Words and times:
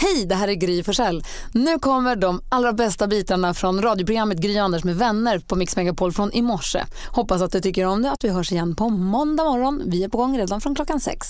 Hej, 0.00 0.26
det 0.26 0.34
här 0.34 0.48
är 0.48 0.54
Gry 0.54 0.82
Forssell. 0.82 1.24
Nu 1.52 1.78
kommer 1.78 2.16
de 2.16 2.42
allra 2.48 2.72
bästa 2.72 3.06
bitarna 3.06 3.54
från 3.54 3.82
radioprogrammet 3.82 4.38
Gry 4.38 4.58
Anders 4.58 4.84
med 4.84 4.96
vänner 4.96 5.38
på 5.38 5.56
Mix 5.56 5.76
Megapol 5.76 6.12
från 6.12 6.32
i 6.32 6.42
morse. 6.42 6.84
Hoppas 7.06 7.42
att 7.42 7.52
du 7.52 7.60
tycker 7.60 7.84
om 7.84 8.02
det 8.02 8.10
att 8.10 8.24
vi 8.24 8.28
hörs 8.28 8.52
igen 8.52 8.76
på 8.76 8.88
måndag 8.88 9.44
morgon. 9.44 9.82
Vi 9.86 10.04
är 10.04 10.08
på 10.08 10.18
gång 10.18 10.38
redan 10.38 10.60
från 10.60 10.74
klockan 10.74 11.00
sex. 11.00 11.26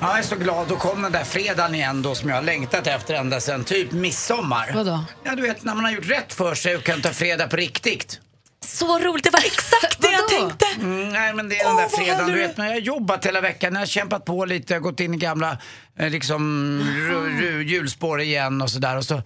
Ja, 0.00 0.08
jag 0.08 0.18
är 0.18 0.22
så 0.22 0.36
glad. 0.36 0.68
Då 0.68 0.76
kom 0.76 1.02
den 1.02 1.12
där 1.12 1.24
fredagen 1.24 1.74
igen 1.74 2.02
då 2.02 2.14
som 2.14 2.28
jag 2.28 2.36
har 2.36 2.42
längtat 2.42 2.86
efter 2.86 3.14
ända 3.14 3.40
sedan 3.40 3.64
typ 3.64 3.92
midsommar. 3.92 4.72
Vadå? 4.74 5.00
Ja, 5.24 5.34
du 5.34 5.42
vet 5.42 5.64
när 5.64 5.74
man 5.74 5.84
har 5.84 5.92
gjort 5.92 6.10
rätt 6.10 6.32
för 6.32 6.54
sig 6.54 6.76
och 6.76 6.82
kan 6.82 7.02
ta 7.02 7.08
fredag 7.08 7.46
på 7.46 7.56
riktigt. 7.56 8.20
Så 8.68 8.98
roligt, 8.98 9.24
det 9.24 9.30
var 9.30 9.40
exakt 9.40 10.00
det 10.02 10.12
jag 10.12 10.28
tänkte. 10.28 10.66
Mm, 10.80 11.08
nej 11.08 11.34
men 11.34 11.48
det 11.48 11.60
är 11.60 11.64
den 11.64 11.76
där 11.76 11.88
fredagen, 11.88 12.26
du 12.26 12.38
vet 12.38 12.56
när 12.56 12.64
jag 12.64 12.72
har 12.72 12.80
jobbat 12.80 13.26
hela 13.26 13.40
veckan, 13.40 13.72
jag 13.72 13.80
har 13.80 13.86
kämpat 13.86 14.24
på 14.24 14.44
lite, 14.44 14.72
jag 14.72 14.80
har 14.80 14.84
gått 14.84 15.00
in 15.00 15.14
i 15.14 15.16
gamla 15.16 15.58
eh, 15.98 16.10
liksom 16.10 16.80
ru, 16.96 17.40
ru, 17.40 17.62
hjulspår 17.62 18.20
igen 18.20 18.62
och 18.62 18.70
sådär 18.70 18.96
och 18.96 19.04
så 19.04 19.22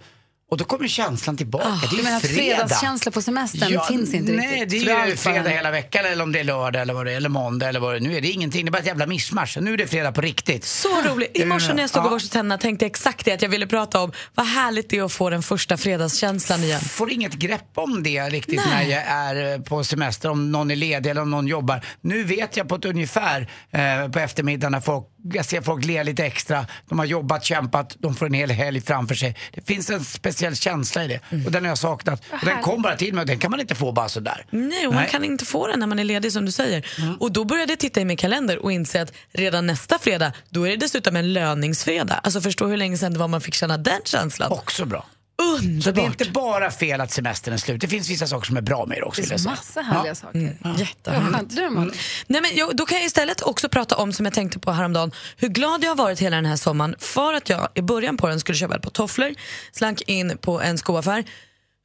och 0.53 0.57
då 0.57 0.65
kommer 0.65 0.87
känslan 0.87 1.37
tillbaka. 1.37 1.65
det 1.91 2.01
är 2.01 2.19
fredag. 2.19 2.19
fredagskänsla 2.19 3.11
på 3.11 3.21
semestern 3.21 3.79
finns 3.87 4.13
inte 4.13 4.31
nej, 4.31 4.61
riktigt? 4.61 4.85
det 4.85 4.91
är 4.91 5.07
ju 5.07 5.15
fredag 5.15 5.49
hela 5.49 5.71
veckan 5.71 6.05
eller 6.05 6.23
om 6.23 6.31
det 6.31 6.39
är 6.39 6.43
lördag 6.43 6.81
eller 6.81 6.93
vad 6.93 7.05
det 7.05 7.11
är, 7.11 7.17
eller 7.17 7.29
måndag 7.29 7.69
eller 7.69 7.79
vad 7.79 7.93
det 7.93 7.97
är. 7.97 8.01
Nu 8.01 8.17
är 8.17 8.21
det 8.21 8.27
ingenting, 8.27 8.65
det 8.65 8.69
är 8.69 8.71
bara 8.71 8.79
ett 8.79 8.85
jävla 8.85 9.05
mischmasch. 9.05 9.57
Nu 9.61 9.73
är 9.73 9.77
det 9.77 9.87
fredag 9.87 10.11
på 10.11 10.21
riktigt. 10.21 10.63
Så 10.63 10.87
roligt. 11.01 11.37
I 11.37 11.45
morse 11.45 11.73
när 11.73 11.81
jag 11.83 11.89
stod 11.89 12.01
och 12.01 12.07
Ja. 12.07 12.09
borstade 12.09 12.31
tänderna 12.33 12.57
tänkte 12.57 12.85
jag 12.85 12.89
exakt 12.89 13.25
det 13.25 13.31
att 13.31 13.41
jag 13.41 13.49
ville 13.49 13.67
prata 13.67 14.01
om 14.01 14.11
vad 14.35 14.45
härligt 14.45 14.89
det 14.89 14.97
är 14.97 15.03
att 15.03 15.11
få 15.13 15.29
den 15.29 15.43
första 15.43 15.77
fredagskänslan 15.77 16.63
igen. 16.63 16.81
får 16.81 17.11
inget 17.11 17.33
grepp 17.33 17.71
om 17.75 18.03
det 18.03 18.29
riktigt 18.29 18.61
Nej. 18.65 18.87
när 18.87 18.95
jag 18.95 19.03
är 19.07 19.53
eh, 19.53 19.61
på 19.61 19.83
semester, 19.83 20.29
om 20.29 20.51
någon 20.51 20.71
är 20.71 20.75
ledig 20.75 21.09
eller 21.09 21.21
om 21.21 21.31
någon 21.31 21.47
jobbar. 21.47 21.85
Nu 22.01 22.23
vet 22.23 22.57
jag 22.57 22.69
på 22.69 22.75
ett 22.75 22.85
ungefär 22.85 23.49
eh, 23.71 24.09
på 24.11 24.19
eftermiddagen 24.19 24.71
när 24.71 24.81
folk, 24.81 25.05
jag 25.23 25.45
ser 25.45 25.61
folk 25.61 25.85
le 25.85 26.03
lite 26.03 26.25
extra, 26.25 26.65
de 26.89 26.99
har 26.99 27.05
jobbat, 27.05 27.43
kämpat, 27.43 27.95
de 27.99 28.15
får 28.15 28.25
en 28.25 28.33
hel 28.33 28.51
helg 28.51 28.81
framför 28.81 29.15
sig. 29.15 29.35
Det 29.51 29.67
finns 29.67 29.89
en 29.89 30.03
speciell 30.03 30.55
känsla 30.55 31.03
i 31.03 31.07
det 31.07 31.19
och 31.45 31.51
den 31.51 31.63
har 31.63 31.69
jag 31.69 31.77
saknat. 31.77 32.23
Och 32.31 32.45
den 32.45 32.61
kom 32.61 32.81
bara 32.81 32.95
till 32.95 33.13
mig 33.13 33.21
och 33.21 33.27
den 33.27 33.39
kan 33.39 33.51
man 33.51 33.59
inte 33.59 33.75
få 33.75 33.91
bara 33.91 34.09
sådär. 34.09 34.45
Nej, 34.49 34.87
och 34.87 34.93
man 34.93 35.05
kan 35.05 35.23
inte 35.23 35.45
få 35.45 35.67
den 35.67 35.79
när 35.79 35.87
man 35.87 35.99
är 35.99 36.03
ledig 36.03 36.31
som 36.31 36.45
du 36.45 36.51
säger. 36.51 36.85
Och 37.19 37.31
då 37.31 37.45
började 37.45 37.71
jag 37.71 37.79
titta 37.79 38.01
i 38.01 38.05
min 38.05 38.17
kalender 38.17 38.63
och 38.63 38.71
inse 38.71 39.01
att 39.01 39.13
redan 39.33 39.67
nästa 39.67 39.99
fredag, 39.99 40.33
då 40.49 40.67
är 40.67 40.71
det 40.71 40.77
dessutom 40.77 41.15
en 41.15 41.33
löningsfredag. 41.33 42.19
Alltså 42.23 42.41
förstå 42.41 42.67
hur 42.67 42.77
länge 42.77 42.97
sedan 42.97 43.13
det 43.13 43.19
var 43.19 43.27
man 43.27 43.41
fick 43.41 43.53
känna 43.53 43.77
den 43.77 44.01
känslan. 44.05 44.51
Också 44.51 44.85
bra. 44.85 45.05
Underbart! 45.35 45.83
Så 45.83 45.91
det 45.91 46.01
är 46.01 46.05
inte 46.05 46.25
bara 46.31 46.71
fel 46.71 47.01
att 47.01 47.11
semestern 47.11 47.53
är 47.53 47.57
slut, 47.57 47.81
det 47.81 47.87
finns 47.87 48.09
vissa 48.09 48.27
saker 48.27 48.45
som 48.47 48.57
är 48.57 48.61
bra 48.61 48.85
med 48.85 48.97
det 48.97 49.03
också. 49.03 49.21
Det 49.21 49.27
säga. 49.27 49.51
massa 49.51 49.81
härliga 49.81 50.15
saker. 50.15 50.57
Vad 50.61 50.79
Jättehärligt. 50.79 51.71
Malin? 51.71 51.93
Nej, 52.27 52.41
men 52.41 52.51
jag, 52.55 52.75
då 52.75 52.85
kan 52.85 52.97
jag 52.97 53.05
istället 53.05 53.41
också 53.41 53.69
prata 53.69 53.95
om, 53.95 54.13
som 54.13 54.25
jag 54.25 54.33
tänkte 54.33 54.59
på 54.59 54.71
häromdagen, 54.71 55.11
hur 55.37 55.47
glad 55.47 55.83
jag 55.83 55.89
har 55.89 55.95
varit 55.95 56.19
hela 56.19 56.35
den 56.35 56.45
här 56.45 56.55
sommaren 56.55 56.95
för 56.99 57.33
att 57.33 57.49
jag 57.49 57.69
i 57.75 57.81
början 57.81 58.17
på 58.17 58.27
den 58.27 58.39
skulle 58.39 58.57
köpa 58.57 58.75
ett 58.75 58.81
par 58.81 58.89
tofflor, 58.89 59.33
slank 59.71 60.01
in 60.01 60.37
på 60.37 60.61
en 60.61 60.77
skoaffär 60.77 61.23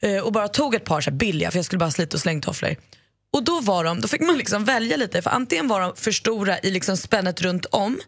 eh, 0.02 0.18
och 0.18 0.32
bara 0.32 0.48
tog 0.48 0.74
ett 0.74 0.84
par 0.84 1.00
så 1.00 1.10
här 1.10 1.16
billiga 1.16 1.50
för 1.50 1.58
jag 1.58 1.64
skulle 1.64 1.78
bara 1.78 1.90
slita 1.90 2.16
och 2.16 2.20
slänga 2.20 2.40
tofflor. 2.40 2.76
Och 3.32 3.44
då 3.44 3.60
var 3.60 3.84
de, 3.84 4.00
då 4.00 4.08
fick 4.08 4.20
man 4.20 4.38
liksom 4.38 4.64
välja 4.64 4.96
lite 4.96 5.22
för 5.22 5.30
antingen 5.30 5.68
var 5.68 5.80
de 5.80 5.96
för 5.96 6.12
stora 6.12 6.58
i 6.58 6.70
liksom 6.70 6.96
spännet 6.96 7.40
runt 7.42 7.66
om 7.66 7.98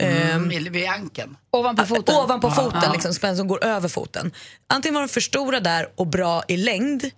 Mm, 0.00 0.48
vid 0.72 0.86
ankeln. 0.86 1.36
Ovanpå 1.50 1.86
foten? 1.86 2.14
Ovanpå 2.14 2.50
foten, 2.50 2.92
liksom, 2.92 3.14
spänn 3.14 3.36
som 3.36 3.48
går 3.48 3.64
över 3.64 3.88
foten. 3.88 4.32
Antingen 4.66 4.94
var 4.94 5.00
de 5.02 5.08
för 5.08 5.20
stora 5.20 5.60
där 5.60 5.88
och 5.96 6.06
bra 6.06 6.42
i 6.48 6.56
längd 6.56 7.10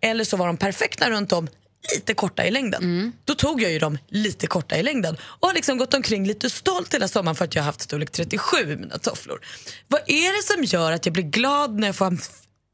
eller 0.00 0.24
så 0.24 0.36
var 0.36 0.46
de 0.46 0.56
perfekta 0.56 1.10
runt 1.10 1.32
om 1.32 1.48
lite 1.94 2.14
korta 2.14 2.44
i 2.46 2.50
längden. 2.50 3.12
Då 3.24 3.34
tog 3.34 3.62
jag 3.62 3.72
ju 3.72 3.78
dem 3.78 3.98
lite 4.08 4.46
korta 4.46 4.76
i 4.76 4.82
längden 4.82 5.16
och 5.22 5.48
har 5.48 5.54
liksom 5.54 5.78
gått 5.78 5.94
omkring 5.94 6.26
lite 6.26 6.50
stolt 6.50 6.94
hela 6.94 7.08
sommaren 7.08 7.36
för 7.36 7.44
att 7.44 7.54
jag 7.54 7.62
har 7.62 7.66
haft 7.66 7.80
storlek 7.80 8.10
37 8.12 8.56
i 8.62 8.76
mina 8.76 8.98
tofflor. 8.98 9.40
Vad 9.88 10.00
är 10.06 10.36
det 10.36 10.54
som 10.54 10.64
gör 10.64 10.92
att 10.92 11.06
jag 11.06 11.12
blir 11.12 11.24
glad 11.24 11.78
när 11.78 11.88
jag 11.88 11.96
får 11.96 12.18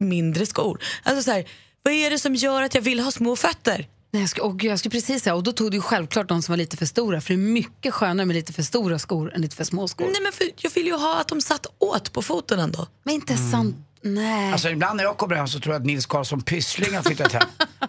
mindre 0.00 0.46
skor? 0.46 0.82
Alltså 1.02 1.22
så 1.22 1.30
här, 1.30 1.44
vad 1.82 1.94
är 1.94 2.10
det 2.10 2.18
som 2.18 2.34
gör 2.34 2.62
att 2.62 2.74
jag 2.74 2.82
vill 2.82 3.00
ha 3.00 3.10
små 3.10 3.36
fötter? 3.36 3.86
Nej, 4.14 4.22
jag, 4.22 4.30
skulle, 4.30 4.44
och 4.44 4.64
jag 4.64 4.78
skulle 4.78 4.90
precis 4.90 5.22
säga, 5.22 5.34
och 5.34 5.42
då 5.42 5.52
tog 5.52 5.70
du 5.70 5.76
ju 5.76 5.80
självklart 5.80 6.28
de 6.28 6.42
som 6.42 6.52
var 6.52 6.56
lite 6.56 6.76
för 6.76 6.86
stora, 6.86 7.20
för 7.20 7.28
det 7.28 7.40
är 7.40 7.52
mycket 7.52 7.94
skönare 7.94 8.26
med 8.26 8.36
lite 8.36 8.52
för 8.52 8.62
stora 8.62 8.98
skor 8.98 9.34
än 9.34 9.40
lite 9.40 9.56
för 9.56 9.64
små 9.64 9.88
skor. 9.88 10.04
Nej, 10.04 10.22
men 10.22 10.32
för, 10.32 10.46
jag 10.56 10.70
vill 10.70 10.86
ju 10.86 10.92
ha 10.92 11.20
att 11.20 11.28
de 11.28 11.40
satt 11.40 11.66
åt 11.78 12.12
på 12.12 12.22
foten 12.22 12.58
ändå. 12.58 12.86
Men 13.02 13.14
inte 13.14 13.36
sant. 13.36 13.76
Nej. 14.04 14.52
Alltså 14.52 14.68
ibland 14.70 14.96
när 14.96 15.04
jag 15.04 15.16
kommer 15.16 15.36
hem 15.36 15.48
så 15.48 15.60
tror 15.60 15.74
jag 15.74 15.80
att 15.80 15.86
Nils 15.86 16.06
Karlsson 16.06 16.42
Pyssling 16.42 16.96
har 16.96 17.02
flyttat 17.02 17.32
hem. 17.32 17.42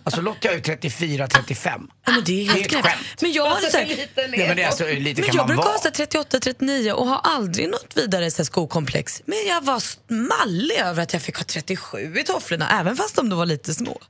Alltså 0.04 0.22
Lotta 0.22 0.48
är 0.50 0.54
ju 0.54 0.60
34-35. 0.60 1.88
Ja, 2.06 2.12
men 2.12 2.24
det 2.24 2.32
är 2.32 2.36
Det 2.36 2.42
är 2.42 2.46
helt 2.54 2.66
ett 2.66 2.72
knäppt. 2.72 2.88
skämt. 2.88 3.22
Men 3.22 3.32
jag, 3.32 3.46
har 3.50 3.60
så 3.72 3.78
här, 3.78 4.08
Ja, 4.16 4.48
men 4.48 4.56
det 4.58 4.64
är 4.64 4.68
alltså, 4.68 4.86
lite 4.86 5.02
Men 5.04 5.16
kan 5.16 5.26
jag 5.26 5.36
man 5.36 5.48
brukar 5.48 5.64
vara. 5.64 5.72
ha 5.74 5.80
så 5.80 5.88
här 5.88 6.06
38-39 6.06 6.92
och 6.92 7.08
har 7.08 7.20
aldrig 7.24 7.70
något 7.70 7.98
vidare 7.98 8.32
så 8.32 8.38
här 8.38 8.44
skokomplex. 8.46 9.22
Men 9.26 9.38
jag 9.48 9.62
var 9.62 9.84
mallig 10.14 10.76
över 10.76 11.04
att 11.04 11.14
jag 11.14 11.22
fick 11.22 11.36
ha 11.38 11.44
37 11.44 12.16
i 12.20 12.24
tofflorna, 12.24 12.80
även 12.80 12.96
fast 12.98 13.16
de 13.16 13.30
då 13.30 13.36
var 13.36 13.46
lite 13.46 13.74
små. 13.74 14.02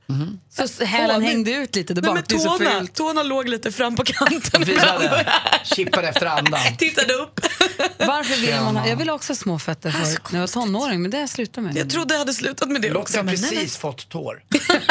så 0.68 0.84
hälen 0.84 1.22
hängde 1.22 1.50
ut 1.50 1.76
lite 1.76 1.94
där 1.94 2.02
Nej, 2.02 2.08
bak. 2.08 2.14
men 2.30 2.38
Det 2.38 2.44
tårna, 2.44 2.86
tårna 2.94 3.22
låg 3.22 3.48
lite 3.48 3.72
fram 3.72 3.96
på 3.96 4.04
kanten. 4.04 4.64
Chippade 5.64 6.08
efter 6.08 6.26
andan. 6.26 6.60
Tittade 6.78 7.14
upp. 7.14 7.40
Varför 7.98 8.40
vill 8.40 8.54
man 8.54 8.76
ha? 8.76 8.88
Jag 8.88 8.96
ville 8.96 9.12
också 9.12 9.30
ha 9.32 9.36
små 9.36 9.58
fötter 9.58 9.90
Det 9.90 9.98
förut 10.06 10.20
när 10.30 10.38
jag 10.40 10.42
var 10.42 10.52
tonåring, 10.52 11.02
men 11.02 11.10
det 11.10 11.16
har 11.16 11.22
jag 11.22 11.30
slutat 11.30 11.64
med. 11.64 11.76
Jag 11.76 11.90
trodde 11.94 12.14
jag 12.14 12.18
hade 12.18 12.34
slutat 12.34 12.68
med 12.68 12.82
det 12.82 12.88
Lotta 12.88 13.00
också. 13.00 13.16
har 13.16 13.24
Men 13.24 13.34
nej, 13.40 13.50
precis 13.50 13.76
fått 13.76 14.08
tår. 14.08 14.42
nej. 14.48 14.60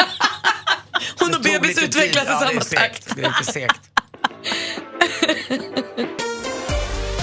Hon 1.18 1.34
och 1.34 1.40
bebis 1.42 1.82
utvecklas 1.82 2.24
i 2.24 2.26
Ja, 2.28 2.40
samma 2.48 2.60
takt. 2.60 3.16
Det 3.16 3.22
är 3.22 3.28
lite 3.40 3.52
segt. 3.52 3.80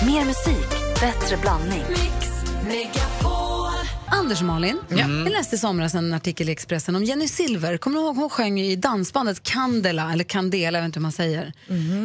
Mer 0.06 0.26
musik, 0.26 0.70
bättre 1.02 1.38
blandning. 1.38 1.84
Anders 4.12 4.40
och 4.40 4.46
Malin, 4.46 4.80
jag 4.90 5.10
läste 5.32 5.56
i 5.56 5.60
somras 5.60 5.96
en 5.96 6.14
artikel 6.14 6.50
i 6.50 6.52
Expressen 6.52 6.96
om 6.96 7.04
Jenny 7.04 7.28
Silver. 7.28 7.78
Kommer 7.78 7.98
du 7.98 8.04
ihåg 8.04 8.16
hon 8.16 8.30
sjöng 8.30 8.60
i 8.60 8.76
dansbandet 8.76 9.44
Candela, 9.44 10.14
eller 10.14 10.24
Candela, 10.24 10.78
jag 10.78 10.84
vet 10.84 10.88
inte 10.88 11.00
hur 11.00 11.02
man 11.02 11.12
säger. 11.12 11.54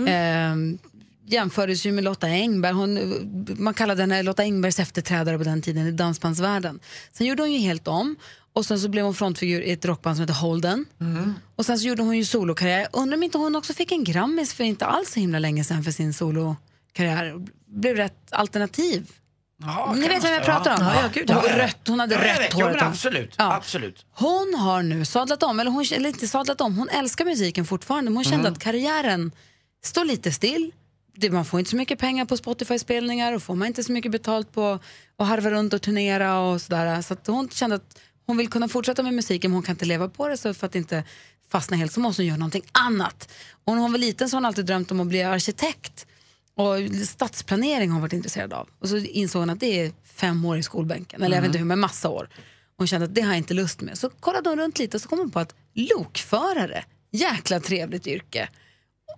Ehm, 0.09 0.79
jämfördes 1.27 1.87
ju 1.87 1.93
med 1.93 2.05
Lotta 2.05 2.27
Engberg. 2.27 2.73
Hon, 2.73 2.99
man 3.59 3.75
kallade 3.75 4.03
henne 4.03 4.23
Lotta 4.23 4.43
Engbergs 4.43 4.79
efterträdare 4.81 5.39
på 5.39 5.45
den 5.45 5.63
tiden 5.63 5.87
i 5.87 5.93
dansbandsvärlden. 5.93 6.81
Sen 7.13 7.27
gjorde 7.27 7.43
hon 7.43 7.53
ju 7.53 7.59
helt 7.59 7.89
om 7.89 8.17
och 8.53 8.67
sen 8.67 8.81
så 8.81 8.89
blev 8.89 9.05
hon 9.05 9.15
frontfigur 9.15 9.61
i 9.63 9.73
ett 9.73 9.85
rockband 9.85 10.17
som 10.17 10.23
heter 10.23 10.35
Holden. 10.35 10.85
Och 11.57 11.67
sen 11.67 11.79
så 11.79 11.87
gjorde 11.89 12.03
hon 12.03 12.17
ju 12.17 12.25
solokarriär. 12.25 12.89
Undrar 12.93 13.17
om 13.17 13.23
inte 13.23 13.39
hon 13.39 13.57
också 13.57 13.73
fick 13.73 13.93
en 13.93 14.05
Grammis 14.05 14.55
för 14.55 14.65
inte 14.65 14.87
alls 14.87 15.13
så 15.13 15.21
himla 15.21 15.39
länge 15.39 15.65
sedan 15.65 15.83
för 15.85 15.91
sin 15.91 16.15
solokarriär. 16.15 17.35
Blev 17.67 17.97
rätt 17.97 18.29
alternativ. 18.31 19.11
Ja, 19.63 19.95
Ni 19.97 20.09
vet 20.09 20.25
vem 20.25 20.33
jag 20.33 20.45
pratar 20.45 20.75
om? 20.75 20.83
Ja, 20.83 20.95
ja, 21.03 21.09
gud, 21.15 21.31
hon, 21.31 21.43
rött, 21.43 21.79
hon 21.89 22.01
hade 22.01 22.15
Ja, 22.15 22.41
rött 22.45 22.53
hår. 22.53 22.77
Ja, 22.79 22.85
absolut. 22.87 23.35
Absolut. 23.37 24.07
Hon 24.13 24.55
har 24.59 24.83
nu 24.83 25.05
sadlat 25.05 25.43
om, 25.43 25.61
eller, 25.61 25.71
hon, 25.71 25.85
eller 25.93 26.09
inte 26.09 26.29
sadlat 26.29 26.61
om, 26.61 26.77
hon 26.79 26.89
älskar 26.89 27.25
musiken 27.25 27.65
fortfarande 27.67 28.11
men 28.11 28.17
hon 28.17 28.25
kände 28.25 28.49
att 28.49 28.59
karriären 28.59 29.33
står 29.85 30.05
lite 30.05 30.33
still. 30.33 30.73
Det, 31.16 31.31
man 31.31 31.44
får 31.44 31.59
inte 31.59 31.71
så 31.71 31.77
mycket 31.77 31.99
pengar 31.99 32.25
på 32.25 32.37
Spotify-spelningar 32.37 33.32
och 33.32 33.43
får 33.43 33.54
man 33.54 33.69
inte 33.69 33.84
så 33.84 33.93
mycket 33.93 34.12
betalt 34.12 34.53
på 34.53 34.78
att 35.16 35.27
harva 35.27 35.50
runt 35.50 35.72
och 35.72 35.82
turnera 35.82 36.41
och 36.41 36.60
sådär. 36.60 37.03
Så 37.03 37.16
hon 37.27 37.49
kände 37.49 37.77
att 37.77 38.00
hon 38.27 38.37
vill 38.37 38.49
kunna 38.49 38.69
fortsätta 38.69 39.03
med 39.03 39.15
musiken 39.15 39.50
men 39.50 39.56
hon 39.56 39.62
kan 39.62 39.72
inte 39.72 39.84
leva 39.84 40.09
på 40.09 40.28
det 40.28 40.37
så 40.37 40.54
för 40.54 40.66
att 40.66 40.75
inte 40.75 41.04
fastna 41.49 41.77
helt 41.77 41.93
så 41.93 42.00
måste 42.00 42.22
hon 42.22 42.27
göra 42.27 42.38
någonting 42.38 42.65
annat. 42.72 43.32
Och 43.65 43.75
när 43.75 43.82
hon 43.82 43.93
var 43.93 43.99
liten 43.99 44.28
så 44.28 44.37
har 44.37 44.41
hon 44.41 44.47
alltid 44.47 44.66
drömt 44.66 44.91
om 44.91 45.00
att 45.00 45.06
bli 45.06 45.22
arkitekt. 45.22 46.06
Och 46.54 47.06
stadsplanering 47.06 47.91
har 47.91 47.95
hon 47.95 48.03
varit 48.03 48.12
intresserad 48.12 48.53
av. 48.53 48.69
Och 48.78 48.89
så 48.89 48.97
insåg 48.97 49.41
hon 49.42 49.51
att 49.51 49.60
det 49.60 49.80
är 49.80 49.92
fem 50.04 50.45
år 50.45 50.59
i 50.59 50.62
skolbänken, 50.62 51.22
eller 51.22 51.36
jag 51.36 51.42
vet 51.42 51.48
inte 51.48 51.59
hur, 51.59 51.65
men 51.65 51.80
massa 51.80 52.09
år. 52.09 52.28
Hon 52.77 52.86
kände 52.86 53.04
att 53.04 53.15
det 53.15 53.21
har 53.21 53.28
jag 53.28 53.39
inte 53.39 53.54
lust 53.54 53.80
med. 53.80 53.98
Så 53.98 54.10
kollade 54.10 54.48
hon 54.48 54.59
runt 54.59 54.78
lite 54.78 54.97
och 54.97 55.01
så 55.01 55.09
kom 55.09 55.19
hon 55.19 55.30
på 55.30 55.41
att 55.41 55.54
lokförare, 55.74 56.84
jäkla 57.12 57.60
trevligt 57.60 58.07
yrke. 58.07 58.48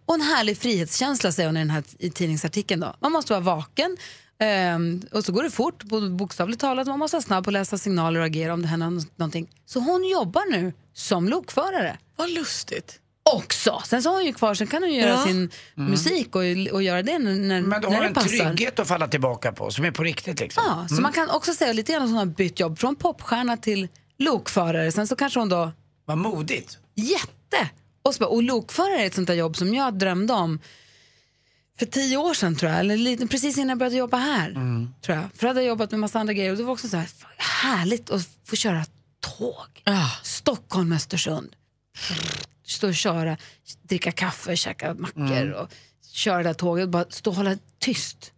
Och 0.07 0.15
en 0.15 0.21
härlig 0.21 0.59
frihetskänsla 0.59 1.33
säger 1.33 1.49
hon 1.49 1.57
i 1.57 1.61
den 1.61 1.71
här 1.71 1.85
i 1.99 2.11
tidningsartikeln. 2.11 2.81
Då. 2.81 2.95
Man 3.01 3.13
måste 3.13 3.33
vara 3.33 3.41
vaken 3.41 3.97
ehm, 4.39 5.03
och 5.13 5.25
så 5.25 5.33
går 5.33 5.43
det 5.43 5.51
fort, 5.51 5.83
bokstavligt 6.19 6.61
talat. 6.61 6.87
Man 6.87 6.99
måste 6.99 7.15
vara 7.15 7.23
snabb 7.23 7.45
på 7.45 7.51
att 7.51 7.53
läsa 7.55 7.79
signaler 7.79 8.21
och 8.21 8.27
agera 8.27 8.53
om 8.53 8.63
det 8.63 8.69
händer 8.69 8.91
nå- 8.91 9.03
någonting. 9.17 9.49
Så 9.67 9.81
hon 9.81 10.05
jobbar 10.09 10.51
nu 10.51 10.73
som 10.95 11.29
lokförare 11.29 11.99
Vad 12.17 12.31
lustigt. 12.31 13.01
också. 13.35 13.83
Sen 13.87 14.03
så 14.03 14.09
har 14.09 14.17
hon 14.17 14.25
ju 14.27 14.33
kvar, 14.33 14.55
sen 14.55 14.67
kan 14.67 14.83
hon 14.83 14.95
göra 14.95 15.11
Ja. 15.11 15.25
sin 15.25 15.51
musik 15.75 16.37
och, 16.37 16.43
och 16.73 16.83
göra 16.83 17.03
det 17.03 17.19
när, 17.19 17.35
när, 17.35 17.63
Men 17.63 17.81
du 17.81 17.89
när 17.89 17.95
har 17.97 18.03
det 18.03 18.09
en 18.09 18.15
passar. 18.15 18.29
trygghet 18.29 18.79
att 18.79 18.89
falla 18.89 19.09
tillbaka 19.09 19.53
på 19.53 19.71
som 19.71 19.85
är 19.85 19.91
på 19.91 20.03
riktigt 20.03 20.41
liksom. 20.41 20.63
Ja, 20.67 20.97
så 20.97 21.03
man 21.03 21.13
kan 21.13 21.31
också 21.31 21.55
säga 21.55 21.73
lite 21.73 21.93
grann 21.93 22.03
att 22.03 22.09
hon 22.09 22.19
har 22.19 22.27
bytt 22.27 22.61
jobb 22.61 22.79
från 22.79 22.97
popstjärna 22.97 23.57
till 23.57 23.89
lokförare. 24.19 24.93
Sen 24.93 25.07
så 25.07 25.17
kanske 25.17 25.39
hon 25.41 25.49
då, 25.49 25.73
Vad 26.05 26.19
modigt. 26.19 26.79
jätte! 26.95 27.71
Och, 28.03 28.15
så, 28.15 28.19
bara, 28.21 28.29
och 28.29 28.43
lokförare 28.43 29.03
är 29.03 29.07
ett 29.07 29.15
sånt 29.15 29.27
där 29.27 29.35
jobb 29.35 29.57
som 29.57 29.75
jag 29.75 29.99
drömde 29.99 30.33
om 30.33 30.59
för 31.79 31.87
tio 31.87 32.17
år 32.17 32.35
sedan 32.35 32.57
tror 32.57 32.71
jag, 32.71 32.81
eller 32.81 32.97
lite, 32.97 33.27
precis 33.27 33.59
innan 33.59 33.69
jag 33.69 33.79
började 33.79 33.97
jobba 33.97 34.17
här. 34.17 34.53
Tror 35.03 35.17
jag. 35.19 35.25
För 35.35 35.41
då 35.43 35.47
hade 35.47 35.61
jag 35.61 35.69
jobbat 35.69 35.91
med 35.91 36.01
massa 36.01 36.21
andra 36.21 36.33
grejer 36.33 36.51
och 36.51 36.57
det 36.57 36.65
var 36.65 36.73
också 36.73 36.89
så 36.89 36.97
här, 36.97 37.09
härligt 37.37 38.11
att 38.11 38.29
få 38.45 38.57
köra 38.57 38.85
tåg. 39.21 39.83
Ah. 39.85 40.11
Stockholm, 40.23 40.93
Östersund. 40.93 41.57
Stå 42.67 42.89
och 42.89 42.95
köra, 42.95 43.37
dricka 43.83 44.13
kaffe, 44.13 44.57
käka 44.57 44.95
mackor 44.95 45.51
och 45.53 45.69
köra 46.13 46.37
det 46.37 46.43
där 46.43 46.55
tåget. 46.55 46.89
Bara 46.89 47.05
stå 47.09 47.31
och 47.31 47.37
hålla 47.37 47.57
tyst. 47.79 48.33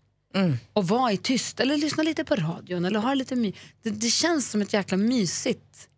Och 0.73 0.89
vara 0.89 1.13
i 1.13 1.17
tyst, 1.17 1.61
eller 1.61 1.77
lyssna 1.77 2.03
lite 2.03 2.25
på 2.25 2.37
radion. 2.37 2.85
Eller 2.85 3.01
ha 3.01 3.15
lite 3.15 3.37
my- 3.37 3.53
det, 3.83 3.91
det 3.91 4.11
känns 4.11 4.51
som 4.51 4.63
ett 4.63 4.73
jäkla 4.73 4.97
mysigt 4.97 5.89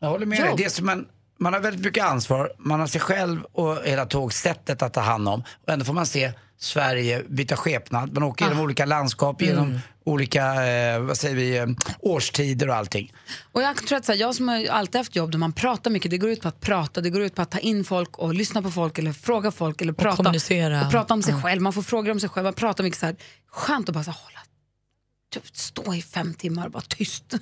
Jag 0.00 0.08
håller 0.08 0.26
med 0.26 0.40
dig. 0.40 0.48
Jobb. 0.48 0.58
Det 0.58 0.64
är 0.64 0.68
som 0.70 0.88
en, 0.88 1.06
man 1.40 1.52
har 1.52 1.60
väldigt 1.60 1.84
mycket 1.84 2.04
ansvar. 2.04 2.52
Man 2.58 2.80
har 2.80 2.86
sig 2.86 3.00
själv 3.00 3.42
och 3.42 3.78
hela 3.84 4.06
tågsättet 4.06 4.82
att 4.82 4.94
ta 4.94 5.00
hand 5.00 5.28
om. 5.28 5.44
Och 5.66 5.72
ändå 5.72 5.84
får 5.84 5.92
man 5.92 6.06
se 6.06 6.32
Sverige 6.58 7.22
byta 7.28 7.56
skepnad. 7.56 8.12
Man 8.12 8.22
åker 8.22 8.44
genom 8.44 8.60
olika 8.60 8.84
landskap, 8.84 9.42
genom 9.42 9.78
olika 10.04 10.66
eh, 10.66 11.00
vad 11.00 11.16
säger 11.16 11.36
vi, 11.36 11.58
eh, 11.58 11.66
årstider 12.00 12.68
och 12.68 12.74
allting. 12.74 13.12
Och 13.52 13.62
jag 13.62 13.76
tror 13.76 13.98
att 13.98 14.04
så 14.04 14.12
här, 14.12 14.18
jag 14.18 14.34
som 14.34 14.48
har 14.48 14.66
alltid 14.66 14.98
haft 14.98 15.16
jobb 15.16 15.30
där 15.30 15.38
man 15.38 15.52
pratar 15.52 15.90
mycket, 15.90 16.10
det 16.10 16.18
går 16.18 16.30
ut 16.30 16.42
på 16.42 16.48
att 16.48 16.60
prata, 16.60 17.00
det 17.00 17.10
går 17.10 17.22
ut 17.22 17.34
på 17.34 17.42
att 17.42 17.50
ta 17.50 17.58
in 17.58 17.84
folk 17.84 18.18
och 18.18 18.34
lyssna 18.34 18.62
på 18.62 18.70
folk 18.70 18.98
eller 18.98 19.12
fråga 19.12 19.50
folk 19.50 19.82
eller 19.82 19.92
prata, 19.92 20.16
kommunicera. 20.16 20.84
och 20.84 20.90
prata 20.90 21.14
om 21.14 21.22
sig 21.22 21.42
själv. 21.42 21.62
Man 21.62 21.72
får 21.72 21.82
frågor 21.82 22.10
om 22.10 22.20
sig 22.20 22.28
själv, 22.28 22.44
man 22.44 22.54
pratar 22.54 22.84
mycket 22.84 23.00
så 23.00 23.06
här. 23.06 23.16
Skönt 23.50 23.88
att 23.88 23.94
bara 23.94 24.04
så 24.04 24.10
här, 24.10 24.18
hålla 24.24 24.39
typ, 25.30 25.56
stå 25.56 25.94
i 25.94 26.02
fem 26.02 26.34
timmar 26.34 26.66
och 26.66 26.72
bara 26.72 26.82
tyst. 26.88 27.24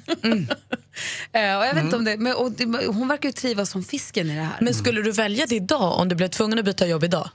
Eh, 1.32 1.58
och 1.58 1.66
jag 1.66 1.74
vet 1.74 1.84
inte 1.84 1.96
om 1.96 2.04
det, 2.04 2.16
men, 2.16 2.34
och 2.34 2.52
det, 2.52 2.64
hon 2.86 3.08
verkar 3.08 3.28
ju 3.28 3.32
trivas 3.32 3.70
som 3.70 3.84
fisken 3.84 4.30
i 4.30 4.34
det 4.34 4.42
här. 4.42 4.58
Men 4.60 4.74
skulle 4.74 5.02
du 5.02 5.12
välja 5.12 5.46
det 5.46 5.54
idag 5.54 5.98
om 5.98 6.08
du 6.08 6.14
blev 6.14 6.28
tvungen 6.28 6.58
att 6.58 6.64
byta 6.64 6.86
jobb 6.86 7.04
idag? 7.04 7.30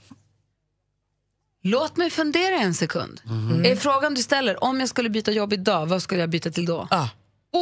Låt 1.61 1.97
mig 1.97 2.09
fundera 2.09 2.55
en 2.55 2.73
sekund. 2.73 3.21
Är 3.65 3.75
frågan 3.75 4.13
du 4.13 4.21
ställer, 4.23 4.63
om 4.63 4.79
jag 4.79 4.89
skulle 4.89 5.09
byta 5.09 5.31
jobb 5.31 5.53
idag, 5.53 5.85
vad 5.85 6.01
skulle 6.03 6.21
jag 6.21 6.29
byta 6.29 6.51
till 6.51 6.65
då? 6.65 6.87
Ja. 6.91 7.09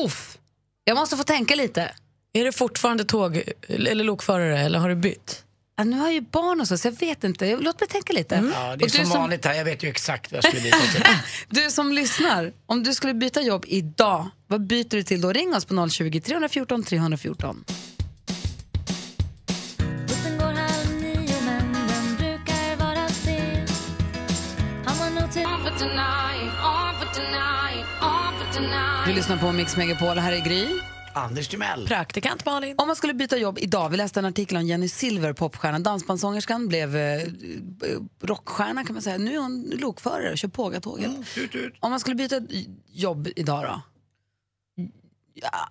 Uff, 0.05 0.37
jag 0.83 0.95
måste 0.95 1.17
få 1.17 1.23
tänka 1.23 1.55
lite. 1.55 1.91
Är 2.33 2.43
det 2.43 2.51
fortfarande 2.51 3.03
tåg 3.05 3.43
eller 3.67 4.03
lokförare 4.03 4.59
eller 4.59 4.79
har 4.79 4.89
du 4.89 4.95
bytt? 4.95 5.43
Ja, 5.81 5.85
nu 5.85 5.97
har 5.97 6.05
jag 6.05 6.13
ju 6.13 6.21
barn 6.21 6.61
och 6.61 6.67
så, 6.67 6.77
så 6.77 6.87
jag 6.87 6.99
vet 6.99 7.23
inte. 7.23 7.57
Låt 7.57 7.79
mig 7.79 7.89
tänka 7.89 8.13
lite. 8.13 8.35
Ja, 8.53 8.75
det 8.75 8.83
är 8.83 8.85
Och 8.85 8.91
som 8.91 9.05
som- 9.05 9.19
vanligt 9.19 9.45
här, 9.45 9.53
jag 9.53 9.65
vet 9.65 9.83
ju 9.83 9.89
exakt 9.89 10.31
vad 10.31 10.37
jag 10.37 10.43
skulle 10.51 10.63
byta 10.63 10.77
till. 10.77 11.03
Du 11.63 11.69
som 11.71 11.91
lyssnar, 11.91 12.51
om 12.65 12.83
du 12.83 12.93
skulle 12.93 13.13
byta 13.13 13.41
jobb 13.41 13.65
idag, 13.67 14.29
vad 14.47 14.67
byter 14.67 14.89
du 14.89 15.03
till 15.03 15.21
då? 15.21 15.31
Ring 15.33 15.55
oss 15.55 15.65
på 15.65 15.89
020 15.89 16.21
314 16.21 16.83
314. 16.83 17.63
Bussen 20.07 20.37
går 20.37 20.45
halv 20.45 21.01
nio 21.01 21.35
men 21.45 21.73
den 21.73 22.15
brukar 22.17 22.75
vara 22.85 23.07
sen 23.09 23.67
Har 24.85 24.99
man 24.99 25.15
nog 25.21 25.31
till 25.33 25.45
On 25.45 25.63
for 25.63 25.79
tonight, 25.79 26.51
on 26.63 26.93
for 26.99 27.13
tonight, 27.13 27.85
on 28.01 28.33
for 28.39 28.53
tonight 28.53 29.05
Du 29.07 29.13
lyssnar 29.13 29.37
på 29.37 29.51
Mix 29.51 29.77
Megapol, 29.77 30.17
här 30.17 30.31
är 30.31 30.39
Gry. 30.45 30.67
Anders 31.13 31.47
Timell. 31.47 31.87
Praktikant 31.87 32.45
Malin. 32.45 32.75
Om 32.77 32.87
man 32.87 32.95
skulle 32.95 33.13
byta 33.13 33.37
jobb 33.37 33.57
idag, 33.61 33.89
vi 33.89 33.97
läste 33.97 34.19
en 34.19 34.25
artikel 34.25 34.57
om 34.57 34.63
Jenny 34.63 34.87
Silver, 34.87 35.33
popstjärnan, 35.33 35.83
dansbandssångerskan, 35.83 36.67
blev 36.67 36.95
eh, 36.95 37.21
rockstjärna 38.21 38.83
kan 38.83 38.93
man 38.93 39.01
säga. 39.01 39.17
Nu 39.17 39.33
är 39.33 39.39
hon 39.39 39.71
lokförare 39.79 40.31
och 40.31 40.37
kör 40.37 40.47
Pågatåget. 40.47 41.11
Om 41.79 41.91
man 41.91 41.99
skulle 41.99 42.15
byta 42.15 42.41
jobb 42.91 43.27
idag 43.35 43.63
då? 43.63 43.81
Ja, 45.33 45.69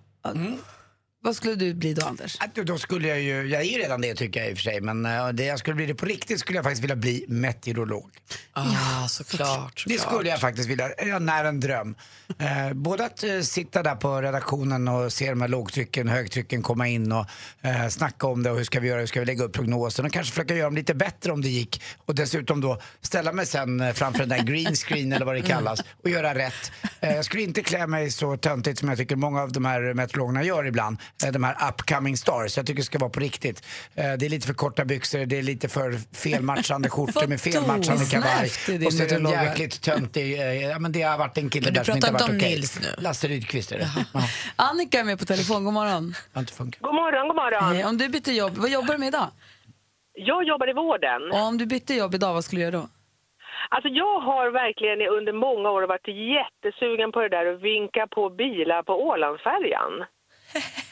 Vad 1.23 1.35
skulle 1.35 1.55
du 1.55 1.73
bli 1.73 1.93
då, 1.93 2.05
Anders? 2.05 2.37
Att 2.39 2.55
Då 2.55 2.77
skulle 2.77 3.07
jag 3.07 3.21
ju, 3.21 3.47
jag 3.47 3.61
är 3.61 3.65
ju 3.65 3.77
redan 3.77 4.01
det 4.01 4.15
tycker 4.15 4.39
jag 4.39 4.49
i 4.49 4.53
och 4.53 4.57
för 4.57 4.63
sig, 4.63 4.81
men 4.81 5.05
eh, 5.05 5.27
det 5.29 5.45
jag 5.45 5.59
skulle 5.59 5.75
bli 5.75 5.85
det 5.85 5.95
på 5.95 6.05
riktigt 6.05 6.39
skulle 6.39 6.57
jag 6.57 6.63
faktiskt 6.63 6.83
vilja 6.83 6.95
bli 6.95 7.25
meteorolog. 7.27 8.11
Ah, 8.53 9.07
såklart. 9.07 9.83
Det 9.87 9.99
skulle 9.99 10.29
jag 10.29 10.39
faktiskt 10.39 10.69
vilja, 10.69 10.89
jag 11.05 11.21
när 11.21 11.45
en 11.45 11.59
dröm. 11.59 11.95
Eh, 12.39 12.73
både 12.73 13.05
att 13.05 13.23
eh, 13.23 13.39
sitta 13.39 13.83
där 13.83 13.95
på 13.95 14.21
redaktionen 14.21 14.87
och 14.87 15.13
se 15.13 15.29
de 15.29 15.41
här 15.41 15.47
lågtrycken, 15.47 16.07
högtrycken 16.07 16.61
komma 16.61 16.87
in 16.87 17.11
och 17.11 17.25
eh, 17.61 17.87
snacka 17.87 18.27
om 18.27 18.43
det 18.43 18.51
och 18.51 18.57
hur 18.57 18.63
ska 18.63 18.79
vi 18.79 18.87
göra, 18.87 18.99
hur 18.99 19.07
ska 19.07 19.19
vi 19.19 19.25
lägga 19.25 19.43
upp 19.43 19.53
prognosen 19.53 20.05
och 20.05 20.11
kanske 20.11 20.33
försöka 20.33 20.55
göra 20.55 20.65
dem 20.65 20.75
lite 20.75 20.93
bättre 20.93 21.31
om 21.31 21.41
det 21.41 21.49
gick. 21.49 21.81
Och 22.05 22.15
dessutom 22.15 22.61
då 22.61 22.81
ställa 23.01 23.31
mig 23.31 23.45
sen 23.45 23.93
framför 23.93 24.19
den 24.19 24.29
där 24.29 24.43
green 24.43 24.75
screen 24.75 25.13
eller 25.13 25.25
vad 25.25 25.35
det 25.35 25.41
kallas 25.41 25.81
och 26.03 26.09
göra 26.09 26.35
rätt. 26.35 26.71
Eh, 26.99 27.15
jag 27.15 27.25
skulle 27.25 27.43
inte 27.43 27.61
klä 27.61 27.87
mig 27.87 28.11
så 28.11 28.37
töntigt 28.37 28.79
som 28.79 28.89
jag 28.89 28.97
tycker 28.97 29.15
många 29.15 29.41
av 29.41 29.51
de 29.51 29.65
här 29.65 29.93
meteorologerna 29.93 30.43
gör 30.43 30.65
ibland. 30.65 30.97
Eh, 31.25 31.31
de 31.31 31.43
här 31.43 31.69
upcoming 31.69 32.17
stars. 32.17 32.57
Jag 32.57 32.65
tycker 32.65 32.77
det 32.81 32.85
ska 32.85 32.99
vara 32.99 33.09
på 33.09 33.19
riktigt. 33.19 33.65
Eh, 33.95 34.13
det 34.19 34.25
är 34.25 34.29
lite 34.29 34.47
för 34.47 34.53
korta 34.53 34.85
byxor, 34.85 35.25
det 35.25 35.37
är 35.37 35.43
lite 35.43 35.69
för 35.69 36.15
felmatchande 36.15 36.89
skjortor 36.93 37.27
med 37.27 37.41
felmatchande 37.41 38.05
kavaj. 38.05 38.45
Och 38.45 38.51
så 38.53 38.71
är 38.71 38.77
det 38.77 39.19
meteorolog. 39.19 39.33
jäkligt 39.33 39.81
töntig, 39.81 40.39
eh, 40.39 40.69
ja 40.69 40.79
men 40.79 40.91
det 40.91 41.01
har 41.01 41.17
varit 41.17 41.37
en 41.37 41.49
kille 41.49 41.71
där 41.71 41.83
som 41.83 41.95
inte 41.95 42.07
har 42.07 42.13
varit 42.13 42.23
okej. 42.29 42.55
Nils 42.55 42.79
nu? 42.81 42.87
Lasse 43.03 43.27
Rydqvist 43.27 43.71
är 43.71 43.77
det. 43.77 43.89
Ja, 44.13 44.21
Annika 44.55 44.99
är 44.99 45.03
med 45.03 45.19
på 45.19 45.25
telefon, 45.25 45.63
god 45.65 45.73
morgon. 45.73 46.09
det 46.09 46.17
har 46.33 46.41
inte 46.41 46.53
funkat. 46.53 46.81
God 46.81 46.95
morgon, 46.95 47.27
god 47.27 47.35
morgon. 47.35 47.75
Hej, 47.75 47.85
om 47.85 47.97
du 47.97 48.09
bytte 48.09 48.31
jobb, 48.31 48.57
vad 48.57 48.69
jobbar 48.69 48.93
du 48.93 48.97
med 48.99 49.07
idag? 49.07 49.27
Jag 50.13 50.43
jobbar 50.47 50.69
i 50.69 50.73
vården. 50.73 51.31
Och 51.31 51.47
om 51.47 51.57
du 51.57 51.65
bytte 51.65 51.93
jobb 51.93 52.15
idag, 52.15 52.33
vad 52.33 52.45
skulle 52.45 52.61
du 52.61 52.65
göra 52.65 52.77
då? 52.77 52.89
Alltså 53.69 53.89
jag 53.89 54.19
har 54.19 54.51
verkligen 54.51 55.01
under 55.17 55.33
många 55.33 55.69
år 55.69 55.83
varit 55.93 56.07
jättesugen 56.37 57.11
på 57.11 57.19
det 57.21 57.29
där 57.29 57.45
att 57.53 57.61
vinka 57.61 58.07
på 58.15 58.29
bilar 58.29 58.83
på 58.83 58.93
Ålandsfärjan. 59.09 59.93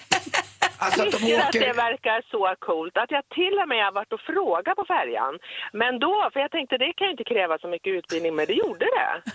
Alltså 0.79 1.01
att 1.01 1.11
de 1.11 1.17
Tycker 1.17 1.39
att 1.39 1.51
det 1.51 1.59
åker... 1.59 1.73
verkar 1.73 2.21
så 2.31 2.55
coolt 2.59 2.97
att 2.97 3.11
jag 3.11 3.23
till 3.29 3.59
och 3.61 3.67
med 3.67 3.85
har 3.85 3.91
varit 3.91 4.13
och 4.13 4.21
frågat 4.21 4.75
på 4.75 4.85
färjan. 4.85 5.39
Men 5.73 5.99
då, 5.99 6.29
för 6.33 6.39
jag 6.39 6.51
tänkte 6.51 6.77
det 6.77 6.93
kan 6.93 7.07
ju 7.07 7.11
inte 7.11 7.23
kräva 7.23 7.57
så 7.57 7.67
mycket 7.67 7.93
utbildning, 7.93 8.35
men 8.35 8.45
det 8.45 8.53
gjorde 8.53 8.85
det. 8.85 9.31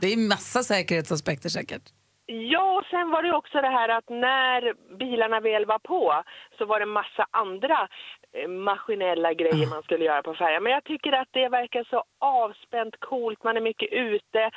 Det 0.00 0.12
är 0.12 0.28
massa 0.28 0.62
säkerhetsaspekter 0.62 1.48
säkert. 1.48 1.82
Ja, 2.26 2.78
och 2.78 2.84
sen 2.90 3.10
var 3.10 3.22
det 3.22 3.32
också 3.32 3.60
det 3.60 3.68
här 3.68 3.88
att 3.88 4.08
när 4.08 4.74
bilarna 4.98 5.40
väl 5.40 5.66
var 5.66 5.78
på 5.78 6.22
så 6.58 6.64
var 6.64 6.80
det 6.80 6.86
massa 6.86 7.26
andra 7.30 7.88
eh, 8.32 8.48
maskinella 8.48 9.34
grejer 9.34 9.66
man 9.66 9.82
skulle 9.82 10.04
göra 10.04 10.22
på 10.22 10.34
färjan. 10.34 10.62
Men 10.62 10.72
jag 10.72 10.84
tycker 10.84 11.12
att 11.12 11.28
det 11.30 11.48
verkar 11.48 11.84
så 11.90 12.04
avspänt 12.18 12.94
coolt, 13.00 13.44
man 13.44 13.56
är 13.56 13.60
mycket 13.60 13.92
ute. 13.92 14.50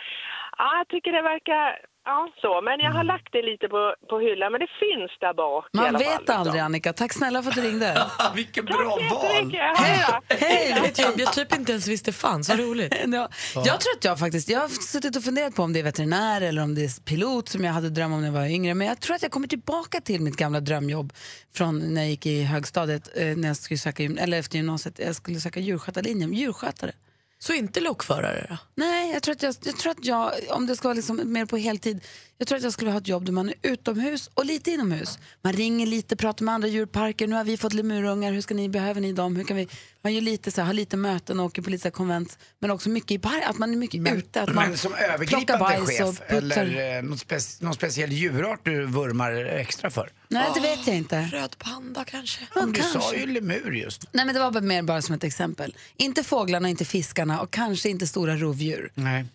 Ja, 0.58 0.78
jag 0.78 0.88
tycker 0.88 1.12
det 1.12 1.22
verkar, 1.22 1.80
ja 2.06 2.28
så. 2.42 2.62
Men 2.62 2.80
jag 2.80 2.92
har 2.92 3.04
lagt 3.04 3.28
det 3.32 3.42
lite 3.42 3.68
på, 3.68 3.96
på 4.10 4.20
hyllan, 4.20 4.52
men 4.52 4.62
det 4.62 4.72
finns 4.84 5.12
där 5.20 5.34
bak 5.34 5.66
i 5.74 5.78
Man 5.78 5.86
alla 5.86 5.98
vet 6.00 6.08
fall. 6.08 6.18
liksom. 6.20 6.36
aldrig, 6.42 6.62
Annika. 6.62 6.94
Tack 6.94 7.14
snälla 7.14 7.44
för 7.44 7.50
att 7.50 7.56
du 7.56 7.62
ringde. 7.62 8.02
Vilken 8.36 8.66
Tack 8.66 8.78
bra 8.78 8.98
så 9.10 9.16
val! 9.16 9.26
jättemycket! 9.34 9.62
Hej 9.78 10.06
då! 10.08 10.36
Hej! 10.36 10.94
Jag 11.18 11.34
typ 11.34 11.56
inte 11.56 11.72
ens 11.72 11.88
visste 11.88 12.14
fanns, 12.14 12.50
vad 12.50 12.60
roligt. 12.60 12.94
Ja. 13.08 13.30
Jag 13.66 13.82
tror 13.82 13.94
att 13.98 14.04
jag 14.04 14.20
faktiskt, 14.20 14.50
jag 14.50 14.60
har 14.60 14.68
suttit 14.68 15.16
och 15.16 15.24
funderat 15.24 15.56
på 15.56 15.64
om 15.64 15.74
det 15.74 15.80
är 15.80 15.84
veterinär 15.84 16.42
eller 16.42 16.62
om 16.64 16.76
det 16.76 16.82
är 16.84 17.02
pilot 17.04 17.50
som 17.50 17.64
jag 17.64 17.74
hade 17.74 17.90
dröm 17.90 18.14
om 18.14 18.22
när 18.22 18.28
jag 18.28 18.34
var 18.34 18.46
yngre. 18.46 18.74
Men 18.74 18.88
jag 18.88 19.00
tror 19.00 19.16
att 19.16 19.22
jag 19.22 19.32
kommer 19.32 19.48
tillbaka 19.48 20.02
till 20.02 20.22
mitt 20.22 20.36
gamla 20.36 20.60
drömjobb 20.60 21.14
från 21.56 21.94
när 21.94 22.02
jag 22.02 22.10
gick 22.10 22.26
i 22.26 22.44
högstadiet, 22.44 23.10
eh, 23.18 23.26
när 23.38 23.48
jag 23.48 23.58
skulle 23.58 23.78
söka, 23.78 24.04
gym- 24.04 24.18
eller 24.18 24.40
efter 24.40 24.56
gymnasiet, 24.58 25.00
jag 25.00 25.16
skulle 25.16 25.40
söka 25.40 25.60
djurskötarlinjen, 25.60 26.34
djurskötare. 26.34 26.92
Så 27.40 27.54
inte 27.54 27.80
lokförare 27.80 28.46
då? 28.50 28.58
Nej, 28.76 29.12
jag 29.12 29.24
tror 29.24 29.36
att 29.36 29.44
jag, 29.44 29.56
jag, 29.64 29.78
tror 29.78 29.92
att 29.92 30.06
jag 30.06 30.32
om 30.50 30.68
det 30.68 30.76
ska 30.76 30.88
vara 30.88 30.96
liksom 30.96 31.22
mer 31.26 31.46
på 31.46 31.58
heltid, 31.58 32.02
jag 32.42 32.48
tror 32.48 32.58
att 32.58 32.64
jag 32.64 32.74
skulle 32.74 32.92
ha 32.92 32.98
ett 32.98 33.08
jobb 33.08 33.26
där 33.26 33.32
man 33.34 33.50
är 33.50 33.56
utomhus 33.62 34.30
och 34.34 34.46
lite 34.46 34.72
inomhus. 34.72 35.20
Man 35.42 35.54
ringer 35.54 35.86
lite, 35.88 36.16
pratar 36.16 36.46
med 36.46 36.54
andra 36.56 36.68
djurparker, 36.68 37.28
nu 37.28 37.36
har 37.36 37.44
vi 37.44 37.58
fått 37.58 37.74
lemurungar, 37.74 38.32
hur 38.34 38.42
ska 38.42 38.54
ni, 38.54 38.70
behöver 38.70 39.02
ni 39.02 39.14
dem? 39.14 39.36
Hur 39.36 39.44
kan 39.44 39.58
vi, 39.58 39.68
man 40.02 40.14
gör 40.14 40.22
lite 40.22 40.52
så 40.52 40.62
här, 40.62 40.66
har 40.66 40.74
lite 40.74 40.98
möten 40.98 41.40
och 41.40 41.46
åker 41.46 41.62
på 41.62 41.70
lite 41.70 41.92
konvent, 41.92 42.38
men 42.60 42.72
också 42.72 42.90
mycket 42.90 43.12
i 43.12 43.20
park, 43.20 43.44
att 43.46 43.58
man 43.58 43.74
är 43.74 43.78
mycket 43.78 44.14
ute. 44.14 44.42
Att 44.42 44.54
man 44.54 44.70
Men 44.70 44.78
som 44.78 44.94
övergripande 44.94 45.58
bajs 45.58 45.88
chef 45.90 46.02
och 46.10 46.16
putsar. 46.16 46.38
eller 46.38 46.98
eh, 46.98 47.04
någon, 47.04 47.18
spec- 47.18 47.64
någon 47.64 47.74
speciell 47.74 48.12
djurart 48.12 48.60
du 48.66 48.86
vurmar 48.86 49.32
extra 49.46 49.90
för? 49.90 50.10
Nej, 50.28 50.48
det 50.56 50.60
vet 50.62 50.88
jag 50.88 50.96
inte. 50.96 51.22
Röd 51.22 51.58
panda 51.58 52.04
kanske? 52.04 52.48
Ja, 52.56 52.66
Du 52.66 52.82
sa 52.82 52.92
kanske. 52.94 53.18
ju 53.18 53.26
lemur 53.26 53.72
just. 53.72 54.06
Nej, 54.12 54.26
men 54.26 54.36
det 54.36 54.42
var 54.42 54.52
bara 54.52 54.62
mer 54.64 54.82
bara 54.82 55.02
som 55.02 55.16
ett 55.16 55.24
exempel. 55.24 55.76
Inte 55.98 56.24
fåglarna, 56.24 56.70
inte 56.70 56.86
fiskarna 56.86 57.42
och 57.42 57.52
kanske 57.52 57.90
inte 57.90 58.08
stora 58.08 58.36
rovdjur. 58.36 58.92
Nej. 58.96 59.26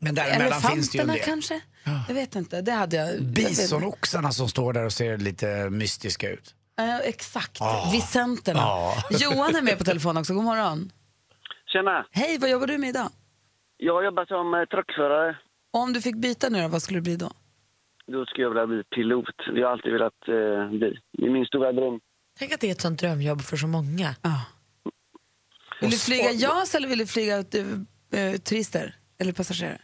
Men 0.00 0.14
däremellan 0.14 0.62
finns 0.62 0.90
det 0.90 0.98
ju 0.98 1.02
en 1.02 1.10
Elefanterna 1.10 1.14
del. 1.14 1.24
kanske? 1.24 1.60
Jag 2.08 2.14
vet 2.14 2.34
inte. 2.34 2.62
Det 2.62 2.72
hade 2.72 2.96
jag... 2.96 3.14
jag. 3.14 3.22
Bisonoxarna 3.22 4.32
som 4.32 4.48
står 4.48 4.72
där 4.72 4.84
och 4.84 4.92
ser 4.92 5.18
lite 5.18 5.70
mystiska 5.70 6.30
ut. 6.30 6.54
Ja, 6.76 7.00
exakt. 7.00 7.60
Vicenterna. 7.92 8.60
Ja. 8.60 8.94
Johan 9.10 9.56
är 9.56 9.62
med 9.62 9.78
på 9.78 9.84
telefon 9.84 10.16
också. 10.16 10.34
God 10.34 10.44
morgon. 10.44 10.92
Tjena! 11.66 12.06
Hej, 12.10 12.38
vad 12.38 12.50
jobbar 12.50 12.66
du 12.66 12.78
med 12.78 12.88
idag? 12.88 13.08
Jag 13.76 14.04
jobbar 14.04 14.26
som 14.26 14.54
eh, 14.54 14.64
truckförare. 14.64 15.36
Och 15.72 15.80
om 15.80 15.92
du 15.92 16.00
fick 16.00 16.16
byta 16.16 16.48
nu 16.48 16.62
då, 16.62 16.68
vad 16.68 16.82
skulle 16.82 16.98
det 16.98 17.02
bli 17.02 17.16
då? 17.16 17.30
Då 18.06 18.26
skulle 18.26 18.42
jag 18.42 18.50
vilja 18.50 18.66
bli 18.66 18.82
pilot. 18.84 19.36
Det 19.46 19.52
har 19.52 19.58
jag 19.58 19.72
alltid 19.72 19.92
velat 19.92 20.28
eh, 20.28 20.78
bli. 20.78 20.98
Det 21.12 21.26
är 21.26 21.30
min 21.30 21.44
stora 21.44 21.72
dröm. 21.72 22.00
Tänk 22.38 22.52
att 22.52 22.60
det 22.60 22.66
är 22.66 22.72
ett 22.72 22.80
sånt 22.80 23.00
drömjobb 23.00 23.42
för 23.42 23.56
så 23.56 23.66
många. 23.66 24.14
Ja. 24.22 24.40
Vill 25.80 25.90
du 25.90 25.98
flyga 25.98 26.30
JAS 26.30 26.74
eller 26.74 26.88
vill 26.88 26.98
du 26.98 27.06
flyga 27.06 27.38
uh, 27.38 28.36
turister? 28.36 28.94
Eller 29.18 29.32
passagerare? 29.32 29.80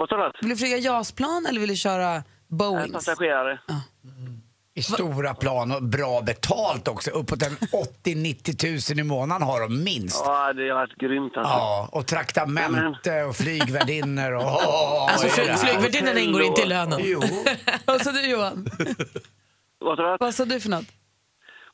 Vad 0.00 0.08
sa 0.08 0.16
du? 0.16 0.32
Vill 0.40 0.50
du 0.50 0.56
flyga 0.56 0.76
JAS-plan 0.76 1.46
eller 1.48 1.60
vill 1.60 1.68
du 1.68 1.76
köra 1.76 2.22
Boeings? 2.48 2.92
Passagerare. 2.92 3.50
Är 3.50 3.80
i 4.74 4.82
stora 4.82 5.34
plan 5.34 5.72
och 5.72 5.82
bra 5.82 6.22
betalt 6.22 6.88
också. 6.88 7.10
Uppåt 7.10 7.42
en 7.42 7.56
80-90 7.56 8.56
tusen 8.56 8.98
i 8.98 9.02
månaden 9.02 9.42
har 9.48 9.60
de 9.60 9.84
minst. 9.84 10.22
Ja, 10.26 10.52
det 10.52 10.68
har 10.68 10.74
varit 10.74 10.96
grymt 10.98 11.36
alltså. 11.36 11.52
Ja, 11.52 11.88
och 11.92 12.06
traktamente 12.06 13.22
och 13.22 13.36
flygvärdinnor 13.36 14.32
och... 14.32 14.42
Alltså, 15.10 15.26
är 15.26 15.30
det 15.30 15.34
fly- 15.36 15.46
här? 15.46 15.56
flygvärdinnorna 15.56 16.20
ingår 16.20 16.42
inte 16.42 16.62
i 16.62 16.66
lönen. 16.66 17.00
Jo. 17.02 17.20
Vad 17.86 18.00
sa 18.02 18.12
du 18.12 18.30
Johan? 18.30 18.66
Vad 19.78 19.96
sa 19.96 20.02
du? 20.10 20.16
Vad 20.20 20.34
sa 20.34 20.44
du 20.44 20.60
för 20.60 20.70
något? 20.70 20.86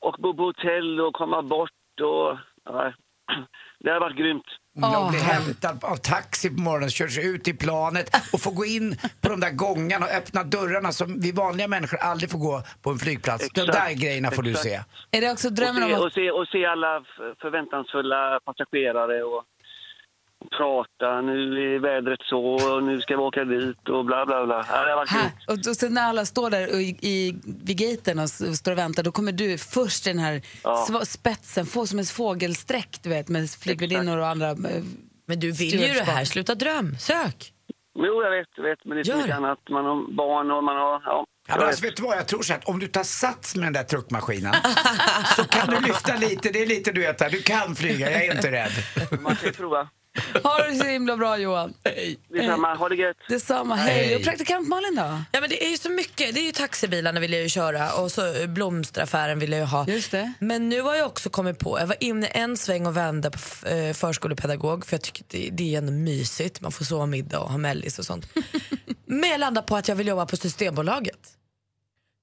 Och 0.00 0.14
bo 0.22 0.34
på 0.36 0.42
hotell 0.42 1.00
och 1.00 1.14
komma 1.14 1.42
bort 1.42 2.00
och... 2.00 2.38
Ja, 2.64 2.92
det 3.80 3.90
har 3.90 4.00
varit 4.00 4.16
grymt. 4.16 4.46
Jag 4.80 5.10
blir 5.10 5.20
hämtad 5.20 5.84
av 5.84 5.96
taxi 5.96 6.50
på 6.50 6.60
morgonen, 6.60 6.90
körs 6.90 7.18
ut 7.18 7.48
i 7.48 7.52
planet 7.52 8.16
och 8.32 8.40
får 8.40 8.52
gå 8.52 8.64
in 8.64 8.96
på 9.20 9.28
de 9.28 9.40
där 9.40 9.50
gångarna 9.50 10.06
och 10.06 10.12
öppna 10.12 10.44
dörrarna 10.44 10.92
som 10.92 11.20
vi 11.20 11.32
vanliga 11.32 11.68
människor 11.68 11.98
aldrig 11.98 12.30
får 12.30 12.38
gå 12.38 12.62
på 12.82 12.90
en 12.90 12.98
flygplats. 12.98 13.48
De 13.54 13.66
där 13.66 13.92
grejerna 13.92 14.30
får 14.30 14.42
du 14.42 14.50
exakt. 14.50 14.68
se. 14.68 14.80
Är 15.10 15.20
det 15.20 15.30
också 15.32 15.48
Och 15.48 15.54
drömmen 15.54 15.82
se, 15.82 15.94
om 15.94 16.00
och, 16.00 16.06
att... 16.06 16.12
se, 16.12 16.30
och 16.30 16.48
se 16.48 16.66
alla 16.66 17.04
förväntansfulla 17.40 18.40
passagerare 18.44 19.22
och 19.22 19.44
prata. 20.56 21.20
Nu 21.20 21.74
är 21.74 21.78
vädret 21.78 22.20
så 22.22 22.44
och 22.44 22.82
nu 22.82 23.00
ska 23.00 23.16
vi 23.16 23.22
åka 23.22 23.44
dit 23.44 23.88
och 23.88 24.04
bla 24.04 24.26
bla 24.26 24.46
bla. 24.46 24.66
Ja, 24.70 24.84
det 24.84 24.90
har 24.90 24.96
varit 24.96 25.10
Här. 25.10 25.30
Och 25.48 25.58
då, 25.62 25.74
sen 25.74 25.94
när 25.94 26.02
alla 26.02 26.24
står 26.26 26.50
där 26.50 26.72
och 26.74 26.80
i, 26.82 26.96
i, 27.00 27.34
vid 27.64 27.76
gaten 27.78 28.18
och 28.18 28.30
står 28.30 28.72
och 28.72 28.78
väntar, 28.78 29.02
då 29.02 29.12
kommer 29.12 29.32
du 29.32 29.58
först 29.58 30.06
i 30.06 30.10
den 30.10 30.18
här 30.18 30.42
Ja. 30.64 31.02
spetsen, 31.06 31.66
få 31.66 31.86
som 31.86 31.98
en 31.98 32.04
fågelsträck 32.04 32.98
du 33.02 33.08
vet, 33.08 33.28
med 33.28 33.50
flygvärdinnor 33.50 34.18
och 34.18 34.26
andra. 34.26 34.50
eh, 34.50 34.56
Men 35.28 35.40
du 35.40 35.52
vill 35.52 35.80
ju 35.80 35.94
det 35.94 36.02
här, 36.04 36.24
sluta 36.24 36.54
dröm, 36.54 36.96
sök. 36.98 37.52
Jo, 37.98 38.22
jag 38.22 38.30
vet, 38.30 38.48
jag 38.56 38.62
vet, 38.64 38.84
men 38.84 38.96
det 38.96 39.00
är 39.02 39.04
så 39.04 39.16
mycket 39.16 39.36
annat. 39.36 39.58
Man 39.70 39.84
har 39.84 40.12
barn 40.16 40.50
och 40.50 40.64
man 40.64 40.76
har... 40.76 41.02
Ja, 41.04 41.24
Ja, 41.48 41.56
men 41.58 41.66
alltså, 41.66 41.82
vet 41.84 41.96
du 41.96 42.02
vad, 42.02 42.16
jag 42.16 42.26
tror 42.26 42.42
så 42.42 42.54
att 42.54 42.64
om 42.64 42.78
du 42.78 42.88
tar 42.88 43.02
sats 43.02 43.56
med 43.56 43.66
den 43.66 43.72
där 43.72 43.82
truckmaskinen 43.82 44.54
så 45.36 45.44
kan 45.44 45.66
du 45.74 45.80
lyfta 45.80 46.16
lite, 46.16 46.50
det 46.50 46.62
är 46.62 46.66
lite 46.66 46.92
du 46.92 47.00
vet, 47.00 47.18
du 47.30 47.42
kan 47.42 47.76
flyga, 47.76 48.10
jag 48.10 48.24
är 48.24 48.34
inte 48.36 48.50
rädd. 48.52 48.70
Man 49.22 49.36
kan 49.36 49.46
ju 49.48 49.52
prova. 49.52 49.88
Ha 50.42 50.62
det 50.62 50.74
så 50.74 50.84
himla 50.84 51.16
bra 51.16 51.38
Johan. 51.38 51.74
Detsamma, 52.28 52.74
ha 52.74 52.88
det 52.88 52.96
gött. 52.96 53.16
Detsamma, 53.28 53.74
hej. 53.74 54.04
Hej. 54.04 54.16
Och 54.16 54.22
praktikant 54.22 54.68
Malin 54.68 54.94
då? 54.94 55.22
Ja, 55.32 55.40
men 55.40 55.50
det 55.50 55.64
är 55.64 55.70
ju 55.70 55.76
så 55.76 55.90
mycket. 55.90 56.34
Det 56.34 56.40
är 56.40 56.44
ju 56.44 56.52
taxibilarna 56.52 57.20
vill 57.20 57.32
jag 57.32 57.42
ju 57.42 57.48
köra 57.48 57.92
och 57.92 58.12
så 58.12 58.32
blomsteraffären 58.48 59.38
vill 59.38 59.52
jag 59.52 59.60
ju 59.60 59.66
ha. 59.66 59.86
Just 59.88 60.10
det. 60.10 60.32
Men 60.38 60.68
nu 60.68 60.80
har 60.80 60.94
jag 60.94 61.06
också 61.06 61.30
kommit 61.30 61.58
på, 61.58 61.78
jag 61.80 61.86
var 61.86 61.96
inne 62.00 62.26
en 62.26 62.56
sväng 62.56 62.86
och 62.86 62.96
vände 62.96 63.30
på 63.30 63.68
eh, 63.68 63.92
förskolepedagog 63.92 64.86
för 64.86 64.94
jag 64.94 65.02
tycker 65.02 65.24
det, 65.28 65.50
det 65.52 65.74
är 65.74 65.78
ändå 65.78 65.92
mysigt. 65.92 66.60
Man 66.60 66.72
får 66.72 66.84
sova 66.84 67.06
middag 67.06 67.40
och 67.40 67.50
ha 67.50 67.58
mellis 67.58 67.98
och 67.98 68.04
sånt. 68.04 68.26
Men 69.06 69.30
jag 69.30 69.40
landade 69.40 69.66
på 69.66 69.76
att 69.76 69.88
jag 69.88 69.96
vill 69.96 70.06
jobba 70.06 70.26
på 70.26 70.36
Systembolaget. 70.36 71.18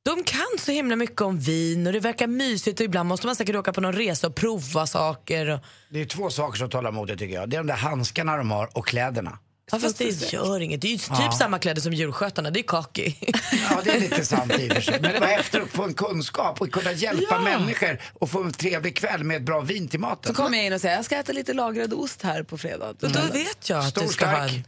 De 0.03 0.24
kan 0.24 0.41
så 0.60 0.72
himla 0.72 0.95
mycket 0.95 1.22
om 1.22 1.39
vin 1.39 1.88
och 1.88 1.93
det 1.93 2.00
verkar 2.00 2.27
mysigt 2.27 2.79
och 2.79 2.86
ibland 2.86 3.10
måste 3.10 3.27
man 3.27 3.36
säkert 3.36 3.55
åka 3.55 3.74
på 3.74 3.81
någon 3.81 3.93
resa 3.93 4.27
och 4.27 4.36
prova 4.36 4.88
saker. 4.88 5.50
Och... 5.50 5.60
Det 5.89 6.01
är 6.01 6.05
två 6.05 6.29
saker 6.29 6.57
som 6.57 6.69
talar 6.69 6.89
emot 6.89 7.07
det 7.07 7.17
tycker 7.17 7.36
jag. 7.36 7.50
Det 7.50 7.55
är 7.55 7.60
de 7.60 7.67
där 7.67 7.75
handskarna 7.75 8.38
de 8.38 8.51
har 8.51 8.77
och 8.77 8.88
kläderna. 8.88 9.38
Ja, 9.72 9.79
fast 9.79 9.98
det 9.98 10.33
gör 10.33 10.60
inget. 10.60 10.81
Det 10.81 10.88
är 10.88 10.91
ju 10.91 10.98
typ 10.98 11.10
Ja. 11.10 11.31
samma 11.31 11.60
kläder 11.60 11.81
som 11.81 11.93
djurskötarna, 11.93 12.50
det 12.51 12.60
är 12.60 12.63
kaki. 12.63 13.15
Ja, 13.69 13.81
det 13.83 13.89
är 13.91 14.00
lite 14.00 14.25
sant 14.25 14.53
i 14.60 14.69
och 14.69 14.74
för 14.74 14.81
sig. 14.81 15.00
Men 15.01 15.13
det 15.13 15.19
var 15.19 15.27
häftigt 15.27 15.63
att 15.63 15.69
få 15.69 15.83
en 15.83 15.93
kunskap 15.93 16.62
och 16.62 16.72
kunna 16.72 16.91
hjälpa 16.91 17.39
människor 17.39 18.01
och 18.13 18.29
få 18.29 18.43
en 18.43 18.53
trevlig 18.53 18.98
kväll 18.98 19.24
med 19.24 19.38
ett 19.38 19.43
bra 19.43 19.62
vin 19.62 19.88
till 19.88 20.00
maten. 20.00 20.36
Så 20.36 20.43
kommer 20.43 20.57
jag 20.57 20.65
in 20.65 20.74
och 20.74 20.81
säger 20.81 20.95
jag 20.95 21.05
ska 21.05 21.15
äta 21.15 21.31
lite 21.31 21.53
lagrad 21.53 21.93
ost 21.93 22.22
här 22.22 22.43
på 22.43 22.57
fredag. 22.57 22.89
Och 22.89 23.12
då 23.12 23.19
vet 23.33 23.69
jag 23.69 23.79
att 23.79 23.89
Stor 23.89 24.01
du 24.01 24.07
ska 24.07 24.25
ha 24.25 24.48
stark. 24.48 24.65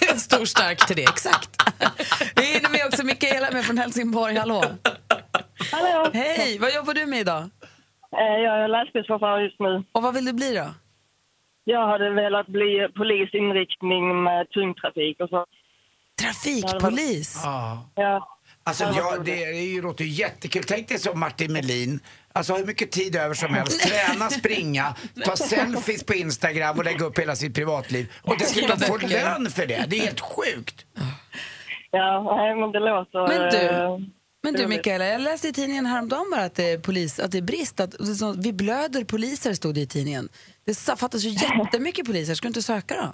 en, 0.00 0.08
en 0.14 0.20
stor 0.20 0.44
stark 0.44 0.86
till 0.86 0.96
det, 0.96 1.02
exakt. 1.02 1.50
Vi 2.36 2.44
hinner 2.46 2.65
med 3.56 3.64
från 3.64 3.78
Helsingborg, 3.78 4.36
hallå. 4.36 4.64
Hallå! 5.72 6.10
Hej, 6.14 6.58
vad 6.58 6.74
jobbar 6.74 6.94
du 6.94 7.06
med 7.06 7.20
idag? 7.20 7.42
Eh, 7.42 8.36
Jag 8.44 8.64
är 8.64 8.68
lastbilschaufför 8.68 9.40
just 9.40 9.60
nu. 9.60 9.84
Och 9.92 10.02
vad 10.02 10.14
vill 10.14 10.24
du 10.24 10.32
bli 10.32 10.54
då? 10.54 10.74
Jag 11.64 11.86
hade 11.88 12.10
velat 12.10 12.46
bli 12.46 12.88
polisinriktning 12.96 14.22
med 14.22 14.50
tung 14.50 14.74
trafik 14.74 15.20
och 15.20 15.28
så. 15.28 15.46
Trafikpolis? 16.20 17.40
Ja. 17.44 17.88
Ja. 17.94 18.28
Alltså, 18.64 18.84
ja, 18.84 19.16
det, 19.24 19.44
är 19.44 19.62
ju, 19.74 19.82
låter 19.82 20.04
ju 20.04 20.10
jättekul. 20.10 20.64
Tänk 20.66 20.88
dig 20.88 20.98
som 20.98 21.20
Martin 21.20 21.52
Melin. 21.52 22.00
Alltså 22.32 22.54
hur 22.54 22.66
mycket 22.66 22.90
tid 22.92 23.16
över 23.16 23.34
som 23.34 23.54
helst. 23.54 23.80
Träna, 23.88 24.30
springa, 24.30 24.94
ta 25.24 25.36
selfies 25.52 26.04
på 26.04 26.14
Instagram 26.14 26.78
och 26.78 26.84
lägga 26.84 27.04
upp 27.04 27.18
hela 27.18 27.36
sitt 27.36 27.54
privatliv. 27.54 28.12
Och 28.22 28.36
dessutom 28.38 28.78
få 28.78 28.96
lön 28.98 29.50
för 29.50 29.66
det. 29.66 29.84
Det 29.88 29.96
är 29.98 30.00
helt 30.02 30.20
sjukt. 30.20 30.86
Ja, 31.90 32.36
nej, 32.36 32.54
men 32.54 32.72
det 32.72 32.78
låter... 32.80 33.28
Men 33.28 33.50
du, 33.50 33.58
eh, 33.58 33.98
Men 34.42 34.54
du. 34.54 34.66
Mikaela, 34.68 35.04
jag 35.06 35.20
läste 35.20 35.48
i 35.48 35.52
tidningen 35.52 35.86
häromdagen 35.86 36.30
bara 36.32 36.44
att 36.44 36.54
det 36.54 36.72
är, 36.72 36.78
polis, 36.78 37.20
att 37.20 37.32
det 37.32 37.38
är 37.38 37.42
brist. 37.42 37.80
Att, 37.80 37.94
vi 38.44 38.52
blöder 38.52 39.04
poliser 39.04 39.52
stod 39.52 39.74
det 39.74 39.80
i 39.80 39.86
tidningen. 39.86 40.28
Det 40.66 40.98
fattas 41.00 41.24
ju 41.24 41.30
jättemycket 41.30 42.06
poliser, 42.10 42.34
ska 42.34 42.44
du 42.46 42.48
inte 42.48 42.62
söka 42.62 42.94
då? 42.94 43.08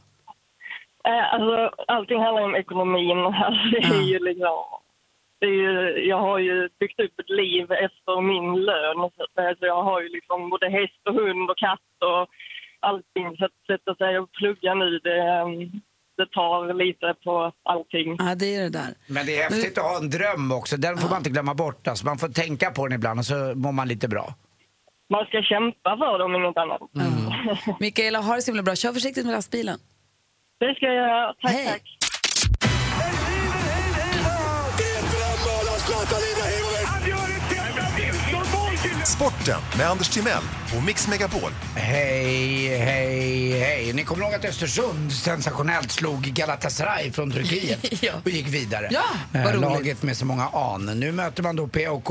Eh, 1.11 1.35
Alltså, 1.35 1.85
allting 1.89 2.21
handlar 2.21 2.43
om 2.43 2.55
ekonomin. 2.55 3.19
Alltså, 3.45 3.65
det 3.73 3.97
är 3.97 4.03
ju 4.03 4.19
liksom... 4.19 4.59
Det 5.41 5.47
är 5.47 5.61
ju, 5.67 6.07
jag 6.09 6.19
har 6.19 6.39
ju 6.39 6.69
byggt 6.81 7.01
upp 7.01 7.21
ett 7.21 7.31
liv 7.31 7.73
efter 7.73 8.21
min 8.21 8.61
lön. 8.65 9.11
Så 9.17 9.41
alltså, 9.49 9.67
jag 9.67 9.83
har 9.83 10.01
ju 10.01 10.09
liksom 10.09 10.51
både 10.51 10.69
häst 10.69 11.03
och 11.09 11.15
hund 11.15 11.51
och 11.51 11.59
katt 11.59 11.95
och 12.11 12.29
allting. 12.81 13.37
Så 13.37 13.45
att 13.45 13.59
sätta 13.67 13.95
sig 13.95 14.19
och 14.19 14.33
plugga 14.33 14.75
nu, 14.75 14.99
det, 14.99 15.19
eh, 15.19 15.47
det 16.17 16.27
tar 16.27 16.75
lite 16.75 17.15
på 17.25 17.53
allting. 17.63 18.17
Ja, 18.19 18.35
det 18.35 18.55
är 18.57 18.63
det 18.63 18.69
där. 18.69 18.95
Men 19.07 19.27
det 19.27 19.39
är 19.39 19.43
häftigt 19.51 19.79
att 19.79 19.85
ha 19.85 19.97
en 19.97 20.11
dröm 20.11 20.53
också. 20.53 20.77
Den 20.77 20.99
får 20.99 21.09
man 21.09 21.19
inte 21.19 21.31
glömma 21.31 21.55
bort. 21.55 21.89
Alltså, 21.89 22.07
man 22.07 22.19
får 22.19 22.29
tänka 22.29 22.71
på 22.71 22.87
den 22.87 22.95
ibland 22.95 23.19
och 23.19 23.27
så 23.27 23.53
mår 23.55 23.73
man 23.73 23.89
lite 23.89 24.09
bra. 24.09 24.35
Man 25.11 25.25
ska 25.27 25.43
kämpa 25.43 25.97
för 25.97 26.19
dem, 26.19 26.35
inget 26.35 26.57
annat. 26.57 26.81
Mikaela, 27.81 28.21
ha 28.21 28.35
det 28.35 28.43
så 28.43 28.51
himla 28.51 28.63
bra. 28.63 28.75
Kör 28.77 28.93
försiktigt 28.93 29.25
med 29.25 29.33
lastbilen. 29.33 29.79
Det 30.61 30.75
ska 30.75 30.87
jag 30.87 30.95
göra. 30.95 31.35
Tack, 31.43 31.53
Hej. 31.53 31.67
tack. 31.67 32.02
Sporten 39.05 39.61
med 39.79 39.87
Anders 39.91 40.09
Timell 40.09 40.43
och 40.77 40.83
Mix 40.83 41.09
Megapol. 41.09 41.51
Hej, 41.77 42.69
hej, 42.79 43.51
hej. 43.61 43.93
Ni 43.93 44.05
kommer 44.05 44.25
ihåg 44.25 44.35
att 44.35 44.45
Östersund 44.45 45.13
sensationellt 45.13 45.91
slog 45.93 46.23
Galatasaray 46.23 47.13
från 47.13 47.31
Turkiet 47.33 48.03
Ja. 48.03 48.13
och 48.25 48.31
gick 48.31 48.47
vidare. 48.47 48.89
Ja, 48.91 49.03
vad 49.33 49.43
Eh, 49.47 49.49
roligt. 49.51 49.61
Laget 49.61 50.03
med 50.03 50.17
så 50.17 50.25
många 50.25 50.49
an. 50.49 50.87
Nu 51.01 51.13
möter 51.13 51.43
man 51.43 51.57
då 51.57 51.69
PAOK 51.69 52.11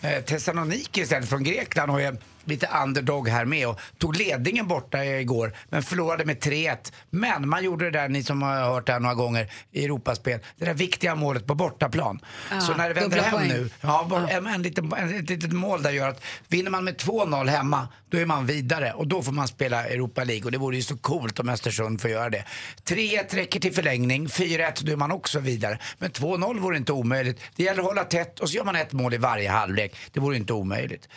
eh, 0.00 0.20
Thessaloniki 0.24 1.00
istället 1.00 1.28
från 1.28 1.44
Grekland 1.44 1.90
och 1.90 2.00
är 2.02 2.16
lite 2.44 2.68
underdog 2.82 3.28
här 3.28 3.44
med 3.44 3.68
och 3.68 3.80
tog 3.98 4.16
ledningen 4.16 4.68
borta 4.68 5.04
igår 5.04 5.52
men 5.68 5.82
förlorade 5.82 6.24
med 6.24 6.38
3-1. 6.38 6.92
Men 7.10 7.48
man 7.48 7.64
gjorde 7.64 7.84
det 7.84 7.90
där, 7.90 8.08
ni 8.08 8.22
som 8.22 8.42
har 8.42 8.56
hört 8.56 8.86
det 8.86 8.92
här 8.92 9.00
några 9.00 9.14
gånger 9.14 9.52
i 9.72 9.84
Europaspel, 9.84 10.40
det 10.58 10.64
där 10.64 10.74
viktiga 10.74 11.14
målet 11.14 11.46
på 11.46 11.54
bortaplan. 11.54 12.20
Ja, 12.50 12.60
så 12.60 12.74
när 12.74 12.88
det 12.88 12.94
vänder 12.94 13.22
hem 13.22 13.30
poäng. 13.30 13.48
nu, 13.48 13.70
ja, 13.80 14.06
bara 14.10 14.28
en, 14.28 14.46
en 14.46 14.62
liten, 14.62 14.92
en, 14.92 15.18
ett 15.18 15.30
litet 15.30 15.52
mål 15.52 15.82
där 15.82 15.90
gör 15.90 16.08
att 16.08 16.24
vinner 16.48 16.70
man 16.70 16.84
med 16.84 16.96
2-0 16.96 17.48
hemma, 17.48 17.88
då 18.10 18.18
är 18.18 18.26
man 18.26 18.46
vidare 18.46 18.92
och 18.92 19.06
då 19.06 19.22
får 19.22 19.32
man 19.32 19.48
spela 19.48 19.86
Europa 19.86 20.24
League 20.24 20.44
och 20.44 20.52
det 20.52 20.58
vore 20.58 20.76
ju 20.76 20.82
så 20.82 20.96
coolt 20.96 21.40
om 21.40 21.48
Östersund 21.48 22.00
får 22.00 22.10
göra 22.10 22.30
det. 22.30 22.44
3-1 22.84 23.34
räcker 23.34 23.60
till 23.60 23.74
förlängning, 23.74 24.26
4-1 24.26 24.84
då 24.84 24.92
är 24.92 24.96
man 24.96 25.12
också 25.12 25.40
vidare. 25.40 25.78
Men 25.98 26.10
2-0 26.10 26.60
vore 26.60 26.76
inte 26.76 26.92
omöjligt. 26.92 27.40
Det 27.56 27.62
gäller 27.62 27.80
att 27.80 27.86
hålla 27.86 28.04
tätt 28.04 28.40
och 28.40 28.48
så 28.48 28.56
gör 28.56 28.64
man 28.64 28.76
ett 28.76 28.92
mål 28.92 29.14
i 29.14 29.16
varje 29.16 29.50
halvlek. 29.50 29.96
Det 30.12 30.20
vore 30.20 30.36
inte 30.36 30.52
omöjligt. 30.52 31.08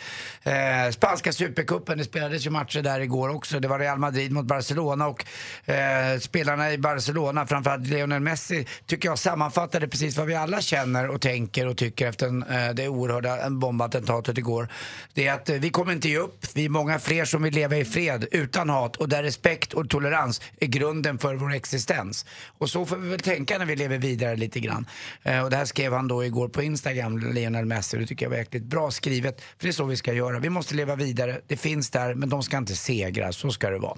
Eh, 0.42 0.90
spanska 1.18 1.44
supercupen, 1.44 1.98
det 1.98 2.04
spelades 2.04 2.46
ju 2.46 2.50
matcher 2.50 2.82
där 2.82 3.00
igår 3.00 3.28
också. 3.28 3.60
Det 3.60 3.68
var 3.68 3.78
Real 3.78 3.98
Madrid 3.98 4.32
mot 4.32 4.44
Barcelona 4.44 5.06
och 5.06 5.24
eh, 5.70 6.18
spelarna 6.18 6.72
i 6.72 6.78
Barcelona, 6.78 7.46
framförallt 7.46 7.86
Lionel 7.86 8.20
Messi, 8.20 8.66
tycker 8.86 9.08
jag 9.08 9.18
sammanfattade 9.18 9.88
precis 9.88 10.16
vad 10.16 10.26
vi 10.26 10.34
alla 10.34 10.60
känner 10.60 11.08
och 11.08 11.20
tänker 11.20 11.66
och 11.66 11.76
tycker 11.76 12.08
efter 12.08 12.26
en, 12.26 12.42
eh, 12.42 12.70
det 12.74 12.88
oerhörda 12.88 13.50
bombattentatet 13.50 14.38
igår. 14.38 14.68
Det 15.14 15.26
är 15.26 15.34
att 15.34 15.48
eh, 15.48 15.56
vi 15.56 15.70
kommer 15.70 15.92
inte 15.92 16.08
ge 16.08 16.18
upp. 16.18 16.46
Vi 16.54 16.64
är 16.64 16.68
många 16.68 16.98
fler 16.98 17.24
som 17.24 17.42
vill 17.42 17.54
leva 17.54 17.76
i 17.76 17.84
fred 17.84 18.26
utan 18.30 18.70
hat 18.70 18.96
och 18.96 19.08
där 19.08 19.22
respekt 19.22 19.72
och 19.72 19.90
tolerans 19.90 20.40
är 20.60 20.66
grunden 20.66 21.18
för 21.18 21.34
vår 21.34 21.52
existens. 21.52 22.26
Och 22.58 22.70
så 22.70 22.86
får 22.86 22.96
vi 22.96 23.08
väl 23.08 23.20
tänka 23.20 23.58
när 23.58 23.66
vi 23.66 23.76
lever 23.76 23.98
vidare 23.98 24.36
lite 24.36 24.60
grann. 24.60 24.86
Eh, 25.22 25.44
och 25.44 25.50
det 25.50 25.56
här 25.56 25.64
skrev 25.64 25.92
han 25.92 26.08
då 26.08 26.24
igår 26.24 26.48
på 26.48 26.62
Instagram, 26.62 27.18
Lionel 27.18 27.64
Messi, 27.64 27.98
det 27.98 28.06
tycker 28.06 28.26
jag 28.26 28.30
var 28.30 28.36
jäkligt 28.36 28.64
bra 28.64 28.90
skrivet. 28.90 29.40
För 29.40 29.66
det 29.66 29.68
är 29.68 29.72
så 29.72 29.84
vi 29.84 29.96
ska 29.96 30.12
göra. 30.12 30.38
Vi 30.38 30.50
måste 30.50 30.74
leva 30.74 30.96
vidare. 30.96 31.07
Det 31.46 31.56
finns 31.56 31.90
där, 31.90 32.14
men 32.14 32.28
de 32.28 32.42
ska 32.42 32.56
inte 32.56 32.76
segra. 32.76 33.32
Så 33.32 33.50
ska 33.50 33.70
det 33.70 33.78
vara. 33.78 33.96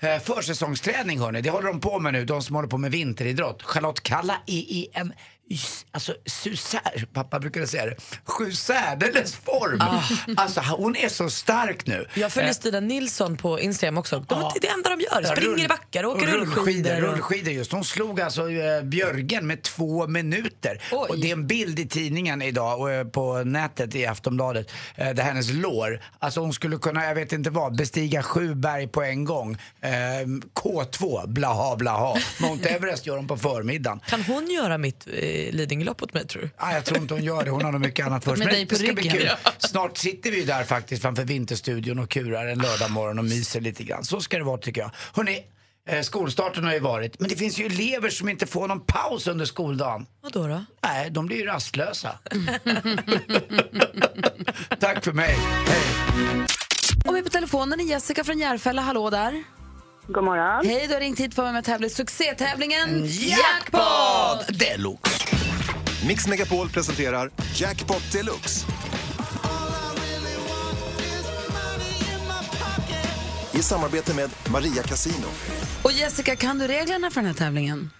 Eh, 0.00 0.18
försäsongsträning 0.18 1.18
hörni, 1.20 1.40
det 1.40 1.50
håller 1.50 1.68
de 1.68 1.80
på 1.80 1.98
med 1.98 2.12
nu, 2.12 2.24
de 2.24 2.42
som 2.42 2.56
håller 2.56 2.68
på 2.68 2.78
med 2.78 2.90
vinteridrott. 2.90 3.62
Charlotte 3.62 4.02
Kalla 4.02 4.36
är 4.46 4.52
i 4.52 4.88
en 4.92 5.12
Alltså 5.90 6.14
Susär, 6.26 7.06
pappa 7.12 7.40
brukade 7.40 7.66
säga 7.66 7.86
det, 7.86 7.96
sju 8.24 8.52
särdeles 8.52 9.34
form. 9.34 9.80
Alltså 10.36 10.60
hon 10.60 10.96
är 10.96 11.08
så 11.08 11.30
stark 11.30 11.86
nu. 11.86 12.06
Jag 12.14 12.32
följer 12.32 12.48
Eh, 12.50 12.54
Stina 12.54 12.80
Nilsson 12.80 13.36
på 13.36 13.60
Instagram 13.60 13.98
också. 13.98 14.24
De, 14.28 14.38
är 14.40 14.60
det 14.60 14.66
enda 14.68 14.90
de 14.90 15.00
gör. 15.00 15.22
Ja, 15.22 15.28
Springer 15.36 15.50
rull- 15.56 15.64
i 15.64 15.68
backar 15.68 16.04
och 16.04 16.12
åker 16.16 16.26
och 16.40 16.46
rullskidor. 16.46 17.04
och- 17.04 17.12
Rullskidor 17.14 17.52
just. 17.52 17.72
Hon 17.72 17.84
slog 17.84 18.20
alltså 18.20 18.50
eh, 18.50 18.82
Björgen 18.82 19.46
med 19.46 19.62
två 19.62 20.06
minuter. 20.06 20.82
Och 20.92 21.18
det 21.18 21.28
är 21.28 21.32
en 21.32 21.46
bild 21.46 21.78
i 21.78 21.88
tidningen 21.88 22.42
idag 22.42 22.80
och 22.80 22.90
eh, 22.90 23.04
på 23.06 23.44
nätet 23.44 23.94
i 23.94 24.06
Aftonbladet. 24.06 24.70
Eh, 24.94 25.10
där 25.10 25.22
hennes 25.22 25.50
lår, 25.50 26.00
alltså 26.18 26.40
hon 26.40 26.52
skulle 26.52 26.76
kunna, 26.76 27.04
jag 27.04 27.14
vet 27.14 27.32
inte 27.32 27.50
vad, 27.50 27.76
bestiga 27.76 28.22
sju 28.22 28.54
berg 28.54 28.88
på 28.88 29.02
en 29.02 29.24
gång. 29.24 29.56
Eh, 29.80 29.90
K2, 30.54 31.26
blaha 31.26 31.76
blaha. 31.76 32.18
Mount 32.40 32.68
Everest 32.68 33.06
gör 33.06 33.16
hon 33.16 33.28
på 33.28 33.36
förmiddagen. 33.36 34.00
Kan 34.08 34.22
hon 34.22 34.50
göra 34.50 34.78
mitt 34.78 35.06
Lidingölopp 35.52 36.02
åt 36.02 36.14
mig 36.14 36.26
tror 36.26 36.42
du? 36.42 36.50
Ah, 36.56 36.72
jag 36.72 36.84
tror 36.84 36.98
inte 36.98 37.14
hon 37.14 37.24
gör 37.24 37.44
det, 37.44 37.50
hon 37.50 37.64
har 37.64 37.72
nog 37.72 37.80
mycket 37.80 38.06
annat 38.06 38.24
för 38.28 38.36
sig. 38.36 38.38
Med 38.38 38.46
Men 38.46 38.54
dig 38.54 38.66
på 38.66 38.74
det 38.74 38.84
ska 38.84 38.92
bli 38.92 39.10
kul. 39.10 39.30
Snart 39.58 39.96
sitter 39.98 40.30
vi 40.30 40.36
ju 40.40 40.44
där 40.44 40.64
faktiskt 40.64 41.02
framför 41.02 41.24
Vinterstudion 41.24 41.98
och 41.98 42.10
kurar 42.10 42.46
en 42.46 42.58
lördag 42.58 42.90
morgon 42.90 43.18
och 43.18 43.24
myser 43.24 43.60
lite 43.60 43.84
grann. 43.84 44.04
Så 44.04 44.20
ska 44.20 44.38
det 44.38 44.44
vara 44.44 44.58
tycker 44.58 44.80
jag. 44.80 44.90
Hörrni, 45.12 45.38
eh, 45.88 46.00
skolstarten 46.00 46.64
har 46.64 46.72
ju 46.72 46.80
varit, 46.80 47.20
men 47.20 47.28
det 47.28 47.36
finns 47.36 47.58
ju 47.58 47.66
elever 47.66 48.10
som 48.10 48.28
inte 48.28 48.46
får 48.46 48.68
någon 48.68 48.80
paus 48.80 49.26
under 49.26 49.44
skoldagen. 49.44 50.06
Vad 50.22 50.32
då? 50.32 50.46
då? 50.46 50.64
Nej, 50.82 51.10
de 51.10 51.26
blir 51.26 51.36
ju 51.36 51.46
rastlösa. 51.46 52.18
Tack 54.80 55.04
för 55.04 55.12
mig. 55.12 55.36
Hej. 55.66 55.82
Och 57.04 57.16
vi 57.16 57.22
på 57.22 57.28
telefonen 57.30 57.80
är 57.80 57.84
Jessica 57.84 58.24
från 58.24 58.38
Järfälla. 58.38 58.82
Hallå 58.82 59.10
där. 59.10 59.42
God 60.06 60.24
morgon. 60.24 60.66
Hej, 60.66 60.86
du 60.88 60.94
har 60.94 61.00
ringt 61.00 61.20
hit 61.20 61.34
för 61.34 61.42
att 61.42 61.44
vara 61.44 61.52
med 61.52 61.58
och 61.58 61.64
tävla 61.64 61.86
i 61.86 61.90
succétävlingen 61.90 63.06
Jackpot 63.06 64.58
Deluxe. 64.58 65.26
Mix 66.06 66.28
Megapol 66.28 66.68
presenterar 66.68 67.30
Jackpot 67.54 68.12
Deluxe. 68.12 68.66
I 73.52 73.62
samarbete 73.62 74.14
med 74.14 74.30
Maria 74.52 74.82
Casino. 74.82 75.26
Och 75.82 75.92
Jessica, 75.92 76.36
kan 76.36 76.58
du 76.58 76.66
reglerna 76.66 77.10
för 77.10 77.20
den 77.20 77.26
här 77.26 77.34
tävlingen? 77.34 77.90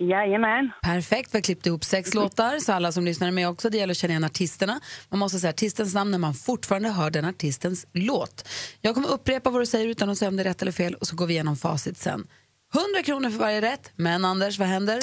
Jajamän. 0.00 0.70
Perfekt, 0.82 1.34
vi 1.34 1.38
har 1.38 1.42
klippt 1.42 1.66
ihop 1.66 1.84
sex 1.84 2.14
låtar 2.14 2.58
så 2.58 2.72
alla 2.72 2.92
som 2.92 3.04
lyssnar 3.04 3.28
är 3.28 3.32
med 3.32 3.48
också. 3.48 3.70
Det 3.70 3.78
gäller 3.78 3.90
att 3.90 3.96
känna 3.98 4.12
igen 4.12 4.24
artisterna. 4.24 4.80
Man 5.08 5.18
måste 5.18 5.38
säga 5.38 5.50
artistens 5.50 5.94
namn 5.94 6.10
när 6.10 6.18
man 6.18 6.34
fortfarande 6.34 6.88
hör 6.88 7.10
den 7.10 7.24
artistens 7.24 7.86
låt. 7.92 8.48
Jag 8.80 8.94
kommer 8.94 9.08
upprepa 9.08 9.50
vad 9.50 9.62
du 9.62 9.66
säger 9.66 9.86
utan 9.88 10.10
att 10.10 10.18
säga 10.18 10.28
om 10.28 10.36
det 10.36 10.42
är 10.42 10.44
rätt 10.44 10.62
eller 10.62 10.72
fel 10.72 10.94
och 10.94 11.06
så 11.06 11.16
går 11.16 11.26
vi 11.26 11.32
igenom 11.34 11.56
facit 11.56 11.98
sen. 11.98 12.26
100 12.74 13.02
kronor 13.04 13.30
för 13.30 13.38
varje 13.38 13.60
rätt. 13.60 13.92
Men 13.96 14.24
Anders, 14.24 14.58
vad 14.58 14.68
händer? 14.68 15.02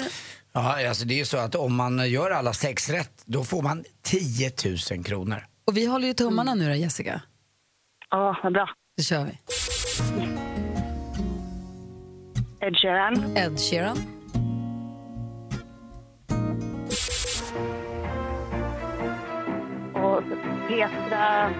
Ja, 0.53 0.87
alltså 0.89 1.05
det 1.05 1.13
är 1.13 1.17
ju 1.17 1.25
så 1.25 1.37
att 1.37 1.55
om 1.55 1.75
man 1.75 2.09
gör 2.09 2.31
alla 2.31 2.53
sex 2.53 2.89
rätt, 2.89 3.23
då 3.25 3.43
får 3.43 3.61
man 3.61 3.83
10 4.01 4.51
000 4.91 5.03
kronor. 5.03 5.45
Och 5.67 5.77
vi 5.77 5.85
håller 5.85 6.07
ju 6.07 6.13
tummarna 6.13 6.55
nu 6.55 6.69
då, 6.69 6.75
Jessica. 6.75 7.21
Ja, 8.09 8.39
vad 8.43 8.53
bra. 8.53 8.69
Då 8.97 9.03
kör 9.03 9.25
vi. 9.25 9.31
Ed 12.67 12.75
Sheeran. 12.77 13.37
Ed 13.37 13.59
Sheeran. 13.59 14.16
Och 20.03 20.23
Petra... 20.67 21.53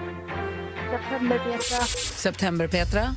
September-Petra. 0.90 1.84
September-Petra. 2.16 3.14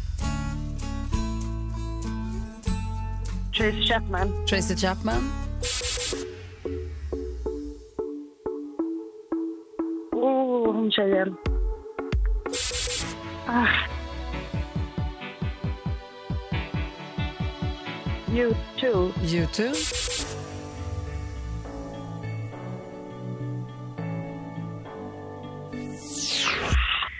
Tracy 3.57 3.81
Chapman. 3.81 4.45
Tracy 4.47 4.75
Chapman. 4.75 5.31
Åh, 10.13 10.23
oh, 10.23 10.73
hon 10.73 10.91
tjejen. 10.91 11.35
Ah. 13.47 13.91
You 18.33 18.55
too. 18.79 19.13
You 19.21 19.45
too. 19.47 19.73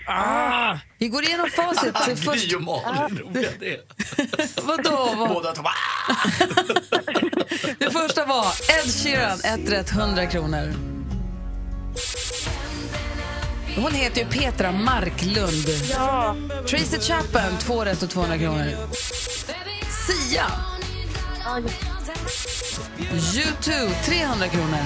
Ah. 0.08 0.78
Vi 0.98 1.08
går 1.08 1.24
igenom 1.24 1.50
facit. 1.50 1.98
Så 2.06 2.16
först... 2.16 2.48
Gry 2.48 2.56
och 2.56 2.62
Malin, 2.62 3.18
roliga 3.20 3.50
det. 3.60 3.78
Vadå? 4.64 5.14
Vad? 5.18 5.30
Båda 5.30 5.52
två. 5.52 5.64
Det 7.80 7.92
första 7.92 8.26
var 8.26 8.46
Ed 8.46 8.92
Sheeran, 9.04 9.40
ett 9.40 9.72
rätt 9.72 9.91
100 9.91 10.26
kronor. 10.26 10.74
Hon 13.76 13.91
heter 13.91 14.22
ju 14.22 14.28
Petra 14.28 14.72
Marklund. 14.72 15.67
Ja. 15.91 16.36
Tracy 16.70 17.00
Chapman, 17.00 17.58
två 17.60 17.86
rätt 17.86 18.04
och 18.04 18.10
200 18.10 18.38
kronor. 18.38 18.67
Sia. 20.08 20.46
U2, 23.12 23.89
300 24.06 24.48
kronor. 24.48 24.80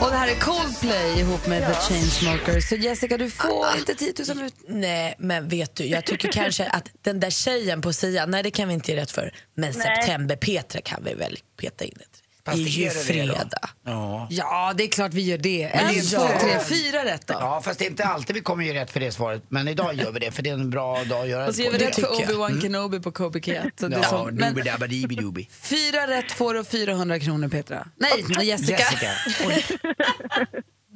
Och 0.00 0.10
det 0.10 0.16
här 0.16 0.28
är 0.28 0.34
Coldplay 0.34 1.20
ihop 1.20 1.46
med 1.46 1.66
The 1.66 1.74
Chainsmokers. 1.74 2.68
Så 2.68 2.74
Jessica, 2.74 3.18
du 3.18 3.30
får 3.30 3.66
inte 3.78 3.94
10 3.94 4.12
000 4.34 4.46
ut. 4.46 4.54
Nej, 4.68 5.14
men 5.18 5.48
vet 5.48 5.74
du, 5.76 5.84
jag 5.84 6.04
tycker 6.04 6.32
kanske 6.32 6.66
att 6.66 6.90
den 7.02 7.20
där 7.20 7.30
tjejen 7.30 7.80
på 7.80 7.92
Sia, 7.92 8.26
nej 8.26 8.42
det 8.42 8.50
kan 8.50 8.68
vi 8.68 8.74
inte 8.74 8.92
ge 8.92 9.00
rätt 9.00 9.10
för. 9.10 9.32
Men. 9.54 9.74
September-Petra 9.74 10.80
kan 10.80 11.04
vi 11.04 11.14
väl 11.14 11.38
peta 11.60 11.84
in 11.84 11.96
ett. 12.00 12.19
Fast 12.50 12.64
det 12.64 12.70
är 12.70 12.72
ju 12.72 12.84
det 12.88 12.94
det 12.94 13.04
fredag. 13.04 13.48
Ja. 13.84 14.26
Ja, 14.30 14.72
det 14.76 14.84
är 14.84 14.88
klart 14.88 15.14
vi 15.14 15.22
gör 15.22 15.38
det. 15.38 15.50
Det 15.50 15.62
En, 15.64 15.90
inte 15.94 16.16
två, 16.16 16.28
tre, 16.40 16.60
fyra 16.68 17.04
rätt 17.04 17.26
då. 17.26 17.34
Ja, 17.34 17.62
fast 17.64 17.78
det 17.78 17.84
är 17.84 17.90
inte 17.90 18.04
alltid 18.04 18.36
vi 18.36 18.42
kommer 18.42 18.64
ge 18.64 18.74
rätt 18.74 18.90
för 18.90 19.00
det 19.00 19.12
svaret. 19.12 19.42
Men 19.48 19.68
idag 19.68 19.94
gör 19.94 20.12
vi 20.12 20.20
det, 20.20 20.30
för 20.30 20.42
det 20.42 20.50
är 20.50 20.54
en 20.54 20.70
bra 20.70 21.04
dag 21.04 21.22
att 21.22 21.28
göra 21.28 21.46
Och 21.48 21.54
så 21.54 21.62
det 21.62 21.68
på. 21.70 21.78
vi 21.78 21.86
rätt 21.86 21.94
för. 21.94 22.06
Obi-Wan 22.06 22.48
Mm. 22.50 22.60
Kenobi 22.60 23.00
på 23.00 23.12
Kobe 23.12 23.40
det 23.88 23.98
Ja, 24.02 24.28
doobidabadibidobi. 24.30 25.48
fyra 25.62 26.06
rätt 26.06 26.32
får 26.32 26.54
du 26.54 26.60
och 26.60 26.66
400 26.66 27.20
kronor, 27.20 27.48
Petra. 27.48 27.86
Nej, 27.96 28.46
Jessica. 28.46 28.78
Jessica. 28.78 29.10
Oj. 29.46 29.64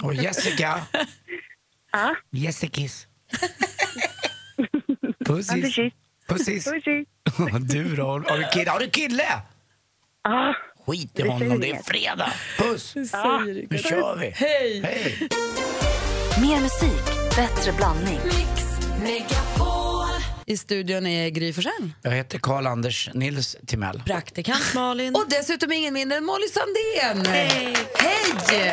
Och 0.02 0.14
Jessica. 0.14 0.80
Jessicas. 2.30 3.06
Pussis. 5.26 5.76
Pussis. 6.28 6.64
Du 7.60 7.96
då? 7.96 8.04
Har 8.06 8.38
du 8.38 8.44
kille? 8.52 8.70
Har 8.70 8.80
du 8.80 8.90
kille? 8.90 9.24
Ja. 10.24 10.54
Skit 10.86 11.18
i 11.18 11.22
Det 11.22 11.28
honom, 11.28 11.60
det 11.60 11.70
är 11.70 11.82
fredag. 11.82 12.32
Puss. 12.58 12.94
Ja. 13.12 13.38
Nu 13.70 13.78
kör 13.78 14.16
vi. 14.16 14.30
Hej. 14.30 14.80
Hej. 14.84 15.28
Mer 16.40 16.60
musik, 16.60 17.04
bättre 17.36 17.72
blandning. 17.72 18.20
I 20.46 20.56
studion 20.56 21.06
är 21.06 21.28
Gry 21.30 21.52
Forssell. 21.52 21.92
Jag 22.02 22.10
heter 22.10 22.38
Karl-Anders 22.38 23.10
Nils 23.14 23.56
Timell. 23.66 24.02
Praktikant 24.06 24.74
Malin. 24.74 25.14
Och 25.14 25.24
dessutom 25.28 25.72
ingen 25.72 25.94
mindre 25.94 26.18
än 26.18 26.24
Molly 26.24 26.46
Sandén. 26.48 27.26
Hej. 27.26 27.76
Hej! 27.98 28.72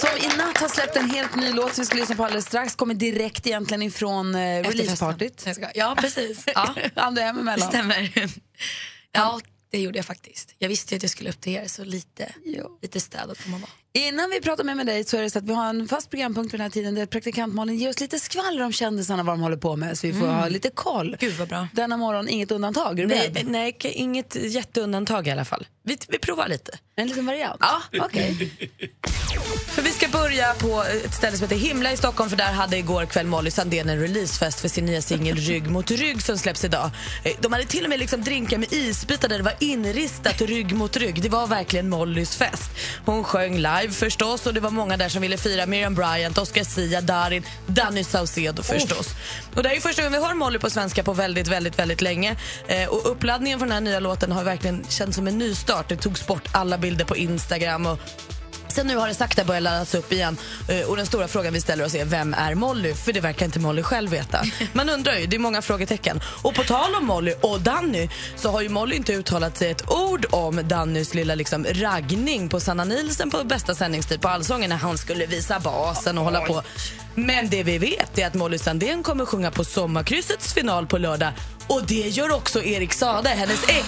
Som 0.00 0.08
i 0.32 0.36
natt 0.38 0.58
har 0.58 0.68
släppt 0.68 0.96
en 0.96 1.10
helt 1.10 1.36
ny 1.36 1.52
låt 1.52 1.74
som 1.74 1.82
vi 1.82 1.86
ska 1.86 1.96
lyssna 1.96 2.14
på 2.14 2.24
alldeles 2.24 2.46
strax. 2.46 2.74
Kommer 2.76 2.94
direkt 2.94 3.46
egentligen 3.46 3.82
ifrån 3.82 4.34
eh, 4.34 4.38
releasepartyt. 4.62 5.46
Ja, 5.74 5.96
precis. 6.00 6.44
Ja. 6.54 6.74
Han 6.96 7.16
och 7.16 7.22
Em 7.22 7.34
Det 7.34 7.40
emellan. 7.40 7.68
stämmer. 7.68 8.10
Ja, 9.12 9.40
det 9.74 9.80
gjorde 9.80 9.98
jag 9.98 10.06
faktiskt. 10.06 10.54
Jag 10.58 10.68
visste 10.68 10.94
ju 10.94 10.96
att 10.96 11.02
jag 11.02 11.10
skulle 11.10 11.30
upp 11.30 11.40
till 11.40 11.52
er, 11.52 11.66
så 11.66 11.84
lite, 11.84 12.34
lite 12.82 13.00
städat 13.00 13.38
får 13.38 13.50
man 13.50 13.60
vara. 13.60 13.70
Innan 13.92 14.30
vi 14.30 14.40
pratar 14.40 14.64
med, 14.64 14.76
med 14.76 14.86
dig 14.86 15.04
så 15.04 15.16
är 15.16 15.22
det 15.22 15.30
så 15.30 15.38
att 15.38 15.44
vi 15.44 15.54
har 15.54 15.66
en 15.68 15.88
fast 15.88 16.10
programpunkt 16.10 16.50
för 16.50 16.58
den 16.58 16.62
här 16.64 16.70
tiden 16.70 16.94
där 16.94 17.06
praktikant 17.06 17.54
Malin 17.54 17.76
ger 17.76 17.88
oss 17.90 18.00
lite 18.00 18.18
skvaller 18.18 18.62
om 18.62 18.72
kändisarna 18.72 19.22
vad 19.22 19.34
de 19.34 19.40
håller 19.40 19.56
på 19.56 19.76
med 19.76 19.98
så 19.98 20.06
vi 20.06 20.12
får 20.12 20.24
Mm. 20.24 20.36
ha 20.36 20.48
lite 20.48 20.70
koll. 20.70 21.16
Gud 21.20 21.34
vad 21.34 21.48
bra. 21.48 21.68
Denna 21.72 21.96
morgon 21.96 22.28
inget 22.28 22.50
undantag, 22.50 22.98
är 22.98 23.02
du 23.02 23.14
Nej, 23.14 23.30
beredd? 23.30 23.48
nej, 23.48 23.76
inget 23.82 24.34
jätteundantag 24.34 25.26
i 25.26 25.30
alla 25.30 25.44
fall. 25.44 25.66
Vi, 25.86 25.98
vi 26.08 26.18
provar 26.18 26.48
lite. 26.48 26.78
En 26.96 27.08
liten 27.08 27.26
variant? 27.26 27.56
Ja, 27.60 27.82
okej. 28.00 28.50
För 29.68 29.82
vi 29.82 29.90
ska 29.90 30.08
börja 30.08 30.54
på 30.54 30.84
ett 31.04 31.14
ställe 31.14 31.36
som 31.36 31.44
heter 31.48 31.56
Himla 31.56 31.92
i 31.92 31.96
Stockholm 31.96 32.30
för 32.30 32.36
där 32.36 32.52
hade 32.52 32.76
igår 32.76 33.06
kväll 33.06 33.26
Molly 33.26 33.50
Sandén 33.50 33.88
en 33.88 34.00
releasefest 34.00 34.60
för 34.60 34.68
sin 34.68 34.84
nya 34.86 35.02
singel 35.02 35.36
Rygg 35.36 35.70
mot 35.70 35.90
rygg 35.90 36.22
som 36.22 36.38
släpps 36.38 36.64
idag. 36.64 36.90
Eh, 37.22 37.32
De 37.40 37.52
hade 37.52 37.64
till 37.64 37.84
och 37.84 37.90
med 37.90 37.98
liksom 37.98 38.24
drinkar 38.24 38.58
med 38.58 38.72
isbitar 38.72 39.28
där 39.28 39.38
det 39.38 39.44
var 39.44 39.54
inristat 39.60 40.40
rygg 40.40 40.74
mot 40.74 40.96
rygg. 40.96 41.22
Det 41.22 41.28
var 41.28 41.46
verkligen 41.46 41.88
Mollys 41.88 42.36
fest. 42.36 42.70
Hon 43.04 43.24
sjöng 43.24 43.56
live 43.56 43.90
förstås 43.90 44.46
och 44.46 44.54
det 44.54 44.60
var 44.60 44.70
många 44.70 44.96
där 44.96 45.08
som 45.08 45.22
ville 45.22 45.36
fira 45.36 45.66
Miriam 45.66 45.94
Bryant, 45.94 46.38
Oscar 46.38 46.64
Sia, 46.64 47.00
Darin, 47.00 47.42
Danny 47.66 48.04
Saucedo 48.04 48.62
förstås. 48.62 49.08
Och 49.54 49.62
det 49.62 49.68
är 49.76 49.80
första 49.80 50.02
gången 50.02 50.20
vi 50.20 50.26
hör 50.26 50.34
Molly 50.34 50.58
på 50.58 50.70
svenska 50.70 51.02
på 51.02 51.12
väldigt, 51.12 51.48
väldigt, 51.48 51.78
väldigt 51.78 52.00
länge. 52.00 52.36
Eh, 52.68 52.88
och 52.88 53.10
uppladdningen 53.10 53.58
för 53.58 53.66
den 53.66 53.72
här 53.72 53.80
nya 53.80 54.00
låten 54.00 54.32
har 54.32 54.44
verkligen 54.44 54.84
känts 54.88 55.16
som 55.16 55.26
en 55.28 55.38
nystart. 55.38 55.73
Det 55.88 55.96
togs 55.96 56.26
bort 56.26 56.48
alla 56.52 56.78
bilder 56.78 57.04
på 57.04 57.16
Instagram 57.16 57.86
och 57.86 57.98
Sen 58.74 58.86
nu 58.86 58.96
har 58.96 59.08
det 59.08 59.14
sakta 59.14 59.44
börjat 59.44 59.62
laddas 59.62 59.94
upp 59.94 60.12
igen 60.12 60.36
eh, 60.68 60.88
och 60.88 60.96
den 60.96 61.06
stora 61.06 61.28
frågan 61.28 61.52
vi 61.52 61.60
ställer 61.60 61.84
oss 61.84 61.94
är 61.94 62.04
vem 62.04 62.34
är 62.34 62.54
Molly? 62.54 62.94
För 62.94 63.12
det 63.12 63.20
verkar 63.20 63.46
inte 63.46 63.60
Molly 63.60 63.82
själv 63.82 64.10
veta. 64.10 64.44
Man 64.72 64.90
undrar 64.90 65.14
ju, 65.14 65.26
det 65.26 65.36
är 65.36 65.40
många 65.40 65.62
frågetecken. 65.62 66.20
Och 66.42 66.54
på 66.54 66.62
tal 66.62 66.94
om 66.94 67.06
Molly 67.06 67.34
och 67.40 67.60
Danny 67.60 68.08
så 68.36 68.50
har 68.50 68.60
ju 68.60 68.68
Molly 68.68 68.96
inte 68.96 69.12
uttalat 69.12 69.56
sig 69.56 69.70
ett 69.70 69.90
ord 69.90 70.26
om 70.30 70.68
Dannys 70.68 71.14
lilla 71.14 71.34
liksom 71.34 71.66
raggning 71.70 72.48
på 72.48 72.60
Sanna 72.60 72.84
Nielsen 72.84 73.30
på 73.30 73.44
bästa 73.44 73.74
sändningstid 73.74 74.20
på 74.20 74.28
Allsången 74.28 74.70
när 74.70 74.76
han 74.76 74.98
skulle 74.98 75.26
visa 75.26 75.60
basen 75.60 76.18
och 76.18 76.24
hålla 76.24 76.40
på. 76.40 76.62
Men 77.14 77.48
det 77.48 77.62
vi 77.62 77.78
vet 77.78 78.18
är 78.18 78.26
att 78.26 78.34
Molly 78.34 78.58
Sandén 78.58 79.02
kommer 79.02 79.26
sjunga 79.26 79.50
på 79.50 79.64
Sommarkryssets 79.64 80.54
final 80.54 80.86
på 80.86 80.98
lördag 80.98 81.32
och 81.66 81.86
det 81.86 81.94
gör 81.94 82.32
också 82.34 82.62
Erik 82.64 82.92
Sade, 82.92 83.28
hennes 83.28 83.64
ex. 83.68 83.86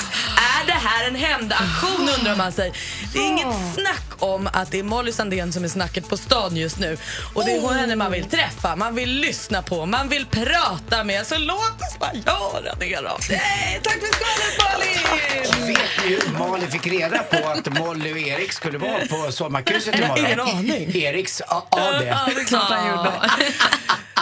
Är 0.62 0.66
det 0.66 0.72
här 0.72 1.08
en 1.08 1.14
hämndaktion 1.14 2.08
undrar 2.18 2.36
man 2.36 2.52
sig. 2.52 2.72
Det 3.12 3.18
är 3.18 3.22
inget 3.28 3.46
snack 3.74 4.02
om 4.18 4.48
att 4.52 4.70
det 4.70 4.78
är 4.78 4.82
Molly 4.82 5.12
Sandén 5.12 5.52
som 5.52 5.64
är 5.64 5.68
snacket 5.68 6.08
på 6.08 6.16
stan 6.16 6.56
just 6.56 6.78
nu. 6.78 6.96
Och 7.34 7.44
det 7.44 7.50
är 7.52 7.74
henne 7.74 7.96
man 7.96 8.12
vill 8.12 8.24
träffa, 8.24 8.76
man 8.76 8.94
vill 8.94 9.10
lyssna 9.20 9.62
på, 9.62 9.86
man 9.86 10.08
vill 10.08 10.26
prata 10.26 11.04
med. 11.04 11.26
Så 11.26 11.38
låt 11.38 11.58
oss 11.60 11.98
bara 12.00 12.12
göra 12.14 12.74
det 12.80 12.96
då. 13.00 13.18
Nej, 13.30 13.80
tack 13.82 13.92
för 14.00 14.06
skvallret 14.14 14.58
Malin! 14.62 15.66
Vet 15.66 16.04
ni 16.04 16.08
hur 16.10 16.38
Malin 16.48 16.70
fick 16.70 16.86
reda 16.86 17.18
på 17.18 17.48
att 17.48 17.78
Molly 17.78 18.12
och 18.12 18.18
Erik 18.18 18.52
skulle 18.52 18.78
vara 18.78 18.98
på 19.10 19.32
sommarkrysset 19.32 19.94
imorgon? 19.94 20.18
Ingen 20.26 20.40
aning. 20.40 20.96
Eriks 20.96 21.40
A- 21.48 21.62
AD. 21.70 22.04
Ja, 22.06 22.28
det 22.34 22.40
är 22.40 22.44
klart 22.44 22.70
han 22.70 22.88
gjorde. 22.96 23.12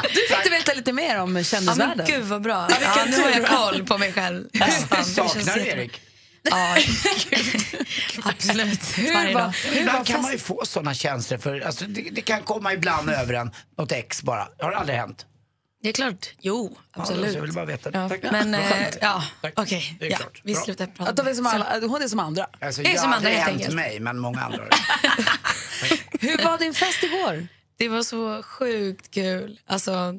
Du 0.02 0.08
fick 0.20 0.44
du 0.44 0.50
veta 0.50 0.74
lite 0.74 0.92
mer 0.92 1.14
om 1.14 1.20
Ja, 1.20 1.26
men 1.26 1.44
kändisvärlden. 1.44 2.06
gud 2.06 2.22
vad 2.24 2.42
bra. 2.42 2.66
Ja, 2.70 2.76
Ja, 2.96 3.04
nu 3.10 3.22
har 3.22 3.30
jag 3.30 3.46
koll 3.46 3.84
på 3.86 3.98
mig 3.98 4.12
själv. 4.12 4.44
Det 4.52 5.04
Saknar 5.04 5.54
du. 5.54 5.66
Erik? 5.66 6.00
Ja. 6.50 6.76
Absolut. 8.24 8.98
Varje 9.14 9.34
dag. 9.34 9.52
Ibland 9.74 10.06
kan 10.06 10.22
man 10.22 10.32
ju 10.32 10.38
få 10.38 10.62
såna 10.64 10.94
känslor 10.94 11.38
för, 11.38 11.60
alltså, 11.60 11.84
det, 11.84 12.02
det 12.12 12.20
kan 12.20 12.42
komma 12.42 12.72
ibland 12.72 13.10
över 13.10 13.34
en, 13.34 13.50
något 13.78 13.92
ex 13.92 14.22
bara. 14.22 14.48
Har 14.58 14.70
det 14.70 14.76
aldrig 14.76 14.98
hänt? 14.98 15.26
Det 15.82 15.88
är 15.88 15.92
klart. 15.92 16.30
Jo, 16.40 16.76
Ja, 16.96 17.02
absolut. 17.02 17.34
jag 17.34 17.42
vill 17.42 17.52
bara 17.52 17.64
veta 17.64 17.90
det. 17.90 17.98
Ja, 17.98 18.08
Tack. 18.08 18.20
Men, 18.32 18.54
eh, 18.54 18.86
ja, 19.00 19.24
okej. 19.56 19.96
Det 20.00 20.06
är 20.06 20.10
Ja, 20.10 20.16
klart. 20.16 20.40
vi 20.44 20.54
slutar 20.54 20.86
prata. 20.86 21.10
Att 21.10 21.16
de 21.16 21.26
är 21.28 21.34
som 21.34 21.46
alla, 21.46 21.80
hon 21.80 22.02
är 22.02 22.08
som 22.08 22.18
andra. 22.20 22.46
Alltså, 22.60 22.82
Det 22.82 22.88
är 22.88 22.92
jag 22.92 23.00
som 23.00 23.08
har 23.10 23.16
andra, 23.16 23.28
aldrig 23.28 23.34
helt 23.34 23.48
hänt 23.50 23.60
enkelt. 23.60 23.74
mig, 23.76 24.00
men 24.00 24.18
många 24.18 24.40
andra 24.40 24.58
har 24.58 24.68
det. 24.70 24.76
Hur 26.28 26.44
var 26.44 26.58
din 26.58 26.74
fest 26.74 27.02
igår? 27.02 27.46
Det 27.76 27.88
var 27.88 28.02
så 28.02 28.42
sjukt 28.42 29.10
kul. 29.10 29.60
Alltså, 29.66 30.14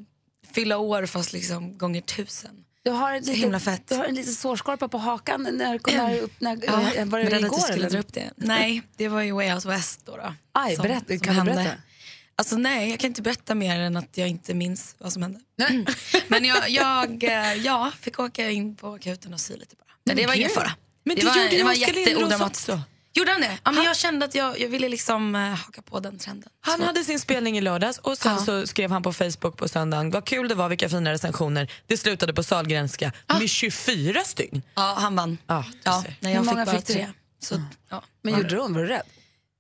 fylla 0.54 0.78
år 0.78 1.06
fast 1.06 1.34
liksom 1.34 1.78
gånger 1.78 2.02
tusen. 2.02 2.66
Du 2.84 2.92
har, 2.92 3.14
litet, 3.14 3.36
himla 3.36 3.60
fett. 3.60 3.88
du 3.88 3.96
har 3.96 4.06
en 4.06 4.16
liten 4.16 4.34
sårskorpa 4.34 4.88
på 4.88 4.98
hakan. 4.98 5.44
När 5.52 5.80
när, 5.98 6.20
upp, 6.20 6.32
när, 6.40 6.60
Ja, 6.66 6.74
var 6.74 6.94
det 6.94 7.06
berättade 7.06 7.38
igår? 7.38 7.58
skulle 7.58 7.74
eller? 7.74 7.90
dra 7.90 8.00
upp 8.00 8.14
det. 8.14 8.32
Nej, 8.36 8.82
det 8.96 9.08
var 9.08 9.22
ju 9.22 9.32
Way 9.32 9.54
Out 9.54 9.66
West 9.66 10.06
då. 10.06 10.18
då 10.18 10.34
Aj, 10.52 10.78
berätta. 10.78 11.18
Kan 11.18 11.36
du 11.36 11.54
berätta? 11.54 11.72
Alltså 12.38 12.58
nej, 12.58 12.90
jag 12.90 13.00
kan 13.00 13.08
inte 13.08 13.22
berätta 13.22 13.56
mer 13.56 13.80
än 13.80 13.98
att 13.98 14.18
jag 14.18 14.28
inte 14.28 14.54
minns 14.54 14.96
vad 14.98 15.14
som 15.14 15.22
hände. 15.22 15.40
Men 16.28 16.46
jag, 16.46 16.70
jag 16.70 17.24
eh, 17.24 17.54
ja, 17.54 17.92
fick 18.00 18.20
åka 18.20 18.50
in 18.50 18.76
på 18.76 18.94
akuten 18.94 19.34
och 19.34 19.40
sy 19.40 19.58
lite 19.58 19.76
bara. 19.76 19.86
Men 20.04 20.16
det 20.16 20.28
var 20.28 20.34
ingen 20.34 20.50
fara. 20.50 20.72
Men 21.04 21.16
det 21.16 21.22
det 21.22 21.28
var, 21.28 21.38
gjorde 21.38 21.58
det 21.58 21.64
var 21.64 21.74
jätteodramatiskt. 21.74 22.70
Gjorde 23.18 23.32
han 23.32 23.42
det? 23.42 23.58
Ja, 23.64 23.72
men 23.72 23.84
jag 23.84 23.98
kände 23.98 24.26
att 24.26 24.36
jag, 24.36 24.60
jag 24.60 24.68
ville 24.70 24.90
liksom 24.90 25.36
eh, 25.36 25.42
haka 25.42 25.82
på 25.82 26.00
den 26.00 26.18
trenden. 26.20 26.50
Han 26.62 26.80
Så- 26.80 26.86
hade 26.86 27.04
sin 27.04 27.20
spelning 27.20 27.58
i 27.58 27.62
lördags 27.62 27.98
och 27.98 28.18
sen 28.18 28.32
Ja. 28.32 28.46
så 28.46 28.68
skrev 28.68 28.92
han 28.92 29.04
på 29.04 29.14
Facebook 29.14 29.58
på 29.58 29.68
söndagen 29.68 30.12
vad 30.12 30.26
kul 30.26 30.48
det 30.48 30.56
var, 30.56 30.70
vilka 30.70 30.90
fina 30.90 31.12
recensioner. 31.12 31.72
Det 31.88 31.98
slutade 31.98 32.34
på 32.34 32.44
Sahlgrenska 32.44 33.12
med 33.40 33.50
24 33.50 34.24
stygn. 34.24 34.62
Ja, 34.76 34.96
han 35.00 35.16
vann. 35.16 35.38
Ja, 35.48 35.66
du 35.70 35.82
ser. 35.84 35.92
nej, 35.92 36.16
jag 36.22 36.30
Hur 36.30 36.38
fick 36.40 36.46
många 36.54 36.66
bara 36.66 36.76
fick 36.78 36.86
du? 36.88 36.94
tre. 36.94 37.08
Så, 37.40 37.62
ja. 37.90 38.04
Men 38.22 38.34
gjorde 38.38 38.50
du? 38.50 38.56
Var 38.56 38.70
du 38.70 38.86
rädd? 38.86 39.02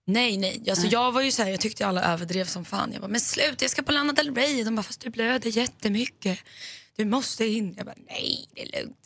Nej, 0.07 0.37
nej. 0.37 0.63
Alltså, 0.69 0.87
Jag 0.87 1.11
var 1.11 1.21
ju 1.21 1.31
så 1.31 1.43
här, 1.43 1.49
jag 1.49 1.59
tyckte 1.59 1.87
alla 1.87 2.03
överdrev 2.03 2.45
som 2.45 2.65
fan. 2.65 2.89
Jag 2.91 3.01
bara, 3.01 3.07
men 3.07 3.21
sluta 3.21 3.63
jag 3.65 3.71
ska 3.71 3.81
på 3.83 3.91
Lana 3.91 4.13
Del 4.13 4.35
Rey. 4.35 4.63
De 4.63 4.75
bara, 4.75 4.83
fast 4.83 5.01
du 5.01 5.09
blöder 5.09 5.49
jättemycket. 5.49 6.39
Du 6.97 7.05
måste 7.05 7.45
in. 7.45 7.73
Jag 7.77 7.85
bara, 7.85 7.95
nej 8.09 8.47
det 8.55 8.61
är 8.61 8.81
lugnt. 8.81 8.97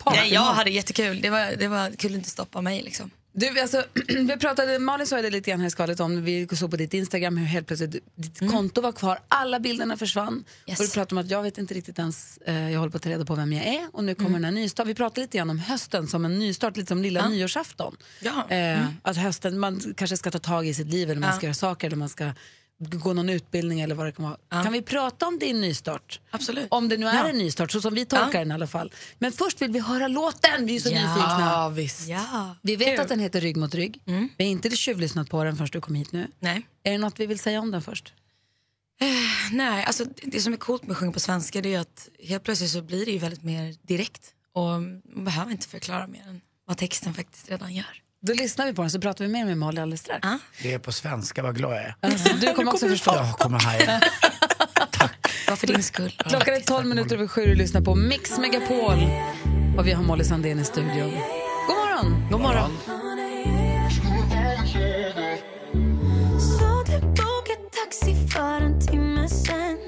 nej, 0.06 0.32
jag 0.32 0.40
hade 0.40 0.70
jättekul. 0.70 1.20
Det 1.20 1.30
var, 1.30 1.56
det 1.58 1.68
var 1.68 1.90
kul 1.90 2.10
att 2.12 2.16
inte 2.16 2.30
stoppa 2.30 2.60
mig 2.60 2.82
liksom. 2.82 3.10
Du, 3.38 3.60
alltså, 3.60 3.84
vi 4.08 4.36
pratade, 4.40 4.78
Malin 4.78 5.06
sa 5.06 5.22
det 5.22 5.30
lite 5.30 5.50
grann 5.50 5.60
här 5.60 5.66
i 5.66 5.70
skalet 5.70 6.00
om, 6.00 6.24
vi 6.24 6.48
såg 6.52 6.70
på 6.70 6.76
ditt 6.76 6.94
Instagram 6.94 7.36
hur 7.36 7.46
helt 7.46 7.66
plötsligt 7.66 7.96
ditt 8.14 8.50
konto 8.50 8.80
var 8.80 8.92
kvar, 8.92 9.18
alla 9.28 9.60
bilderna 9.60 9.96
försvann. 9.96 10.44
Yes. 10.66 10.80
Och 10.80 10.86
du 10.86 10.92
pratade 10.92 11.14
om 11.20 11.24
att 11.24 11.30
jag 11.30 11.42
vet 11.42 11.58
inte 11.58 11.74
riktigt 11.74 11.98
ens, 11.98 12.38
eh, 12.38 12.70
jag 12.72 12.78
håller 12.78 12.90
på 12.90 12.96
att 12.96 13.02
ta 13.02 13.10
reda 13.10 13.24
på 13.24 13.34
vem 13.34 13.52
jag 13.52 13.66
är 13.66 13.86
och 13.92 14.04
nu 14.04 14.14
kommer 14.14 14.30
den 14.30 14.44
här 14.44 14.52
nystart. 14.52 14.86
Vi 14.86 14.94
pratade 14.94 15.20
lite 15.20 15.36
grann 15.38 15.50
om 15.50 15.58
hösten 15.58 16.06
som 16.08 16.24
en 16.24 16.38
nystart, 16.38 16.76
lite 16.76 16.88
som 16.88 17.02
lilla 17.02 17.28
nyårsafton. 17.28 17.96
Ja. 18.20 18.50
Eh, 18.50 18.86
Att 19.02 19.16
hösten, 19.16 19.58
man 19.58 19.80
kanske 19.96 20.16
ska 20.16 20.30
ta 20.30 20.38
tag 20.38 20.66
i 20.66 20.74
sitt 20.74 20.86
liv 20.88 21.10
eller 21.10 21.20
man 21.20 21.30
Ja. 21.30 21.36
ska 21.36 21.46
göra 21.46 21.54
saker 21.54 21.86
eller 21.86 21.96
man 21.96 22.08
ska 22.08 22.32
gå 22.78 23.12
någon 23.12 23.28
utbildning 23.28 23.80
eller 23.80 23.94
vad 23.94 24.06
det 24.06 24.12
kan 24.12 24.24
vara. 24.24 24.62
Kan 24.64 24.72
vi 24.72 24.82
prata 24.82 25.26
om 25.26 25.38
din 25.38 25.60
nystart? 25.60 26.20
Absolut. 26.30 26.66
Om 26.70 26.88
det 26.88 26.96
nu 26.96 27.06
är 27.08 27.14
Ja. 27.14 27.28
en 27.28 27.38
nystart, 27.38 27.70
så 27.72 27.80
som 27.80 27.94
vi 27.94 28.04
tolkar 28.04 28.32
Ja. 28.32 28.38
den 28.38 28.50
i 28.50 28.54
alla 28.54 28.66
fall. 28.66 28.92
Men 29.18 29.32
först 29.32 29.62
vill 29.62 29.70
vi 29.70 29.78
höra 29.80 30.08
låten, 30.08 30.66
vi 30.66 30.76
är 30.76 30.80
så 30.80 30.88
nyfikna. 30.88 31.40
Ja, 31.40 31.68
visst. 31.68 32.08
Ja. 32.08 32.56
Vi 32.62 32.76
vet 32.76 32.88
Kul. 32.88 33.00
att 33.00 33.08
den 33.08 33.20
heter 33.20 33.40
Rygg 33.40 33.56
mot 33.56 33.74
rygg. 33.74 34.00
Mm. 34.06 34.28
Vi 34.36 34.44
har 34.44 34.50
inte 34.50 34.70
tjuvlyssnat 34.70 35.30
på 35.30 35.44
den 35.44 35.56
förrän 35.56 35.68
du 35.72 35.80
kom 35.80 35.94
hit 35.94 36.12
nu. 36.12 36.26
Nej. 36.40 36.66
Är 36.82 36.92
det 36.92 36.98
något 36.98 37.20
vi 37.20 37.26
vill 37.26 37.38
säga 37.38 37.60
om 37.60 37.70
den 37.70 37.82
först? 37.82 38.12
Nej, 39.52 39.84
alltså 39.84 40.04
det 40.22 40.40
som 40.40 40.52
är 40.52 40.56
coolt 40.56 40.82
med 40.82 40.90
att 40.92 40.96
sjunga 40.98 41.12
på 41.12 41.20
svenska 41.20 41.60
det 41.60 41.74
är 41.74 41.80
att 41.80 42.08
helt 42.24 42.42
plötsligt 42.44 42.70
så 42.70 42.82
blir 42.82 43.06
det 43.06 43.12
ju 43.12 43.18
väldigt 43.18 43.42
mer 43.42 43.74
direkt. 43.82 44.34
Och 44.52 44.62
man 44.64 45.00
behöver 45.24 45.52
inte 45.52 45.68
förklara 45.68 46.06
mer 46.06 46.22
än 46.28 46.40
vad 46.66 46.76
texten 46.76 47.14
faktiskt 47.14 47.48
redan 47.50 47.74
gör. 47.74 48.02
Då 48.20 48.32
lyssnar 48.32 48.66
vi 48.66 48.72
på 48.72 48.82
den 48.82 48.90
så 48.90 49.00
pratar 49.00 49.24
vi 49.24 49.30
mer 49.30 49.44
med 49.44 49.58
Molly 49.58 49.80
alldeles 49.80 50.00
strax. 50.00 50.20
Ja. 50.22 50.38
Det 50.62 50.74
är 50.74 50.78
på 50.78 50.92
svenska, 50.92 51.42
vad 51.42 51.56
glad 51.56 51.72
jag 51.72 51.82
är. 51.82 51.94
Alltså, 52.00 52.34
du 52.40 52.54
kommer 52.54 52.72
också 52.72 52.88
förstå. 52.88 53.14
Jag 53.14 53.32
kommer 53.38 53.60
här. 53.60 53.86
Bara 55.46 55.56
för 55.56 55.66
din 55.66 55.82
skull. 55.82 56.10
Klockan 56.28 56.54
är 56.54 56.60
12 56.60 56.86
minuter 56.86 57.16
över 57.16 57.26
sju 57.26 57.50
och 57.50 57.56
lyssnar 57.56 57.80
på 57.80 57.94
Mix 57.94 58.38
Megapol. 58.38 59.10
Och 59.78 59.86
vi 59.86 59.92
har 59.92 60.02
Molly 60.02 60.24
Sandén 60.24 60.58
i 60.60 60.64
studion. 60.64 61.10
God 61.66 61.76
morgon! 61.76 62.28
God 62.30 62.40
morgon. 62.40 62.78
Så 66.40 66.84
du 66.86 67.00
taxi 67.70 68.28
för 68.28 68.60
en 68.60 68.80
timme 68.80 69.28
sen 69.28 69.78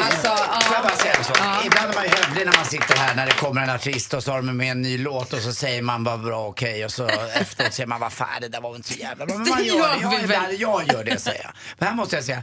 Alltså, 0.00 0.26
får 0.26 0.43
jag 0.74 0.82
bara 0.82 0.96
säga 0.96 1.14
en 1.14 1.24
sak? 1.24 1.36
Ibland 1.64 1.90
är 1.90 1.94
man 1.94 2.04
ju 2.04 2.10
hövlig 2.10 2.46
när 2.46 2.56
man 2.56 2.64
sitter 2.64 2.96
här 2.96 3.14
när 3.14 3.26
det 3.26 3.32
kommer 3.32 3.62
en 3.62 3.70
artist 3.70 4.14
och 4.14 4.22
så 4.22 4.32
har 4.32 4.42
de 4.42 4.56
med 4.56 4.70
en 4.70 4.82
ny 4.82 4.98
låt 4.98 5.32
och 5.32 5.38
så 5.38 5.52
säger 5.52 5.82
man 5.82 6.04
bara 6.04 6.18
bra 6.18 6.46
okej 6.46 6.84
och 6.84 6.90
så 6.90 7.06
efteråt 7.34 7.72
säger 7.72 7.86
man 7.86 8.00
vad 8.00 8.12
fan 8.12 8.28
det 8.40 8.48
där 8.48 8.60
var 8.60 8.76
inte 8.76 8.92
så 8.92 8.98
jävla 8.98 9.26
bra. 9.26 9.38
Men 9.38 9.48
man 9.48 9.64
gör, 9.64 9.94
det. 9.94 10.00
Jag, 10.00 10.28
väl. 10.28 10.60
jag 10.60 10.92
gör 10.92 11.04
det 11.04 11.20
säger 11.20 11.42
jag. 11.42 11.52
Men 11.78 11.88
här 11.88 11.94
måste 11.94 12.16
jag 12.16 12.24
säga, 12.24 12.42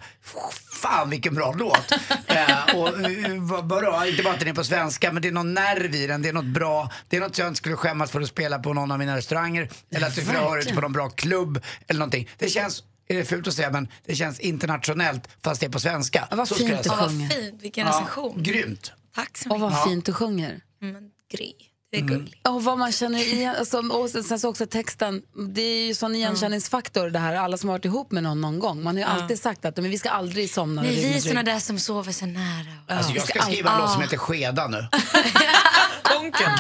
fan 0.82 1.10
vilken 1.10 1.36
bra 1.36 1.54
låt. 1.58 1.92
eh, 2.28 2.76
och 2.76 3.00
uh, 3.00 3.42
vad 3.42 3.68
bra, 3.68 4.08
inte 4.08 4.24
bara 4.24 4.34
att 4.34 4.40
den 4.40 4.50
är 4.50 4.54
på 4.54 4.64
svenska 4.64 5.12
men 5.12 5.22
det 5.22 5.28
är 5.28 5.32
någon 5.32 5.54
nerv 5.54 5.96
i 5.96 6.08
den, 6.08 6.22
det 6.22 6.30
är 6.30 6.34
något 6.34 6.46
bra. 6.46 6.90
Det 7.10 7.18
är 7.18 7.22
något 7.22 7.38
jag 7.38 7.48
inte 7.48 7.58
skulle 7.58 7.76
skämmas 7.76 8.12
för 8.12 8.22
att 8.22 8.28
spela 8.28 8.60
på 8.60 8.74
någon 8.74 8.92
av 8.92 9.00
mina 9.00 9.18
restauranger 9.18 9.70
eller 9.96 10.08
att 10.08 10.16
du 10.16 10.22
skulle 10.22 10.40
höra 10.40 10.62
det 10.62 10.74
på 10.74 10.82
någon 10.82 10.94
bra 10.94 11.10
klubb 11.10 11.64
eller 11.88 12.00
någonting. 12.00 12.30
Det 12.38 12.50
känns 12.50 12.84
är 13.14 13.18
det 13.18 13.26
fult 13.26 13.48
att 13.48 13.54
säga 13.54 13.70
men 13.72 13.88
det 14.06 14.16
känns 14.16 14.40
internationellt 14.40 15.28
fast 15.44 15.60
det 15.60 15.66
är 15.68 15.70
på 15.72 15.80
svenska. 15.80 16.28
Ja, 16.30 16.36
vad 16.36 16.48
Så 16.48 16.56
fint 16.56 16.70
jag 16.70 16.80
du 16.80 16.84
säga. 16.84 16.96
sjunger. 16.96 17.28
Vad 17.30 17.38
fint, 17.38 17.62
vilken 17.62 17.88
Ja, 17.88 17.94
recension. 17.94 18.44
grymt. 18.44 18.92
Tack 19.16 19.38
så 19.38 19.50
Och 19.50 19.60
mycket. 19.60 19.74
vad 19.74 19.84
fint 19.90 20.06
du 20.06 20.14
sjunger. 20.14 20.62
Men 20.80 20.94
Gry, 21.34 21.54
du 21.92 21.98
är 21.98 22.02
gullig. 22.02 22.42
Och 22.44 22.64
vad 22.64 22.78
man 22.78 22.92
känner 22.92 23.20
igen, 23.20 23.56
alltså, 23.60 23.78
och 23.80 24.10
sen 24.10 24.40
så 24.40 24.50
också 24.50 24.66
texten, 24.66 25.22
det 25.56 25.62
är 25.62 25.88
ju 25.88 25.96
sån 25.96 26.16
igenkänningsfaktor 26.16 27.10
det 27.10 27.20
här, 27.20 27.36
alla 27.36 27.58
som 27.58 27.70
har 27.70 27.78
varit 27.78 27.86
ihop 27.86 28.12
med 28.12 28.24
någon 28.24 28.42
någon 28.42 28.60
gång. 28.60 28.84
Man 28.84 28.96
har 28.96 29.04
ju 29.04 29.10
alltid 29.10 29.40
sagt 29.42 29.66
att 29.66 29.78
men 29.78 29.90
vi 29.92 29.98
ska 29.98 30.10
aldrig 30.10 30.50
somna 30.50 30.82
Nej, 30.82 30.96
vi 30.96 31.14
är 31.18 31.20
såna 31.20 31.44
där 31.44 31.60
som 31.60 31.80
sover 31.80 32.12
så 32.12 32.26
nära. 32.26 32.66
Alltså, 32.88 33.12
jag 33.14 33.28
ska 33.28 33.42
skriva 33.42 33.72
en 33.72 33.82
låt 33.82 33.92
som 33.92 34.02
heter 34.02 34.18
Skeda 34.18 34.68
nu. 34.68 34.88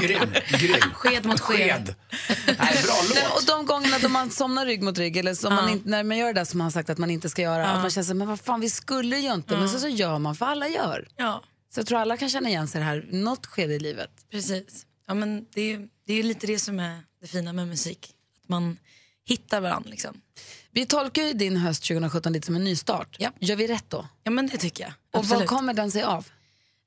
Grym, 0.02 0.34
grym. 0.50 0.92
Sked 0.94 1.26
mot 1.26 1.40
sked. 1.40 1.96
Nej, 2.48 2.56
bra 2.56 2.94
Nej, 3.14 3.24
låt. 3.30 3.38
och 3.42 3.46
de 3.48 3.66
gångerna 4.02 4.20
då 4.20 4.26
man 4.26 4.32
somnar 4.32 4.66
rygg 4.66 4.84
mot 4.84 4.98
rygg 4.98 5.18
eller 5.18 5.34
som 5.34 5.54
man 5.56 5.70
inte, 5.70 5.90
när 5.90 6.04
man 6.04 6.18
gör 6.18 6.28
det 6.28 6.40
där 6.40 6.46
som 6.46 6.58
man 6.58 6.66
har 6.66 6.72
sagt 6.72 6.90
att 6.90 6.98
man 6.98 7.12
inte 7.12 7.30
ska 7.30 7.42
göra, 7.42 7.70
att 7.70 7.82
man 7.82 7.90
känner 7.92 8.06
så, 8.06 8.14
men 8.14 8.28
vad 8.28 8.40
fan 8.40 8.60
vi 8.62 8.70
skulle 8.70 9.18
ju 9.18 9.34
inte, 9.34 9.58
men 9.58 9.70
så, 9.70 9.80
så 9.80 9.88
gör 9.88 10.20
man 10.20 10.36
för 10.36 10.46
alla 10.46 10.68
gör. 10.68 11.08
Ja, 11.18 11.44
Så 11.74 11.80
jag 11.80 11.88
tror 11.88 12.00
alla 12.00 12.18
kan 12.18 12.30
känna 12.30 12.50
igen 12.50 12.68
sig 12.68 12.80
det 12.80 12.86
här, 12.86 13.08
något 13.12 13.46
skede 13.46 13.74
i 13.74 13.80
livet. 13.80 14.10
precis. 14.32 14.86
Ja, 15.08 15.14
men 15.14 15.46
det, 15.54 15.62
är, 15.62 15.66
ju- 15.80 15.90
det 16.06 16.14
är 16.14 16.24
lite 16.24 16.48
det 16.48 16.60
som 16.60 16.80
är 16.80 17.04
det 17.22 17.28
fina 17.28 17.54
med 17.54 17.68
musik. 17.68 18.14
Att 18.44 18.50
man 18.50 18.78
hittar 19.26 19.62
varandra 19.62 19.90
liksom. 19.90 20.22
Vi 20.72 20.86
tolkar 20.86 21.24
ju 21.24 21.34
din 21.34 21.58
höst 21.58 21.84
2017 21.84 22.34
lite 22.34 22.46
som 22.46 22.56
en 22.56 22.64
nystart. 22.64 23.16
Ja. 23.20 23.32
Gör 23.40 23.56
vi 23.56 23.68
rätt 23.68 23.90
då? 23.90 24.08
Ja, 24.24 24.32
men 24.32 24.48
det 24.48 24.58
tycker 24.58 24.84
jag. 24.84 24.94
Och 25.14 25.20
Absolut. 25.20 25.40
vad 25.40 25.48
kommer 25.50 25.74
den 25.74 25.92
sig 25.92 26.04
av? 26.04 26.28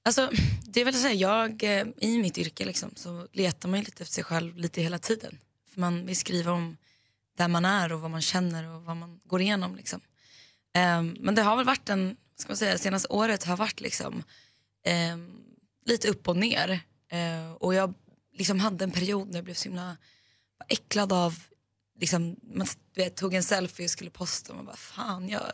Alltså, 0.04 0.30
det 0.62 0.80
är 0.80 0.84
väl 0.84 0.94
så 0.94 1.06
här, 1.06 1.14
jag 1.14 1.62
eh, 1.62 1.86
i 1.98 2.18
mitt 2.18 2.38
yrke 2.38 2.64
liksom, 2.64 2.90
så 2.96 3.26
letar 3.32 3.68
man 3.68 3.78
ju 3.80 3.84
lite 3.84 4.02
efter 4.02 4.14
sig 4.14 4.24
själv 4.24 4.56
lite 4.56 4.82
hela 4.82 4.98
tiden. 4.98 5.38
För 5.74 5.80
man 5.80 6.06
vill 6.06 6.16
skriva 6.16 6.52
om 6.52 6.76
där 7.36 7.48
man 7.48 7.64
är 7.64 7.92
och 7.92 8.00
vad 8.00 8.10
man 8.10 8.22
känner 8.22 8.68
och 8.68 8.82
vad 8.82 8.96
man 8.96 9.20
går 9.24 9.40
igenom. 9.40 9.76
Liksom. 9.76 10.00
Ehm, 10.74 11.16
men 11.20 11.34
det 11.34 11.42
har 11.42 11.56
väl 11.56 11.66
varit 11.66 11.88
en, 11.88 12.16
ska 12.38 12.48
man 12.48 12.56
säga, 12.56 12.78
senaste 12.78 13.08
året 13.08 13.44
har 13.44 13.56
varit 13.56 13.80
liksom, 13.80 14.22
ehm, 14.86 15.30
lite 15.86 16.08
upp 16.08 16.28
och 16.28 16.36
ner. 16.36 16.80
Eh, 17.12 17.52
och 17.52 17.74
jag 17.74 17.94
liksom 18.36 18.60
hade 18.60 18.84
en 18.84 18.90
period 18.90 19.28
när 19.28 19.34
jag 19.36 19.44
blev 19.44 19.54
så 19.54 19.64
himla 19.68 19.96
äcklad 20.68 21.12
av, 21.12 21.38
liksom, 22.00 22.36
man 22.54 22.66
du 22.94 23.00
vet, 23.02 23.16
tog 23.16 23.34
en 23.34 23.42
selfie 23.42 23.84
och 23.84 23.90
skulle 23.90 24.10
posta 24.10 24.52
och 24.52 24.56
man 24.56 24.66
bara 24.66 24.76
fan 24.76 25.28
jag 25.28 25.40
har 25.40 25.52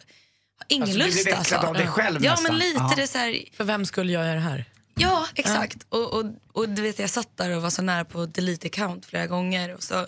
ingen 0.68 0.82
Alltså, 0.82 0.98
du 0.98 1.04
lust 1.04 1.24
blev 1.24 1.34
äcklad 1.40 1.64
av 1.64 1.74
dig 1.74 1.86
själv 1.86 2.24
Ja 2.24 2.30
nästan. 2.30 2.42
men 2.52 2.58
lite 2.58 2.78
Ja. 2.78 2.92
det 2.96 3.06
så 3.06 3.18
här, 3.18 3.44
För 3.52 3.64
vem 3.64 3.86
skulle 3.86 4.12
jag 4.12 4.24
göra 4.24 4.34
det 4.34 4.40
här? 4.40 4.64
Ja, 4.94 5.26
exakt. 5.34 5.86
Och, 5.88 6.12
och, 6.14 6.24
och 6.52 6.68
du 6.68 6.82
vet, 6.82 6.98
jag 6.98 7.10
satt 7.10 7.36
där 7.36 7.50
och 7.56 7.62
var 7.62 7.70
så 7.70 7.82
nära 7.82 8.04
på 8.04 8.26
delete 8.26 8.66
account 8.66 9.06
flera 9.06 9.26
gånger. 9.26 9.74
Och 9.74 9.82
så 9.82 10.06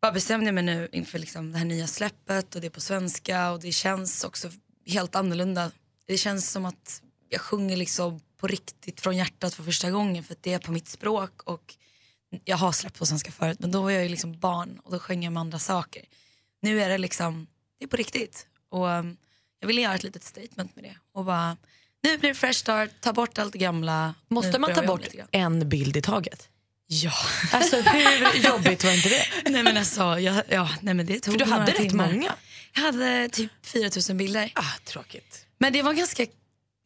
bara 0.00 0.12
bestämde 0.12 0.52
mig 0.52 0.64
nu 0.64 0.88
inför 0.92 1.18
liksom 1.18 1.52
det 1.52 1.58
här 1.58 1.64
nya 1.64 1.86
släppet 1.86 2.54
och 2.54 2.60
det 2.60 2.66
är 2.66 2.70
på 2.70 2.80
svenska 2.80 3.50
och 3.50 3.60
det 3.60 3.72
känns 3.72 4.24
också 4.24 4.50
helt 4.86 5.14
annorlunda. 5.14 5.70
Det 6.06 6.16
känns 6.16 6.50
som 6.50 6.64
att 6.64 7.02
jag 7.28 7.40
sjunger 7.40 7.76
liksom 7.76 8.20
på 8.36 8.46
riktigt 8.46 9.00
från 9.00 9.16
hjärtat 9.16 9.54
för 9.54 9.62
första 9.62 9.90
gången 9.90 10.24
för 10.24 10.32
att 10.32 10.42
det 10.42 10.52
är 10.52 10.58
på 10.58 10.72
mitt 10.72 10.88
språk 10.88 11.42
och 11.42 11.74
jag 12.44 12.56
har 12.56 12.72
släppt 12.72 12.98
på 12.98 13.06
svenska 13.06 13.32
förut 13.32 13.60
men 13.60 13.70
då 13.70 13.82
var 13.82 13.90
jag 13.90 14.02
ju 14.02 14.08
liksom 14.08 14.38
barn 14.38 14.80
och 14.84 14.92
då 14.92 14.98
sjöng 14.98 15.24
jag 15.24 15.32
med 15.32 15.40
andra 15.40 15.58
saker. 15.58 16.04
Nu 16.60 16.82
är 16.82 16.88
det 16.88 16.98
liksom, 16.98 17.46
det 17.78 17.84
är 17.84 17.88
på 17.88 17.96
riktigt. 17.96 18.46
Och 18.68 18.86
um, 18.86 19.16
jag 19.60 19.66
ville 19.66 19.80
göra 19.80 19.94
ett 19.94 20.02
litet 20.02 20.24
statement 20.24 20.76
med 20.76 20.84
det 20.84 20.96
och 21.12 21.24
bara 21.24 21.56
nu 22.02 22.18
blir 22.18 22.28
det 22.28 22.34
fresh 22.34 22.58
start, 22.58 22.90
ta 23.00 23.12
bort 23.12 23.38
allt 23.38 23.52
det 23.52 23.58
gamla. 23.58 24.14
Måste 24.28 24.58
man 24.58 24.74
ta 24.74 24.82
bort 24.82 25.08
en 25.30 25.68
bild 25.68 25.96
i 25.96 26.02
taget? 26.02 26.48
Ja. 26.90 27.12
Alltså 27.52 27.76
hur 27.80 28.44
jobbigt 28.48 28.84
var 28.84 28.92
inte 28.92 29.08
det? 29.08 29.26
nej 29.50 29.62
men 29.62 29.76
alltså, 29.76 30.02
jag, 30.20 30.42
ja, 30.48 30.68
nej 30.80 30.94
men 30.94 31.06
det 31.06 31.20
tog 31.20 31.34
För 31.34 31.38
du 31.38 31.52
hade 31.52 31.72
rätt 31.72 31.76
timmar. 31.76 32.12
många. 32.12 32.34
Jag 32.74 32.82
hade 32.82 33.28
typ 33.28 33.50
4000 33.66 34.16
bilder. 34.16 34.52
Ah, 34.54 34.62
tråkigt. 34.84 35.46
Men 35.58 35.72
det 35.72 35.82
var 35.82 35.92
ganska 35.92 36.26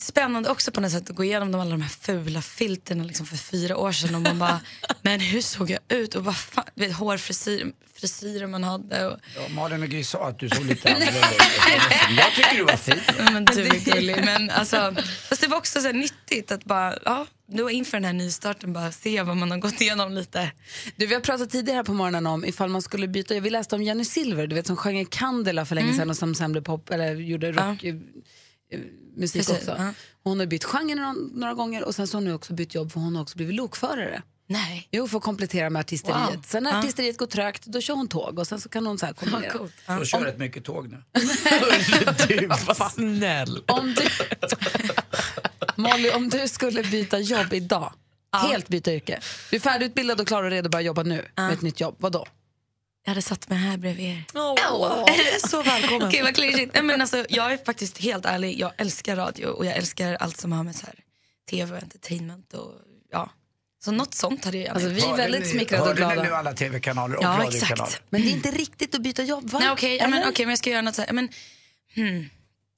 spännande 0.03 0.51
också 0.51 0.73
på 0.73 0.81
något 0.81 0.93
sätt 0.93 1.11
att 1.11 1.17
gå 1.17 1.25
igenom 1.25 1.53
de, 1.53 1.61
alla 1.61 1.71
de 1.71 1.83
här 1.83 1.89
fula 2.01 2.43
filterna 2.43 3.05
liksom 3.05 3.27
för 3.27 3.37
fyra 3.37 3.77
år 3.77 3.93
sedan 3.93 4.15
och 4.15 4.21
man 4.23 4.39
bara, 4.39 4.61
men 5.03 5.21
hur 5.21 5.41
såg 5.41 5.71
jag 5.71 5.81
ut 5.89 6.15
och 6.15 6.25
vad 6.25 6.37
fan, 6.37 6.65
du 6.75 6.87
vet, 6.87 6.97
hårfrisyr 6.97 7.73
frisyrer 7.95 8.47
man 8.47 8.65
hade. 8.65 9.07
Och, 9.07 9.19
Ja, 9.37 9.49
Malin 9.49 9.83
och 9.83 9.89
Gry 9.89 10.05
sa 10.05 10.29
att 10.29 10.39
du 10.39 10.49
såg 10.49 10.65
lite 10.65 10.89
annorlunda 10.95 11.19
ut. 11.19 12.19
Jag 12.19 12.35
tycker 12.35 12.57
du 12.57 12.65
var 12.65 12.77
fin. 12.77 13.01
Men 13.33 13.45
du 13.45 13.63
är 13.67 13.79
gullig. 13.95 14.25
Men 14.25 14.51
alltså, 14.51 14.95
fast 15.29 15.41
det 15.41 15.47
var 15.49 15.57
också 15.57 15.81
så 15.81 15.87
här 15.87 15.95
nyttigt 15.95 16.53
att 16.53 16.65
bara, 16.65 16.99
ja, 17.05 17.27
då 17.53 17.71
inför 17.71 17.97
den 17.97 18.05
här 18.05 18.13
nystarten 18.13 18.73
bara 18.73 18.93
se 18.93 19.23
vad 19.23 19.37
man 19.37 19.51
har 19.51 19.59
gått 19.59 19.81
igenom 19.81 20.13
lite. 20.13 20.53
Du, 20.97 21.07
vi 21.07 21.15
har 21.15 21.21
pratat 21.21 21.51
tidigare 21.51 21.77
här 21.77 21.85
på 21.85 21.95
morgonen 21.95 22.27
om 22.27 22.45
ifall 22.45 22.69
man 22.69 22.83
skulle 22.83 23.09
byta. 23.09 23.41
Vi 23.41 23.51
läste 23.51 23.75
om 23.77 23.83
Jenny 23.83 24.05
Silver, 24.05 24.47
du 24.47 24.55
vet 24.55 24.67
som 24.67 24.77
sjöng 24.77 24.99
i 25.01 25.05
Candela 25.05 25.65
för 25.67 25.75
länge 25.75 25.87
Mm. 25.89 25.99
sedan 25.99 26.11
och 26.11 26.17
som 26.17 26.35
sen 26.35 26.53
blev 26.53 26.63
pop, 26.63 26.91
eller 26.91 27.15
gjorde 27.15 27.53
rock, 27.53 27.85
eh, 27.85 27.95
eh, 28.73 28.81
musik 29.17 29.47
Precis, 29.47 29.69
också. 29.69 29.75
ja. 29.79 29.95
Hon 30.25 30.39
har 30.39 30.47
bytt 30.47 30.65
genre 30.65 30.95
några, 30.95 31.13
några 31.33 31.55
gånger 31.55 31.85
och 31.85 31.95
sen 31.95 32.07
så 32.07 32.17
har 32.17 32.21
hon 32.23 32.29
nu 32.29 32.35
också 32.35 32.53
bytt 32.53 32.75
jobb 32.75 32.93
för 32.93 33.01
hon 33.01 33.15
har 33.17 33.23
också 33.23 33.37
blivit 33.37 33.55
lokförare. 33.55 34.23
Nej. 34.47 34.89
Jo, 34.91 35.09
för 35.09 35.17
att 35.19 35.23
komplettera 35.25 35.71
med 35.71 35.81
artisteriet. 35.81 36.35
Wow. 36.37 36.43
Sen 36.47 36.63
när 36.63 36.71
Ja. 36.71 36.79
artisteriet 36.79 37.19
går 37.19 37.27
trögt, 37.27 37.67
då 37.67 37.81
kör 37.81 37.95
hon 37.95 38.09
tåg 38.09 38.39
och 38.39 38.47
sen 38.47 38.61
så 38.61 38.69
kan 38.69 38.87
hon 38.87 38.99
så 38.99 39.07
här 39.07 39.13
kombinera. 39.13 39.51
coolt. 39.53 39.73
Jag 39.87 40.07
kör 40.07 40.21
rätt 40.21 40.39
mycket 40.39 40.65
tåg 40.65 40.89
nu. 40.91 41.03
Du 42.29 42.47
var 42.47 42.89
snäll. 42.91 43.63
Om 43.69 43.95
du, 43.95 44.03
Molly, 45.83 46.11
om 46.11 46.29
du 46.29 46.49
skulle 46.49 46.83
byta 46.83 47.19
jobb 47.19 47.53
idag, 47.53 47.93
helt 48.33 48.69
byta 48.69 48.93
yrke. 48.95 49.21
Du 49.51 49.57
är 49.57 49.61
färdigutbildad 49.61 50.21
och 50.21 50.27
klar 50.27 50.43
och 50.43 50.51
redo 50.51 50.67
att 50.67 50.71
börja 50.73 50.87
jobba 50.87 51.03
nu 51.03 51.29
med 51.37 51.53
ett 51.53 51.63
nytt 51.63 51.81
jobb. 51.81 51.97
Vad 51.99 52.13
då? 52.13 52.27
Jag 53.05 53.11
hade 53.11 53.23
satt 53.23 53.49
mig 53.49 53.59
här 53.59 53.77
bredvid 53.77 54.07
er. 54.07 54.25
Åh, 54.35 55.05
så 55.51 55.63
välkommen. 55.63 56.09
Okej, 56.09 56.23
vad 56.23 56.35
klyschigt. 56.35 56.83
Men 56.83 57.01
alltså, 57.01 57.25
jag 57.29 57.53
är 57.53 57.57
faktiskt 57.65 57.99
helt 57.99 58.25
ärlig, 58.27 58.59
jag 58.61 58.73
älskar 58.77 59.17
radio 59.17 59.47
och 59.47 59.67
jag 59.67 59.77
älskar 59.77 60.15
allt 60.15 60.37
som 60.41 60.53
har 60.53 60.65
med 60.65 60.77
så 60.77 60.87
här, 60.87 60.95
tv 61.51 61.77
och 61.77 61.83
entertainment 61.83 62.55
och 62.55 62.73
ja. 63.11 63.31
Så 63.85 63.93
något 63.93 64.15
sånt 64.15 64.45
hade 64.45 64.57
jag 64.57 64.65
gärna 64.65 64.75
Alltså, 64.75 64.89
vi 64.89 65.03
är 65.13 65.17
väldigt 65.17 65.51
smickrade 65.51 65.83
och 65.83 65.89
hörde 65.89 66.07
ni 66.09 66.13
glada. 66.15 66.29
nu 66.29 66.35
alla 66.35 66.53
tv-kanaler 66.53 67.17
och 67.17 67.25
Ja, 67.25 67.29
radiokanaler? 67.29 67.85
exakt. 67.85 68.03
Men 68.11 68.23
det 68.23 68.29
är 68.29 68.33
inte 68.33 68.51
riktigt 68.51 68.95
att 68.95 69.01
byta 69.01 69.23
jobb, 69.23 69.51
va? 69.51 69.59
Nej, 69.59 69.71
okej, 69.71 69.97
ja, 69.97 70.09
men, 70.09 70.29
okej, 70.29 70.47
men 70.47 70.51
jag 70.51 70.59
ska 70.59 70.71
göra 70.71 70.83
något 70.83 70.95
så 70.95 71.03
här. 71.03 71.09
ja, 71.09 71.13
Men, 71.13 71.29
hmm. 71.95 72.31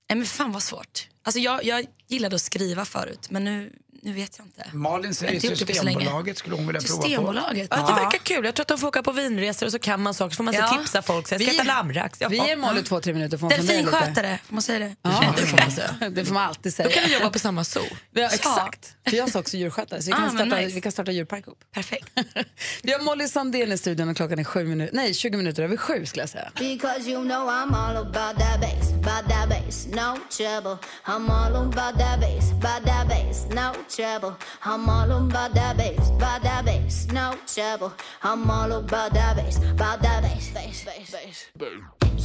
Men 0.09 0.27
fan 0.27 0.53
vad 0.53 0.63
svårt. 0.63 1.09
Alltså, 1.27 1.41
jag, 1.41 1.65
jag 1.65 1.87
gillade 2.09 2.37
att 2.37 2.43
skriva 2.43 2.85
förut, 2.85 3.31
men 3.31 3.45
nu, 3.45 3.73
nu 4.05 4.13
vet 4.13 4.39
jag 4.39 4.47
inte. 4.47 4.65
Malin 4.73 5.15
säger 5.15 5.41
så. 5.41 5.57
Systembolaget 5.57 6.39
skulle 6.39 6.55
hon 6.57 6.67
vilja 6.67 6.81
prova 6.81 6.97
på. 6.97 7.03
Systembolaget? 7.09 7.69
Ja, 7.71 7.77
det 7.77 7.93
verkar 8.05 8.19
kul. 8.19 8.45
Jag 8.45 8.55
tror 8.55 8.63
att 8.65 8.69
de 8.69 8.79
får 8.79 8.89
åka 8.89 9.03
på 9.03 9.13
vinresor 9.13 9.67
och 9.67 9.73
så 9.73 9.79
kan 9.79 10.03
man 10.03 10.15
saker 10.15 10.31
så 10.31 10.37
får 10.37 10.45
man 10.45 10.55
så 10.55 10.61
Ja. 10.61 10.79
tipsa 10.79 11.03
folk. 11.03 11.29
Så 11.29 11.35
jag 11.35 11.41
ska 11.43 11.51
Vi- 11.51 11.57
äta 11.57 11.65
lammrax. 11.65 12.19
Vi 12.31 12.37
ger 12.37 12.57
Molly 12.57 12.83
två, 12.83 13.01
tre 13.01 13.13
minuter 13.13 13.39
lite. 13.39 13.57
Delfinskötare, 13.57 14.39
får 14.47 14.55
man 14.55 14.63
säga 14.63 14.79
det? 14.79 14.97
Ja, 15.03 15.35
det 15.37 15.47
får 15.47 15.59
man 15.59 15.71
säga. 15.71 16.11
Det 16.11 16.25
får 16.25 16.35
man 16.35 16.43
alltid 16.49 16.73
Då 16.73 16.77
säga. 16.77 16.89
kan 16.91 17.03
vi 17.07 17.13
jobba 17.15 17.31
på 17.31 17.39
samma 17.39 17.65
zoo. 17.65 17.83
Ja, 18.13 18.29
exakt. 18.33 18.95
För 19.09 19.17
jag 19.17 19.29
är 19.29 19.39
också 19.39 19.57
djurskötare, 19.57 20.03
så 20.03 20.07
vi 20.07 20.13
Ah, 20.13 20.17
kan, 20.17 20.25
men 20.25 20.47
starta, 20.47 20.57
nice. 20.63 20.75
vi 20.75 20.81
kan 20.81 20.93
starta 20.93 21.13
djurpark 21.13 21.47
ihop. 21.47 21.59
Perfekt. 21.75 22.09
Vi 22.83 22.93
har 22.93 23.01
Molly 23.01 23.29
Sandén 23.29 23.73
i 23.73 23.79
studion 23.79 24.09
och 24.09 24.17
klockan 24.17 24.39
är 24.39 24.45
sju 24.45 24.65
minuter, 24.65 24.95
nej, 24.97 25.15
20 25.15 25.37
minuter 25.37 25.63
över 25.63 25.77
sju 25.77 26.07
skulle 26.07 26.23
jag 26.23 26.29
säga. 26.31 26.51
Because 26.55 27.11
you 27.11 27.23
know 27.25 27.49
I'm 27.49 27.75
all 27.77 27.97
about 27.97 28.39
that 28.39 28.61
bass, 28.61 28.93
about 28.93 29.31
that 29.31 29.49
bass, 29.49 29.87
no 29.87 30.19
trouble. 30.37 30.79
I'm 31.05 31.31
all 31.31 31.57
about 31.57 31.99
that 31.99 32.21
bass, 32.21 32.51
about 32.51 32.87
that 32.87 33.09
bass, 33.09 33.47
no 33.51 33.73
trouble. 33.73 33.94
I'm 33.99 34.89
all 34.89 35.11
about 35.13 35.55
that 35.55 35.77
bass, 35.77 36.11
about 36.11 36.43
that 36.43 36.65
bass, 36.65 37.07
no 37.13 37.35
trouble. 37.47 37.93
I'm 38.25 38.51
all 38.51 38.73
about 38.73 39.15
that 39.15 39.37
bass, 39.37 39.59
about 39.59 40.03
that 40.03 40.23
bass, 40.23 40.51
bass, 40.53 40.85
bass, 40.85 41.15
bass. 41.15 41.47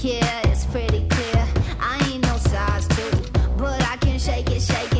Yeah, 0.04 0.42
it's 0.48 0.66
pretty 0.66 1.08
clear. 1.08 1.48
I 1.80 2.12
ain't 2.12 2.24
no 2.24 2.38
size 2.38 2.88
two, 2.88 3.12
but 3.58 3.82
I 3.84 3.98
can 3.98 4.18
shake 4.18 4.50
it, 4.50 4.62
shake 4.62 4.94
it 4.94 4.99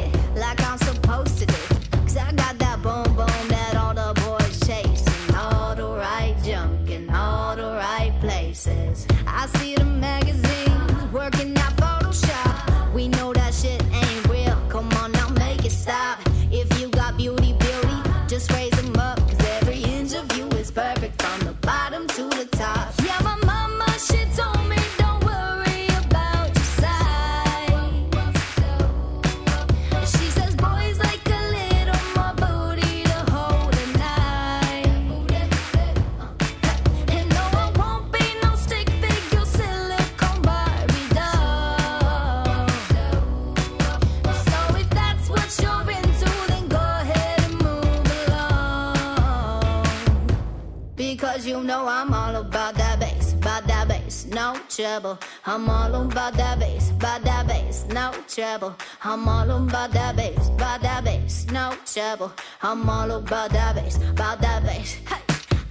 trouble. 54.80 55.20
I'm 55.46 55.70
all 55.70 55.94
on 55.94 56.10
about 56.10 56.36
that 56.36 56.58
bass, 56.58 56.92
about 56.92 57.22
that 57.24 57.48
bass, 57.48 57.86
no 57.90 58.14
trouble. 58.30 58.74
I'm 59.04 59.28
all 59.28 59.52
on 59.52 59.68
about 59.68 59.92
that 59.92 60.16
bass, 60.16 60.48
about 60.48 60.82
that 60.84 61.04
bass, 61.04 61.46
no 61.52 61.74
trouble. 61.86 62.32
I'm 62.64 62.90
all 62.90 63.12
about 63.12 63.52
that 63.52 63.76
bass, 63.76 63.98
about 63.98 64.40
that 64.40 64.64
bass. 64.64 64.94
Hey, 65.10 65.22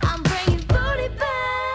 I'm 0.02 0.22
bringing 0.22 0.60
booty 0.66 1.08
back. 1.16 1.67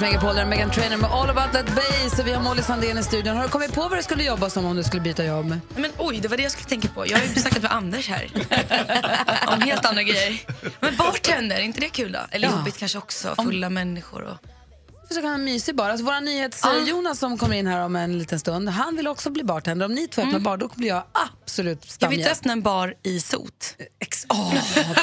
Mix 0.00 0.10
Megapol, 0.12 0.34
där 0.34 0.42
är 0.42 0.46
Megan 0.46 0.70
Trainer 0.70 0.96
med 0.96 1.10
All 1.10 1.30
about 1.30 1.52
that 1.52 1.66
bass. 1.74 2.18
Och 2.18 2.26
vi 2.26 2.32
har 2.32 2.42
Molly 2.42 2.62
Sandén 2.62 2.98
i 2.98 3.02
studion. 3.02 3.36
Har 3.36 3.42
du 3.42 3.48
kommit 3.48 3.72
på 3.72 3.80
vad 3.88 3.98
du 3.98 4.02
skulle 4.02 4.24
jobba 4.24 4.50
som 4.50 4.64
om 4.64 4.76
du 4.76 4.82
skulle 4.84 5.02
byta 5.02 5.24
jobb? 5.24 5.58
Men 5.76 5.90
oj, 5.98 6.18
det 6.20 6.28
var 6.28 6.36
det 6.36 6.42
jag 6.42 6.52
skulle 6.52 6.68
tänka 6.68 6.88
på. 6.88 7.06
Jag 7.06 7.18
har 7.18 7.24
ju 7.24 7.34
snackat 7.34 7.62
med 7.62 7.72
Anders 7.72 8.08
här. 8.08 8.30
Om 9.54 9.60
helt 9.60 9.84
andra 9.84 10.02
grejer. 10.02 10.40
Men 10.80 10.96
bartender, 10.96 11.56
är 11.56 11.60
inte 11.60 11.80
det 11.80 11.88
kul 11.88 12.12
då? 12.12 12.18
Eller 12.30 12.48
Ja. 12.48 12.56
jobbigt 12.58 12.78
kanske 12.78 12.98
också, 12.98 13.34
fulla 13.44 13.70
människor 13.70 14.22
och... 14.22 14.36
försöka 15.08 15.28
ha 15.28 15.38
mysig 15.38 15.74
bar. 15.76 15.90
Alltså, 15.90 16.04
våra 16.06 16.20
nyhets-Jonas 16.20 17.18
som 17.18 17.38
kommer 17.38 17.56
in 17.56 17.66
här 17.66 17.80
om 17.84 17.96
en 17.96 18.18
liten 18.18 18.40
stund, 18.40 18.68
han 18.68 18.96
vill 18.96 19.08
också 19.08 19.30
bli 19.30 19.44
bartender. 19.44 19.86
Om 19.86 19.94
ni 19.94 20.08
två 20.08 20.22
öppnar 20.22 20.38
bar, 20.40 20.56
då 20.56 20.70
blir 20.74 20.88
jag 20.88 21.02
absolut 21.44 21.84
Ska 21.90 22.08
vi 22.08 22.14
inte 22.14 22.24
stamgäst. 22.24 22.40
öppna 22.40 22.52
en 22.52 22.62
bar 22.62 22.94
i 23.02 23.20
sot? 23.20 23.74
Åh, 24.28 24.54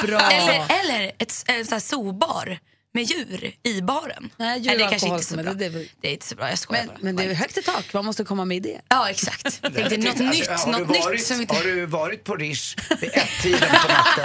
bra. 0.02 0.20
eller 0.20 0.64
eller 0.80 1.12
ett, 1.18 1.44
en 1.46 1.64
sån 1.64 1.72
här 1.72 1.80
zoobar 1.80 2.58
med 2.96 3.04
djur 3.04 3.52
i 3.62 3.80
baren. 3.82 4.30
Nej, 4.36 4.60
Nej, 4.60 4.60
det 4.60 4.82
djur 4.82 4.88
kanske 4.90 5.06
inte 5.06 5.18
är 5.18 5.22
så 5.22 5.28
som 5.28 5.38
är 5.38 5.42
bra. 5.42 5.52
det- 5.54 5.68
Det, 5.68 5.86
det- 6.00 6.08
är 6.08 6.12
inte 6.12 6.26
så 6.26 6.34
bra, 6.34 6.48
jag 6.48 6.58
skojar 6.58 6.82
Men, 6.84 6.94
bara. 6.94 6.98
men 7.02 7.16
det 7.16 7.22
är 7.24 7.34
högt 7.34 7.58
i 7.58 7.62
tak, 7.62 7.92
man 7.92 8.04
måste 8.04 8.24
komma 8.24 8.44
med 8.44 8.56
idé. 8.56 8.80
Ja, 8.88 9.10
exakt. 9.10 9.58
Det 9.74 9.80
är 9.80 9.98
något 9.98 10.18
nytt, 10.18 10.48
Alltså, 10.48 10.66
har, 10.66 10.78
något 10.78 10.88
du 10.88 10.94
nytt 10.94 11.04
varit, 11.04 11.26
som 11.26 11.38
vi 11.38 11.46
har 11.48 11.62
du 11.62 11.86
varit 11.86 12.24
på 12.24 12.36
Rish 12.36 12.76
vid 13.00 13.10
ett-tiden 13.14 13.60
på 13.82 13.88
natten? 13.88 14.24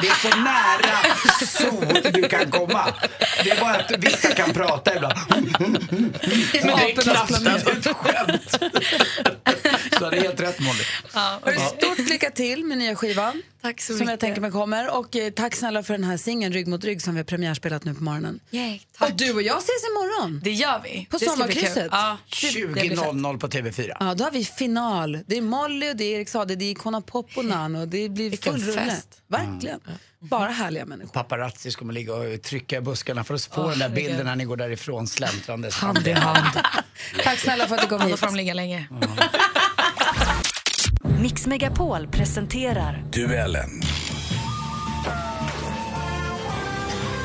Det 0.00 0.08
är 0.08 0.30
så 0.30 0.36
nära 0.36 1.16
sol 1.46 2.12
du 2.12 2.28
kan 2.28 2.50
komma. 2.50 2.94
Det 3.44 3.50
är 3.50 3.60
bara 3.60 3.74
att 3.74 3.90
vissa 3.98 4.34
kan 4.34 4.52
prata 4.52 4.96
ibland. 4.96 5.18
Men 5.90 6.12
det 6.52 6.92
är 6.92 7.02
knappt 7.02 7.46
alltså 7.46 7.70
ett 7.70 7.96
skämt. 7.96 8.58
Du 9.98 10.04
hade 10.04 10.20
helt 10.20 10.40
rätt 10.40 10.60
Molly. 10.60 10.84
Hörru, 11.12 11.58
Stort 11.78 11.98
lycka 11.98 12.30
till 12.30 12.64
med 12.64 12.78
nya 12.78 12.96
skivan. 12.96 13.42
Tack 13.62 13.80
så 13.80 13.86
som 13.92 13.98
jag 13.98 14.06
mycket. 14.06 14.20
tänker 14.20 14.40
mig 14.40 14.50
kommer. 14.50 14.98
Och 14.98 15.16
eh, 15.16 15.30
tack 15.32 15.54
snälla 15.54 15.82
för 15.82 15.94
den 15.94 16.04
här 16.04 16.16
singeln 16.16 16.52
Rygg 16.52 16.66
mot 16.68 16.84
rygg 16.84 17.02
som 17.02 17.14
vi 17.14 17.18
har 17.18 17.24
premiärspelat 17.24 17.84
nu 17.84 17.94
på 17.94 18.02
morgonen. 18.02 18.40
Yay, 18.50 18.80
Och 19.00 19.12
du 19.14 19.32
och 19.32 19.42
jag 19.42 19.58
ses 19.58 19.68
imorgon. 19.90 20.40
Det 20.44 20.50
gör 20.52 20.80
vi. 20.84 21.06
På 21.10 21.16
Det 21.18 21.24
ska 21.26 21.44
bli 21.44 21.54
kul. 21.54 21.62
sommarkrysset. 21.62 21.88
Ja. 21.90 22.18
Det- 22.42 22.50
det 22.60 22.66
blir 22.72 22.96
fett. 22.96 22.98
20.00 22.98 23.38
på 23.38 23.48
TV4. 23.48 23.96
Ja, 24.00 24.14
då 24.14 24.24
har 24.24 24.30
vi 24.30 24.44
final. 24.44 25.18
Det 25.26 25.36
är 25.36 25.42
Molly 25.42 25.90
och 25.90 25.96
det 25.96 26.04
är 26.04 26.16
Erik 26.16 26.28
Saade, 26.28 26.56
det 26.56 26.64
är 26.64 26.70
Icona 26.70 27.00
Pop 27.00 27.26
och 27.36 27.44
Nano. 27.44 27.86
Det 27.86 28.08
blir 28.08 28.30
Vilken 28.30 28.52
full 28.52 28.62
rulle. 28.62 28.84
fest. 28.90 29.08
Verkligen. 29.28 29.80
Bara 30.18 30.50
härliga 30.50 30.84
människor. 30.86 31.12
Paparazzis 31.12 31.76
kommer 31.76 31.92
ligga 31.92 32.14
och 32.14 32.42
trycka 32.42 32.76
i 32.76 32.80
buskarna 32.80 33.24
för 33.24 33.34
att 33.34 33.44
få 33.44 33.68
den 33.70 33.78
där 33.78 33.88
bilden 33.88 34.26
när 34.26 34.36
ni 34.36 34.44
går 34.44 34.56
därifrån 34.56 35.06
släntrandes. 35.06 35.74
Hand 35.74 36.06
i 36.08 36.12
hand. 36.12 36.60
Tack 37.24 37.38
snälla 37.38 37.66
för 37.68 37.74
att 37.74 37.80
du 37.82 37.86
kom 37.88 37.98
Ja, 37.98 38.04
Då 38.04 38.10
hit. 38.10 38.20
får 38.20 38.26
de 38.26 38.36
ligga 38.36 38.54
länge. 38.54 38.88
Mix 41.22 41.46
Megapol 41.46 42.06
presenterar 42.06 43.04
Duellen. 43.12 43.70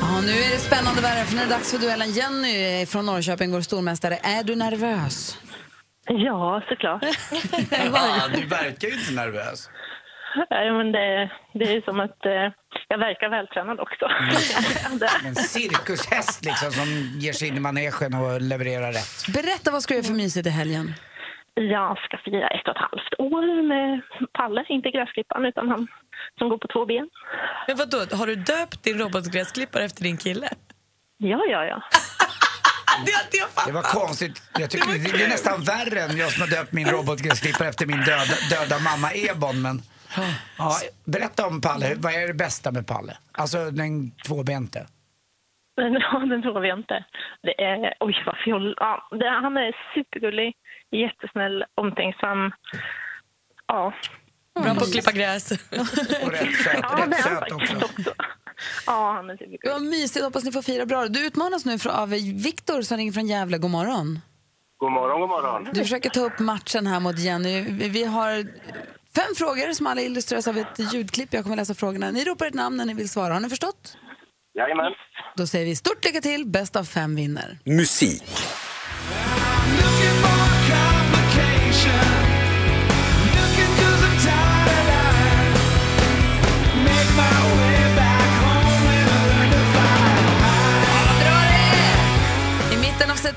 Ja, 0.00 0.20
nu 0.20 0.30
är 0.30 0.50
det 0.50 0.58
spännande 0.58 1.02
värre 1.02 1.24
för 1.24 1.34
nu 1.36 1.40
är 1.42 1.46
det 1.46 1.50
dags 1.52 1.72
för 1.72 1.78
duellen. 1.78 2.10
Jenny 2.10 2.86
från 2.86 3.06
Norrköping, 3.06 3.52
vår 3.52 3.60
stormästare. 3.60 4.14
Är 4.22 4.44
du 4.44 4.56
nervös? 4.56 5.38
Ja, 6.08 6.62
såklart. 6.68 7.02
Ja, 7.70 8.28
du 8.34 8.46
verkar 8.46 8.88
ju 8.88 8.94
inte 8.94 9.12
nervös. 9.12 9.70
Nej, 10.50 10.70
men 10.72 10.92
det, 10.92 11.30
det 11.54 11.76
är 11.76 11.80
som 11.80 12.00
att 12.00 12.26
eh, 12.26 12.52
jag 12.88 12.98
verkar 12.98 13.28
vältränad 13.28 13.80
också. 13.80 14.04
En 15.26 15.34
cirkushäst 15.34 16.44
liksom 16.44 16.72
som 16.72 16.88
ger 17.20 17.32
sig 17.32 17.48
in 17.48 17.56
i 17.56 17.60
manegen 17.60 18.14
och 18.14 18.40
levererar 18.40 18.92
rätt. 18.92 19.26
Berätta, 19.34 19.70
vad 19.70 19.82
ska 19.82 19.94
du 19.94 19.98
göra 19.98 20.06
för 20.06 20.14
mysigt 20.14 20.46
i 20.46 20.50
helgen? 20.50 20.94
Jag 21.60 21.98
ska 21.98 22.18
fira 22.24 22.48
ett 22.48 22.68
och 22.68 22.76
ett 22.76 22.82
halvt 22.90 23.14
år 23.18 23.62
med 23.62 24.00
Palle, 24.32 24.64
inte 24.68 24.90
gräsklipparen 24.90 25.44
utan 25.44 25.68
han 25.68 25.88
som 26.38 26.48
går 26.48 26.58
på 26.58 26.68
två 26.68 26.86
ben. 26.86 27.08
Men 27.66 27.76
vadå, 27.76 28.16
har 28.16 28.26
du 28.26 28.36
döpt 28.36 28.82
din 28.82 28.98
robotgräsklippare 28.98 29.84
efter 29.84 30.02
din 30.02 30.16
kille? 30.16 30.48
Ja, 31.16 31.40
ja, 31.48 31.64
ja. 31.64 31.82
Det. 33.06 33.66
Det 33.66 33.72
var 33.72 33.82
konstigt. 33.82 34.42
Jag 34.58 34.70
tycker 34.70 34.88
det, 34.88 35.18
det 35.18 35.24
är 35.24 35.28
nästan 35.28 35.62
värre 35.62 36.00
än 36.00 36.16
jag 36.16 36.32
som 36.32 36.40
har 36.40 36.48
döpt 36.48 36.72
min 36.72 36.88
robotgräsklippare 36.88 37.68
efter 37.68 37.86
min 37.86 38.00
döda, 38.00 38.36
döda 38.50 38.78
mamma 38.78 39.10
Ebon. 39.14 39.62
Men, 39.62 39.82
ja, 40.58 40.72
berätta 41.04 41.46
om 41.46 41.60
Palle. 41.60 41.94
Vad 41.96 42.12
är 42.12 42.26
det 42.26 42.34
bästa 42.34 42.72
med 42.72 42.86
Palle? 42.86 43.16
Alltså 43.32 43.70
den 43.70 44.10
tvåbente. 44.10 44.86
Men 45.76 45.92
ja, 46.00 46.18
den 46.18 46.42
tror 46.42 46.60
vi 46.60 46.70
inte. 46.70 47.04
Det 47.42 47.62
är, 47.62 47.94
oj 48.00 48.22
vad 48.26 48.36
fjoll. 48.44 48.74
Ja, 48.76 49.08
det, 49.10 49.28
han 49.28 49.56
är 49.56 49.76
supergullig, 49.94 50.54
jättesnäll, 50.90 51.64
omtänksam. 51.74 52.52
Ja. 53.68 53.94
Bra 54.62 54.74
på 54.74 54.80
att 54.84 54.92
klippa 54.92 55.12
gräs. 55.12 55.50
Och 56.24 56.30
rätt 56.32 56.54
söt, 56.64 56.78
Ja, 56.82 57.06
det 57.06 57.16
rätt 57.16 57.22
söt 57.22 57.38
faktiskt 57.38 57.52
också. 57.74 57.76
också. 57.76 58.14
Ja, 58.86 59.12
han 59.12 59.30
är 59.30 59.34
supergullig. 59.36 59.60
Vad 59.72 59.82
mysigt, 59.82 60.24
hoppas 60.24 60.44
ni 60.44 60.52
får 60.52 60.62
fira 60.62 60.86
bra. 60.86 61.08
Du 61.08 61.26
utmanas 61.26 61.64
nu 61.64 61.78
för- 61.78 61.90
av 61.90 62.08
Viktor 62.44 62.82
som 62.82 62.96
ringer 62.96 63.12
från 63.12 63.26
Gävle. 63.26 63.58
God 63.58 63.70
morgon. 63.70 64.20
God 64.78 64.92
morgon, 64.92 65.20
god 65.20 65.28
morgon. 65.28 65.64
Du 65.72 65.80
försöker 65.80 66.10
ta 66.10 66.20
upp 66.20 66.38
matchen 66.38 66.86
här 66.86 67.00
mot 67.00 67.18
Jenny. 67.18 67.60
Vi 67.60 67.88
vi 67.88 68.04
har 68.04 68.42
fem 69.14 69.34
frågor 69.36 69.72
som 69.72 69.86
alla 69.86 70.00
illustreras 70.00 70.48
av 70.48 70.58
ett 70.58 70.94
ljudklipp. 70.94 71.32
Jag 71.34 71.42
kommer 71.42 71.56
läsa 71.56 71.74
frågorna. 71.74 72.10
Ni 72.10 72.24
ropar 72.24 72.46
ett 72.46 72.54
namn 72.54 72.76
när 72.76 72.84
ni 72.84 72.94
vill 72.94 73.08
svara. 73.08 73.32
Har 73.32 73.40
ni 73.40 73.48
förstått? 73.48 73.96
Jajamän. 74.54 74.92
Då 75.36 75.46
säger 75.46 75.64
vi 75.66 75.76
stort 75.76 76.04
lycka 76.04 76.20
till. 76.20 76.46
Bäst 76.46 76.76
av 76.76 76.84
fem 76.84 77.16
vinner. 77.16 77.58
Musik. 77.64 78.24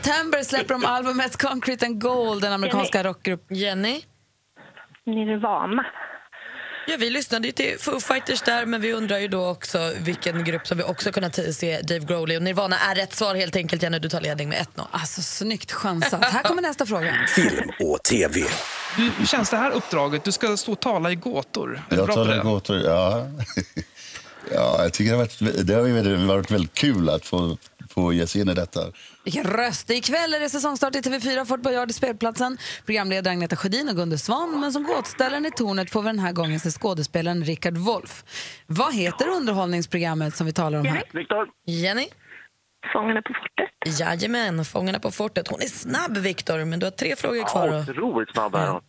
September 0.09 0.43
släpper 0.43 0.73
de 0.73 0.85
albumet 0.85 1.37
Concrete 1.37 1.85
and 1.85 2.01
Gold, 2.01 2.41
den 2.41 2.53
amerikanska 2.53 3.03
rockgrupp. 3.03 3.51
Jenny? 3.51 4.01
Nirvana. 5.05 5.85
Ja, 6.87 6.95
vi 6.99 7.09
lyssnade 7.09 7.47
ju 7.47 7.51
till 7.51 7.75
Foo 7.79 7.99
Fighters 7.99 8.41
där, 8.41 8.65
men 8.65 8.81
vi 8.81 8.93
undrar 8.93 9.17
ju 9.17 9.27
då 9.27 9.47
också 9.47 9.93
vilken 9.99 10.43
grupp 10.43 10.67
som 10.67 10.77
vi 10.77 10.83
också 10.83 11.11
kunnat 11.11 11.55
se 11.55 11.81
Dave 11.81 11.99
Grohl 11.99 12.31
i. 12.31 12.37
Och 12.37 12.41
Nirvana 12.41 12.79
är 12.79 12.95
rätt 12.95 13.13
svar 13.13 13.35
helt 13.35 13.55
enkelt, 13.55 13.83
Jenny. 13.83 13.99
Du 13.99 14.09
tar 14.09 14.21
ledning 14.21 14.49
med 14.49 14.57
1-0. 14.75 14.85
Alltså, 14.91 15.21
snyggt 15.21 15.71
chansat. 15.71 16.25
Här 16.25 16.43
kommer 16.43 16.61
nästa 16.61 16.85
fråga. 16.85 17.13
Film 17.35 17.69
och 17.79 18.03
TV. 18.03 18.43
Hur 18.97 19.25
känns 19.25 19.49
det 19.49 19.57
här 19.57 19.71
uppdraget? 19.71 20.23
Du 20.23 20.31
ska 20.31 20.57
stå 20.57 20.71
och 20.71 20.79
tala 20.79 21.11
i 21.11 21.15
gåtor. 21.15 21.81
Jag 21.89 22.11
talar 22.11 22.35
det? 22.35 22.43
gåtor, 22.43 22.77
ja. 22.77 23.27
ja. 24.53 24.83
Jag 24.83 24.93
tycker 24.93 25.11
det 25.11 25.17
har 25.17 25.23
varit, 25.23 25.67
det 25.67 25.73
har 25.73 26.27
varit 26.27 26.51
väldigt 26.51 26.73
kul 26.73 27.09
att 27.09 27.25
få, 27.25 27.57
få 27.93 28.13
ge 28.13 28.27
sig 28.27 28.41
in 28.41 28.49
i 28.49 28.53
detta. 28.53 28.79
Vilken 29.23 29.43
röst! 29.43 29.89
Ikväll 29.89 30.33
är 30.33 30.39
det 30.39 30.49
säsongstart 30.49 30.95
i 30.95 30.99
TV4, 30.99 31.45
Fort 31.45 31.61
Boyard 31.61 31.89
i 31.89 31.93
spelplatsen. 31.93 32.57
Programledare 32.85 33.31
Agneta 33.31 33.55
Sjödin 33.55 33.89
och 33.89 33.95
Gunde 33.95 34.17
Svan. 34.17 34.59
Men 34.59 34.73
som 34.73 34.83
gåtställaren 34.83 35.45
i 35.45 35.51
tornet 35.51 35.91
får 35.91 36.01
vi 36.01 36.07
den 36.07 36.19
här 36.19 36.31
gången 36.31 36.59
se 36.59 36.71
skådespelaren 36.71 37.43
Richard 37.43 37.77
Wolff. 37.77 38.23
Vad 38.67 38.93
heter 38.95 39.27
underhållningsprogrammet 39.27 40.35
som 40.35 40.45
vi 40.45 40.53
talar 40.53 40.79
om 40.79 40.85
här? 40.85 41.03
Viktor. 41.13 41.47
Jenny? 41.65 42.07
Fångarna 42.93 43.21
på 43.21 43.33
fortet. 43.33 43.99
Jajamän, 43.99 44.65
Fångarna 44.65 44.99
på 44.99 45.11
fortet. 45.11 45.47
Hon 45.47 45.61
är 45.61 45.65
snabb, 45.67 46.17
Viktor, 46.17 46.65
men 46.65 46.79
du 46.79 46.85
har 46.85 46.91
tre 46.91 47.15
frågor 47.15 47.43
kvar. 47.47 47.67
Ja, 47.67 47.81
otroligt 47.91 48.31
snabb 48.31 48.55
är 48.55 48.67
hon. 48.67 48.81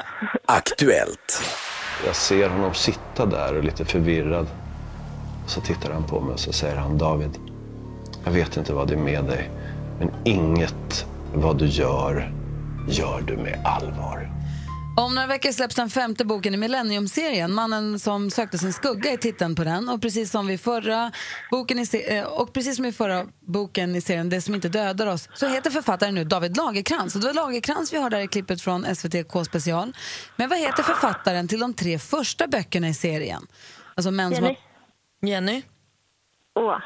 Aktuellt. 0.46 1.42
Jag 2.06 2.16
ser 2.16 2.48
honom 2.48 2.74
sitta 2.74 3.26
där 3.26 3.56
och 3.56 3.64
lite 3.64 3.84
förvirrad. 3.84 4.46
Så 5.46 5.60
tittar 5.60 5.90
han 5.92 6.06
på 6.06 6.20
mig 6.20 6.32
och 6.32 6.40
så 6.40 6.52
säger 6.52 6.76
han 6.76 6.98
David, 6.98 7.30
jag 8.26 8.32
vet 8.32 8.56
inte 8.56 8.72
vad 8.72 8.88
det 8.88 8.94
är 8.94 8.98
med 8.98 9.24
dig, 9.24 9.50
men 9.98 10.10
inget 10.24 11.06
vad 11.34 11.58
du 11.58 11.66
gör, 11.66 12.32
gör 12.88 13.20
du 13.20 13.36
med 13.36 13.62
allvar. 13.64 14.30
Om 14.96 15.14
några 15.14 15.26
veckor 15.26 15.52
släpps 15.52 15.74
den 15.74 15.90
femte 15.90 16.24
boken 16.24 16.54
i 16.54 16.56
Millennium-serien. 16.56 17.52
Mannen 17.52 17.98
som 17.98 18.30
sökte 18.30 18.58
sin 18.58 18.72
skugga 18.72 19.10
är 19.10 19.16
titeln 19.16 19.54
på 19.54 19.64
den. 19.64 19.88
Och 19.88 20.02
precis 20.02 20.30
som 20.30 20.46
vid 20.46 20.60
förra 20.60 21.12
boken 21.50 21.78
i, 21.78 21.86
eh, 22.08 22.24
och 22.24 22.52
precis 22.52 22.76
som 22.76 22.84
i 22.84 22.92
förra 22.92 23.26
boken 23.40 23.96
i 23.96 24.00
serien 24.00 24.28
Det 24.28 24.40
som 24.40 24.54
inte 24.54 24.68
dödar 24.68 25.06
oss 25.06 25.28
så 25.34 25.48
heter 25.48 25.70
författaren 25.70 26.14
nu 26.14 26.24
David 26.24 26.56
Lagerkrans. 26.56 27.14
Och 27.14 27.20
det 27.20 27.26
var 27.26 27.34
Lagerkrans 27.34 27.92
vi 27.92 28.02
hörde 28.02 28.16
där 28.16 28.22
i 28.22 28.28
klippet 28.28 28.60
från 28.60 28.96
SVT 28.96 29.28
K 29.28 29.44
special. 29.44 29.92
Men 30.36 30.48
vad 30.48 30.58
heter 30.58 30.82
författaren 30.82 31.48
till 31.48 31.60
de 31.60 31.74
tre 31.74 31.98
första 31.98 32.46
böckerna 32.46 32.88
i 32.88 32.94
serien? 32.94 33.46
Alltså 33.94 34.10
män 34.10 34.34
som 34.34 34.44
Jenny? 34.44 34.56
har... 35.22 35.28
Jenny? 35.28 35.62
Åh. 36.54 36.78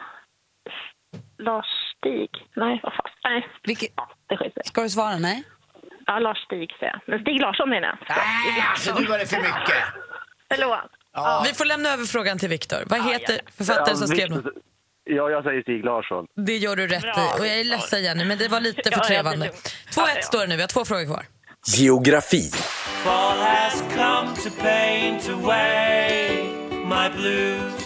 Lars 1.48 1.66
Stig. 1.96 2.30
Nej, 2.56 2.80
vad 2.82 2.92
fan. 2.92 3.10
Nej. 3.24 3.48
Vilket... 3.62 3.90
Ja, 3.96 4.08
det 4.28 4.36
skiter. 4.36 4.62
Ska 4.64 4.82
du 4.82 4.88
svara 4.88 5.18
nej? 5.18 5.42
Ja, 6.06 6.18
Lars 6.18 6.38
Stig 6.38 6.70
säger 6.78 6.92
jag. 6.92 7.00
Men 7.06 7.20
Stig 7.20 7.40
Larsson 7.40 7.70
menar 7.70 7.88
jag. 7.88 7.98
Nej, 8.08 8.64
alltså 8.70 8.94
nu 8.98 9.06
var 9.06 9.18
det 9.18 9.26
för 9.26 9.36
mycket. 9.36 9.82
Förlåt. 10.54 10.78
Ja. 11.12 11.42
Vi 11.48 11.54
får 11.54 11.64
lämna 11.64 11.88
över 11.88 12.04
frågan 12.04 12.38
till 12.38 12.48
Viktor. 12.48 12.78
Vad 12.86 13.04
heter 13.12 13.40
författaren 13.58 13.96
som 13.96 14.08
skrev 14.08 14.30
den? 14.30 14.44
Ja, 15.04 15.30
jag 15.30 15.44
säger 15.44 15.62
Stig 15.62 15.84
Larsson. 15.84 16.26
Det 16.46 16.56
gör 16.56 16.76
du 16.76 16.86
rätt 16.86 17.04
i. 17.04 17.40
Och 17.40 17.46
jag 17.46 17.60
är 17.60 17.64
ledsen 17.64 18.02
Jenny, 18.02 18.24
men 18.24 18.38
det 18.38 18.48
var 18.48 18.60
lite 18.60 18.82
Ja, 18.84 18.90
för 18.90 18.90
ja, 18.92 18.98
det 18.98 19.04
är 19.04 19.08
trevande. 19.08 19.46
lugnt. 19.46 19.76
2-1 19.90 20.20
står 20.22 20.40
det 20.40 20.46
nu, 20.46 20.56
vi 20.56 20.62
har 20.62 20.68
två 20.68 20.84
frågor 20.84 21.04
kvar. 21.06 21.24
Geografi. 21.78 22.50
Fall 23.04 23.38
has 23.38 23.82
come 23.96 24.36
to 24.36 24.50
paint 24.62 25.28
away 25.28 26.28
my 26.84 27.08
blues. 27.20 27.79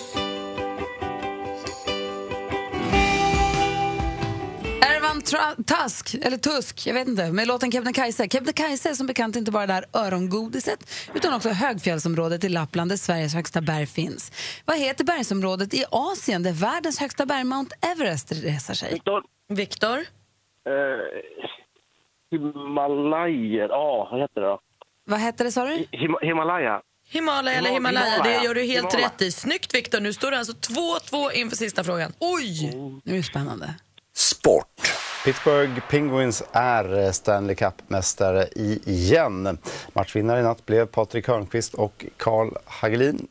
Tusk, 5.24 6.14
eller 6.14 6.36
Tusk, 6.36 6.86
jag 6.86 6.94
vet 6.94 7.08
inte, 7.08 7.32
med 7.32 7.46
låten 7.48 7.72
Kebnekaise. 7.72 8.28
Kebnekaise 8.28 8.90
är 8.90 8.94
som 8.94 9.06
bekant 9.06 9.36
inte 9.36 9.50
bara 9.52 9.66
det 9.66 9.72
här 9.72 9.84
örongodiset 9.92 10.90
utan 11.14 11.34
också 11.34 11.48
högfjällsområdet 11.48 12.44
i 12.44 12.48
Lappland 12.48 12.90
där 12.90 12.96
Sveriges 12.96 13.34
högsta 13.34 13.60
berg 13.60 13.86
finns. 13.86 14.32
Vad 14.64 14.78
heter 14.78 15.04
bergsområdet 15.04 15.74
i 15.74 15.84
Asien 15.90 16.42
där 16.42 16.52
världens 16.52 16.98
högsta 17.00 17.26
berg 17.26 17.44
Mount 17.44 17.76
Everest 17.92 18.32
reser 18.32 18.74
sig? 18.74 18.92
Viktor. 18.92 19.22
Viktor? 19.48 19.98
Eh, 19.98 20.04
Himalaya, 22.30 23.66
ja, 23.68 24.08
vad 24.12 24.20
heter 24.20 24.40
det 24.40 24.46
då? 24.46 24.60
Vad 25.06 25.20
hette 25.20 25.44
det 25.44 25.52
sa 25.52 25.64
du? 25.64 25.74
Him 25.90 26.16
Himalaya. 26.22 26.80
Himalaya 27.08 27.58
eller 27.58 27.70
Himal- 27.70 27.74
Himalaya, 27.74 28.04
Himalaya. 28.12 28.38
det 28.40 28.44
gör 28.44 28.54
du 28.54 28.62
helt 28.62 28.92
Himalaya. 28.92 29.06
rätt 29.06 29.22
i. 29.22 29.32
Snyggt 29.32 29.74
Viktor, 29.74 30.00
nu 30.00 30.12
står 30.12 30.30
det 30.30 30.38
alltså 30.38 30.52
2-2 30.52 31.32
inför 31.32 31.56
sista 31.56 31.84
frågan. 31.84 32.12
Oj! 32.20 32.72
Nu 33.04 33.12
är 33.12 33.16
det 33.16 33.22
spännande. 33.22 33.74
Pittsburgh 35.24 35.80
Penguins 35.90 36.42
är 36.52 36.98
eh, 36.98 37.10
Stanley 37.10 37.54
Cup-mästare 37.56 38.44
i- 38.56 38.80
igen. 38.86 39.58
Matchvinnare 39.92 40.40
i 40.40 40.42
natt 40.42 40.66
blev 40.66 40.86
Patrik 40.86 41.28
Hörnqvist 41.28 41.74
och 41.74 42.04
Carl 42.16 42.50
Hagelin. 42.64 43.28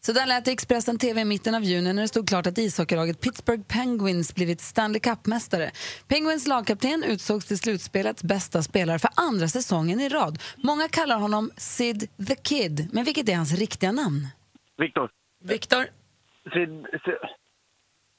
Så 0.00 0.12
där 0.12 0.26
lät 0.26 0.48
Expressen 0.48 0.98
TV 0.98 1.20
i 1.20 1.24
mitten 1.24 1.54
av 1.54 1.62
juni 1.62 1.92
när 1.92 2.02
det 2.02 2.08
stod 2.08 2.28
klart 2.28 2.46
att 2.46 2.58
ishockeylaget 2.58 3.20
Pittsburgh 3.20 3.62
Penguins 3.62 4.34
blivit 4.34 4.60
Stanley 4.60 5.00
Cup-mästare. 5.00 5.70
Penguins 6.08 6.46
lagkapten 6.46 7.04
utsågs 7.04 7.46
till 7.46 7.58
slutspelets 7.58 8.24
bästa 8.24 8.62
spelare 8.62 8.98
för 8.98 9.10
andra 9.16 9.48
säsongen 9.48 10.00
i 10.00 10.08
rad. 10.08 10.38
Många 10.56 10.88
kallar 10.88 11.18
honom 11.18 11.50
Sid 11.56 12.08
the 12.28 12.34
Kid, 12.34 12.88
men 12.92 13.04
vilket 13.04 13.28
är 13.28 13.36
hans 13.36 13.52
riktiga 13.58 13.92
namn? 13.92 14.26
Viktor. 14.78 15.10
Viktor? 15.44 15.84
Sid, 16.52 16.68
Sid, 17.04 17.14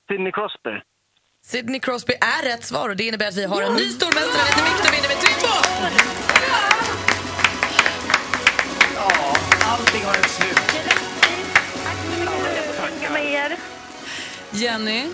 Sidney 0.08 0.32
Crosby. 0.32 0.70
Sidney 1.52 1.80
Crosby 1.80 2.14
är 2.22 2.44
rätt 2.46 2.66
svar 2.66 2.90
och 2.90 2.96
det 2.96 3.04
innebär 3.04 3.28
att 3.28 3.36
vi 3.36 3.46
har 3.46 3.62
en 3.62 3.74
ny 3.74 3.90
stormästare. 3.90 4.44
Vet 4.46 4.56
du, 4.56 4.64
Viktor 4.64 4.92
vinner 4.92 5.08
med 5.08 5.18
3-2! 5.18 5.48
Ja, 8.96 9.36
allting 9.66 10.06
har 10.06 10.14
ett 10.14 10.30
slut. 10.30 10.58
Jenny, 14.52 15.08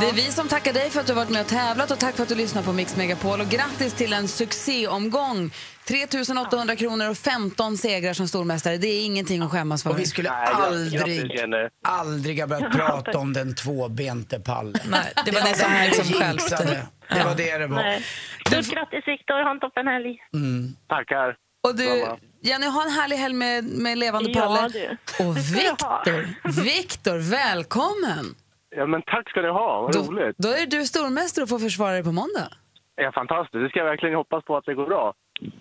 det 0.00 0.08
är 0.08 0.12
vi 0.12 0.32
som 0.32 0.48
tackar 0.48 0.72
dig 0.72 0.90
för 0.90 1.00
att 1.00 1.06
du 1.06 1.12
har 1.12 1.20
varit 1.20 1.30
med 1.30 1.40
och 1.40 1.46
tävlat 1.46 1.90
och 1.90 1.98
tack 1.98 2.16
för 2.16 2.22
att 2.22 2.28
du 2.28 2.34
lyssnar 2.34 2.62
på 2.62 2.72
Mix 2.72 2.96
Megapol 2.96 3.40
och 3.40 3.48
grattis 3.48 3.94
till 3.94 4.12
en 4.12 4.28
succéomgång. 4.28 5.50
3 5.88 6.06
800 6.46 6.76
kronor 6.76 7.10
och 7.10 7.16
15 7.16 7.76
segrar 7.76 8.12
som 8.12 8.28
stormästare. 8.28 8.76
Det 8.76 8.86
är 8.88 9.04
ingenting 9.04 9.42
att 9.42 9.50
skämmas 9.50 9.82
för. 9.82 9.90
Och 9.90 9.98
vi 9.98 10.06
skulle 10.06 10.30
aldrig, 10.30 11.70
aldrig 11.88 12.40
ha 12.40 12.46
börjat 12.46 12.72
prata 12.72 13.18
om 13.18 13.32
den 13.32 13.54
tvåbente 13.54 14.40
pallen. 14.40 14.74
Nej, 14.90 15.12
det 15.24 15.30
var 15.30 15.40
det 15.40 15.54
som 15.54 15.70
här 15.70 15.90
stjälpte. 15.90 16.86
Det 17.08 17.24
var 17.24 17.34
det 17.34 17.58
det 17.58 17.66
var. 17.66 17.76
Nej. 17.76 18.02
Stort 18.46 18.74
grattis 18.74 19.08
Viktor, 19.08 19.42
ha 19.44 19.50
en 19.50 19.60
toppen 19.60 19.86
helg. 19.86 20.18
Mm. 20.34 20.76
Tackar. 20.88 21.36
Och 21.68 21.76
du, 21.76 22.06
Jenny, 22.42 22.66
ha 22.66 22.84
en 22.84 22.90
härlig 22.90 23.16
helg 23.16 23.34
med, 23.34 23.64
med 23.64 23.98
levande 23.98 24.30
Ja, 24.30 24.40
Palle. 24.40 24.68
du. 24.68 25.24
Och 25.26 25.34
Det 25.34 25.62
jag. 25.64 25.70
Viktor, 25.72 26.62
Viktor, 26.64 27.18
välkommen! 27.30 28.34
Ja, 28.76 28.86
men 28.86 29.02
tack 29.02 29.30
ska 29.30 29.40
ni 29.40 29.48
ha. 29.48 29.80
Vad 29.82 29.92
Då, 29.92 29.98
roligt. 30.02 30.36
då 30.38 30.48
är 30.48 30.66
du 30.66 30.84
stormästare 30.86 31.42
och 31.42 31.48
får 31.48 31.58
försvara 31.58 31.92
dig 31.92 32.04
på 32.04 32.12
måndag. 32.12 32.48
Ja, 32.96 33.12
fantastiskt. 33.14 33.62
Det 33.62 33.68
ska 33.68 33.78
jag 33.78 33.86
verkligen 33.86 34.14
hoppas 34.14 34.44
på 34.44 34.56
att 34.56 34.64
det 34.66 34.74
går 34.74 34.86
bra. 34.86 35.14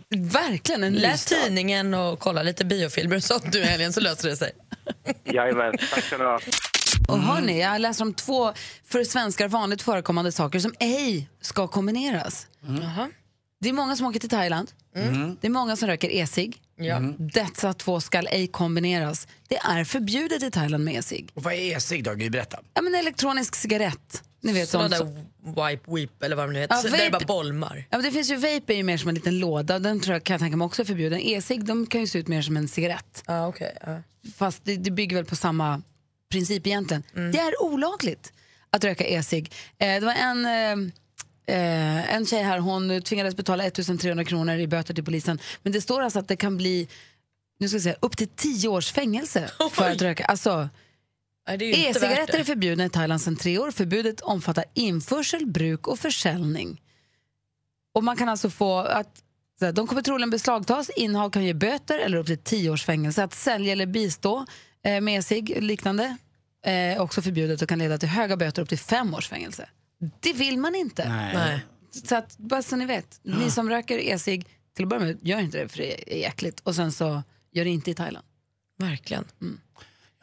Verkligen 0.09 0.83
en 0.83 0.93
Läs 0.93 1.25
tidningen 1.25 1.93
och 1.93 2.19
kolla 2.19 2.43
lite 2.43 2.65
biofilmer 2.65 3.15
och 3.15 3.23
sånt 3.23 3.53
nu 3.53 3.59
i 3.59 3.63
helgen 3.63 3.93
så 3.93 3.99
löser 4.01 4.29
det 4.29 4.35
sig. 4.37 4.51
Jajamän. 5.23 5.73
Tack 5.93 6.03
ska 6.03 6.17
ni 6.17 6.23
ha. 6.23 6.39
Och 7.07 7.19
hörni, 7.19 7.61
jag 7.61 7.81
läser 7.81 8.05
om 8.05 8.13
två 8.13 8.53
för 8.85 9.03
svenskar 9.03 9.47
vanligt 9.47 9.81
förekommande 9.81 10.31
saker 10.31 10.59
som 10.59 10.73
ej 10.79 11.29
ska 11.41 11.67
kombineras. 11.67 12.47
Det 13.59 13.69
är 13.69 13.73
många 13.73 13.95
som 13.95 14.07
åker 14.07 14.19
till 14.19 14.29
Thailand. 14.29 14.71
Mm. 14.95 15.37
Det 15.41 15.47
är 15.47 15.51
många 15.51 15.75
som 15.75 15.87
röker 15.87 16.09
e-cigg. 16.09 16.61
Ja. 16.75 16.99
Dessa 17.17 17.73
två 17.73 18.01
skall 18.01 18.27
ej 18.27 18.47
kombineras. 18.47 19.27
Det 19.47 19.57
är 19.57 19.83
förbjudet 19.83 20.43
i 20.43 20.51
Thailand 20.51 20.83
med 20.83 20.95
e-cigg. 20.95 21.29
Och 21.33 21.43
vad 21.43 21.53
är 21.53 21.57
e-cigg 21.57 22.03
då? 22.03 22.15
Berätta. 22.15 22.59
Ja, 22.73 22.81
men 22.81 22.95
elektronisk 22.95 23.55
cigarett. 23.55 24.23
Ni 24.41 24.53
vet 24.53 24.69
Såna 24.69 24.89
sånt 24.89 25.15
där 25.43 25.69
wipe 25.69 25.91
weep 25.91 26.23
eller 26.23 26.35
vad 26.35 26.45
de 26.49 26.53
nu 26.53 26.59
heter. 26.59 26.75
Ja, 26.75 26.81
Så 26.81 26.87
där 26.87 26.97
det 26.97 27.03
vape- 27.03 27.11
bara 27.11 27.25
bolmar. 27.25 27.87
Ja, 27.89 27.97
men 27.97 28.05
det 28.05 28.11
finns 28.11 28.31
ju 28.31 28.35
vape 28.35 28.73
är 28.73 28.77
ju 28.77 28.83
mer 28.83 28.97
som 28.97 29.09
en 29.09 29.15
liten 29.15 29.39
låda. 29.39 29.79
Den 29.79 29.99
tror 29.99 30.13
jag 30.13 30.23
kan 30.23 30.33
jag 30.33 30.41
tänka 30.41 30.57
mig 30.57 30.65
också 30.65 30.81
är 30.81 30.85
förbjuden. 30.85 31.19
E-cigg 31.19 31.65
de 31.65 31.87
kan 31.87 32.01
ju 32.01 32.07
se 32.07 32.19
ut 32.19 32.27
mer 32.27 32.41
som 32.41 32.57
en 32.57 32.67
cigarett. 32.67 33.23
Ja, 33.27 33.47
okay, 33.47 33.71
Fast 34.35 34.65
det, 34.65 34.75
det 34.75 34.91
bygger 34.91 35.15
väl 35.15 35.25
på 35.25 35.35
samma 35.35 35.81
princip 36.31 36.67
egentligen. 36.67 37.03
Mm. 37.15 37.31
Det 37.31 37.39
är 37.39 37.63
olagligt 37.63 38.33
att 38.69 38.83
röka 38.83 39.05
e-cigg. 39.05 39.53
Eh, 39.77 39.99
det 39.99 40.05
var 40.05 40.13
en, 40.13 40.45
eh, 40.45 41.55
eh, 41.57 42.15
en 42.15 42.25
tjej 42.25 42.43
här, 42.43 42.59
hon 42.59 43.01
tvingades 43.01 43.35
betala 43.35 43.63
1300 43.63 44.25
kronor 44.25 44.55
i 44.55 44.67
böter 44.67 44.93
till 44.93 45.05
polisen. 45.05 45.39
Men 45.63 45.73
det 45.73 45.81
står 45.81 46.01
alltså 46.01 46.19
att 46.19 46.27
det 46.27 46.35
kan 46.35 46.57
bli 46.57 46.87
nu 47.61 47.67
ska 47.67 47.75
jag 47.75 47.83
säga, 47.83 47.95
upp 47.99 48.17
till 48.17 48.27
10 48.27 48.67
års 48.67 48.91
fängelse 48.91 49.51
för 49.71 49.89
att 49.89 50.01
röka. 50.01 50.25
Alltså, 50.25 50.69
E-cigaretter 51.59 52.39
är 52.39 52.43
förbjudna 52.43 52.85
i 52.85 52.89
Thailand 52.89 53.21
sedan 53.21 53.35
tre 53.35 53.59
år. 53.59 53.71
Förbudet 53.71 54.21
omfattar 54.21 54.65
införsel, 54.73 55.45
bruk 55.45 55.87
och 55.87 55.99
försäljning. 55.99 56.81
Och 57.93 58.03
man 58.03 58.17
kan 58.17 58.29
alltså 58.29 58.49
få 58.49 58.77
att 58.77 59.23
de 59.73 59.87
kommer 59.87 60.01
troligen 60.01 60.29
beslagtas, 60.29 60.89
innehav 60.89 61.29
kan 61.29 61.43
ge 61.43 61.53
böter 61.53 61.99
eller 61.99 62.17
upp 62.17 62.27
till 62.27 62.37
tio 62.37 62.69
års 62.69 62.85
fängelse. 62.85 63.23
Att 63.23 63.33
sälja 63.33 63.71
eller 63.71 63.85
bistå 63.85 64.45
eh, 64.83 65.01
med 65.01 65.25
sig 65.25 65.41
liknande 65.41 66.17
eh, 66.65 66.73
är 66.73 66.99
också 66.99 67.21
förbjudet 67.21 67.61
och 67.61 67.69
kan 67.69 67.79
leda 67.79 67.97
till 67.97 68.09
höga 68.09 68.37
böter 68.37 68.61
upp 68.61 68.69
till 68.69 68.79
fem 68.79 69.13
års 69.13 69.27
fängelse. 69.27 69.69
Det 70.19 70.33
vill 70.33 70.57
man 70.57 70.75
inte. 70.75 71.09
Nej. 71.09 71.33
Nej. 71.33 71.59
Så 71.91 72.15
att, 72.15 72.37
bara 72.37 72.61
så 72.61 72.75
ni 72.75 72.85
vet, 72.85 73.19
ni 73.23 73.51
som 73.51 73.69
röker 73.69 73.97
e-cigg, 73.97 74.47
till 74.75 74.85
att 74.85 74.89
börja 74.89 75.05
med, 75.05 75.17
gör 75.21 75.39
inte 75.39 75.57
det 75.57 75.67
för 75.69 75.77
det 75.77 76.23
är 76.23 76.27
äckligt. 76.27 76.59
Och 76.59 76.75
sen 76.75 76.91
så 76.91 77.23
gör 77.51 77.63
det 77.63 77.69
inte 77.69 77.91
i 77.91 77.93
Thailand. 77.93 78.25
Verkligen. 78.79 79.25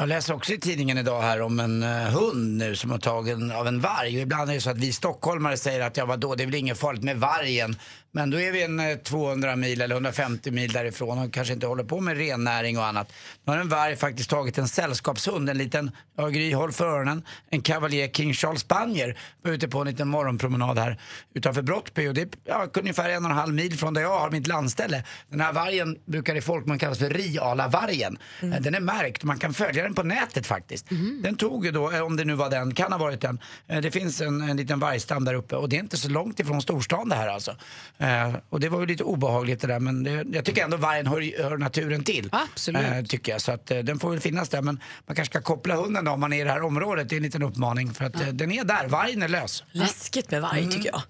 Jag 0.01 0.09
läser 0.09 0.34
också 0.34 0.53
i 0.53 0.59
tidningen 0.59 0.99
idag 0.99 1.22
här 1.22 1.42
om 1.42 1.61
en 1.61 1.82
eh, 1.82 1.88
hund 1.88 2.57
nu 2.59 2.76
som 2.76 2.90
har 2.90 2.99
tagen 2.99 3.53
av 3.53 3.66
en 3.68 3.80
varg. 3.80 4.16
Och 4.16 4.22
ibland 4.22 4.51
är 4.51 4.55
det 4.55 4.61
så 4.61 4.70
att 4.70 4.78
vi 4.78 4.92
stockholmare 4.92 5.57
säger 5.57 5.80
att 5.80 5.96
ja, 5.96 6.07
vadå, 6.07 6.34
det 6.34 6.42
är 6.42 6.46
väl 6.46 6.55
inget 6.55 6.78
farligt 6.78 7.03
med 7.03 7.16
vargen. 7.20 7.76
Men 8.12 8.30
då 8.30 8.40
är 8.40 8.53
vi 8.53 8.62
en 8.62 8.80
eh, 8.80 8.96
200 8.96 9.57
mil 9.57 9.80
eller 9.80 9.94
150 9.94 10.51
mil 10.51 10.72
därifrån 10.72 11.18
och 11.18 11.32
kanske 11.32 11.55
inte 11.55 11.66
håller 11.66 11.84
på 11.84 12.01
med 12.01 12.16
rennäring 12.16 12.78
och 12.78 12.86
annat. 12.86 13.12
Nu 13.44 13.53
har 13.53 13.61
en 13.61 13.68
varg 13.68 13.96
faktiskt 13.96 14.30
tagit 14.30 14.59
en 14.59 14.68
sällskapshund, 14.68 15.51
en 15.51 15.59
liten, 15.59 15.90
ja 16.16 16.28
Gry, 16.28 16.55
håll 16.55 16.72
för 16.72 16.86
öronen, 16.86 17.22
en 17.51 17.61
Cavalier 17.62 18.09
King 18.09 18.34
Charles 18.34 18.61
Spanier. 18.61 19.18
Var 19.42 19.53
ute 19.53 19.68
på 19.68 19.80
en 19.80 19.86
liten 19.86 20.09
morgonpromenad 20.09 20.78
här 20.78 21.01
utanför 21.34 21.62
Brottby 21.62 22.09
och 22.09 22.14
det 22.14 22.20
är 22.20 22.28
ja, 22.44 22.68
ungefär 22.74 23.11
en 23.11 23.24
och 23.24 23.30
en 23.30 23.36
halv 23.36 23.55
mil 23.55 23.78
från 23.78 23.94
där 23.94 24.03
jag 24.03 24.18
har 24.18 24.30
mitt 24.30 24.46
landställe. 24.46 25.05
Den 25.30 25.40
här 25.40 25.53
vargen 25.53 25.99
brukar 26.07 26.34
i 26.34 26.40
folkmun 26.40 26.78
kallas 26.78 26.99
för 26.99 27.11
Riala-vargen. 27.11 28.18
Eh, 28.42 28.49
Den 28.49 28.74
är 28.74 28.80
märkt 28.80 29.24
man 29.24 29.38
kan 29.38 29.55
följa 29.55 29.88
den 29.89 29.95
på 29.95 30.03
nätet 30.03 30.47
faktiskt. 30.47 30.86
Den 31.22 31.36
tog 31.36 31.64
ju 31.66 31.72
då, 31.72 31.91
eh, 31.91 32.01
om 32.01 32.16
det 32.16 32.24
nu 32.24 32.34
var 32.34 32.51
den, 32.51 32.74
kan 32.74 32.93
ha 32.93 32.99
varit 32.99 33.20
den. 33.20 33.39
Eh, 33.66 33.80
Det 33.80 33.91
finns 33.91 34.20
en, 34.20 34.41
en 34.43 34.57
liten 34.57 34.78
vargstam 34.80 35.24
där 35.24 35.34
uppe 35.34 35.57
och 35.57 35.68
det 35.68 35.76
är 35.76 35.80
inte 35.80 35.97
så 35.97 36.09
långt 36.09 36.41
ifrån 36.41 36.62
storstan 36.62 37.09
det 37.09 37.14
här 37.16 37.28
alltså. 37.28 37.57
Eh, 37.99 38.34
och 38.49 38.61
det 38.61 38.68
var 38.68 38.80
ju 38.80 38.86
lite 38.86 39.05
obehagligt 39.05 39.61
det 39.61 39.66
där 39.66 39.80
men 39.80 40.05
det, 40.05 40.24
jag 40.32 40.45
tycker 40.45 40.64
ändå 40.64 40.76
vargen 40.76 41.07
hör, 41.07 41.43
hör 41.43 41.57
naturen 41.59 42.05
till. 42.05 42.28
Absolut. 42.32 42.82
Eh, 42.82 43.03
tycker 43.03 43.32
jag. 43.32 43.41
Så 43.41 43.53
att 43.53 43.70
eh, 43.70 43.78
den 43.78 43.99
får 43.99 44.11
väl 44.11 44.20
finnas 44.20 44.49
där 44.49 44.62
men 44.62 44.80
man 45.07 45.16
kanske 45.16 45.32
ska 45.32 45.43
koppla 45.43 45.74
hunden 45.76 46.05
då 46.05 46.11
om 46.12 46.20
man 46.20 46.32
är 46.32 46.41
i 46.41 46.45
det 46.45 46.51
här 46.51 46.62
området. 46.62 47.09
Det 47.09 47.14
är 47.14 47.16
en 47.16 47.22
liten 47.22 47.43
uppmaning 47.43 47.95
för 47.95 48.05
att 48.05 48.20
eh, 48.20 48.28
den 48.28 48.53
är 48.53 48.64
där, 48.64 48.89
vargen 48.89 49.22
är 49.22 49.28
lös. 49.28 49.64
Läskigt 49.72 50.30
med 50.30 50.43
varg 50.43 50.70
tycker 50.70 50.91
jag. 50.93 51.03